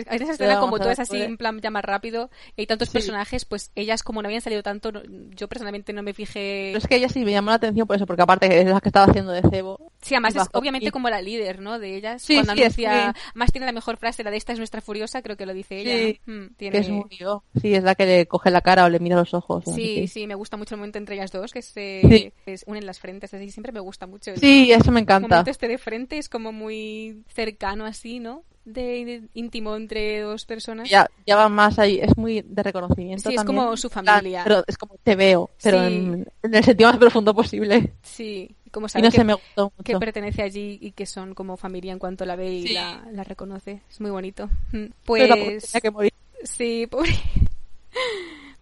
[0.02, 2.66] Sí, hay esa escena como todo es así en plan ya más rápido y hay
[2.66, 2.94] tantos Sí.
[2.94, 5.02] personajes, pues ellas como no habían salido tanto, no-
[5.34, 6.70] yo personalmente no me fijé.
[6.70, 8.80] Pero es que ella sí me llamó la atención por eso, porque aparte es la
[8.80, 9.92] que estaba haciendo de cebo.
[10.02, 11.78] Sí, además y es obviamente y- como la líder, ¿no?
[11.78, 12.22] De ellas.
[12.22, 14.80] Sí, Cuando sí, anuncia, que- más tiene la mejor frase, la de esta es nuestra
[14.80, 15.90] furiosa, creo que lo dice ella.
[15.96, 16.34] Sí, ¿no?
[16.34, 16.78] Mm, Que tiene...
[16.78, 17.42] es muy yo.
[17.60, 19.64] Sí, es la que le coge la cara o le mira los ojos.
[19.74, 23.00] Sí, sí, me gusta mucho el momento entre ellas dos, que se que unen las
[23.00, 24.30] frentes, así siempre me gusta mucho.
[24.30, 25.28] El Sí, eso me el encanta.
[25.28, 28.44] momento este de frente es como muy cercano así, ¿no?
[28.66, 30.90] De, íntimo entre dos personas.
[30.90, 33.30] ya, ya va más ahí, es muy de reconocimiento.
[33.30, 34.42] Sí, es como su familia.
[34.42, 35.94] Pero es como te veo, pero Sí.
[35.94, 37.92] en, en el sentido más profundo posible.
[38.02, 40.00] Sí, como Y sabe no que, sé, me gustó que mucho.
[40.00, 42.74] pertenece allí y que son como familia en cuanto la ve y Sí.
[42.74, 43.82] la, la reconoce.
[43.88, 44.50] Es muy bonito.
[44.72, 46.12] Pero Pues tenía que morir.
[46.42, 47.14] sí, pobre.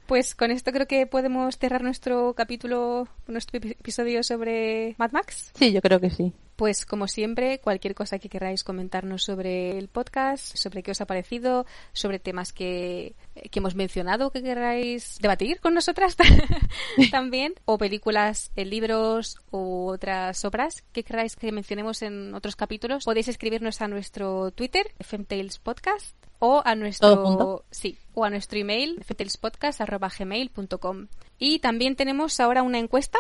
[0.07, 5.51] Pues con esto creo que podemos cerrar nuestro capítulo, nuestro epi- episodio sobre Mad Max.
[5.55, 6.33] Sí, yo creo que sí.
[6.57, 11.07] Pues como siempre, cualquier cosa que queráis comentarnos sobre el podcast, sobre qué os ha
[11.07, 13.17] parecido, sobre temas que,
[13.51, 16.17] que hemos mencionado que queráis debatir con nosotras
[17.11, 23.05] también, o películas, eh, libros u otras obras que queráis que mencionemos en otros capítulos,
[23.05, 26.15] podéis escribirnos a nuestro Twitter, FMTales Podcast,
[26.45, 31.07] o a ¿Todo nuestro sí, o a nuestro email, fmtalespodcast.gmail.com.
[31.39, 33.19] Y también tenemos ahora una encuesta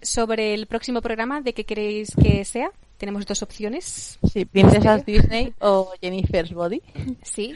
[0.00, 2.70] sobre el próximo programa de qué queréis que sea.
[2.96, 4.18] Tenemos dos opciones.
[4.32, 6.82] Sí, Princesas Disney o Jennifer's Body.
[7.22, 7.54] Sí,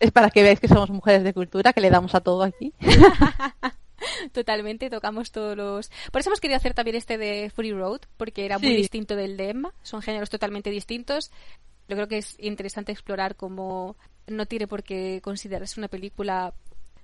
[0.00, 2.72] Es para que veáis que somos mujeres de cultura, que le damos a todo aquí.
[4.32, 4.90] totalmente.
[4.90, 5.90] Tocamos todos los.
[6.12, 9.36] Por eso hemos querido hacer también este de Free Road, porque era muy distinto del
[9.36, 9.72] de Emma.
[9.82, 11.30] Son géneros totalmente distintos.
[11.88, 16.52] Yo creo que es interesante explorar cómo no tiene por qué considerarse una película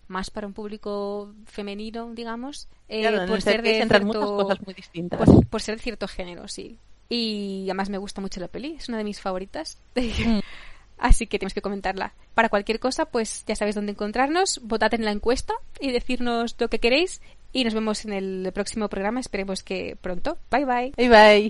[0.08, 4.74] más para un público femenino, digamos, eh, Claro, por ser de cierto- muchas cosas muy
[4.74, 5.20] distintas.
[5.20, 6.76] por, por ser de cierto género, sí.
[7.08, 9.78] Y además me gusta mucho la peli, es una de mis favoritas.
[9.94, 10.40] Mm.
[10.98, 12.12] Así que tienes que comentarla.
[12.34, 16.68] Para cualquier cosa, pues ya sabéis dónde encontrarnos, votad en la encuesta y decirnos lo
[16.68, 17.20] que queréis.
[17.52, 19.18] y nos vemos en el próximo programa.
[19.20, 20.38] Esperemos que pronto.
[20.50, 20.92] Bye bye.
[20.96, 21.48] Bye bye.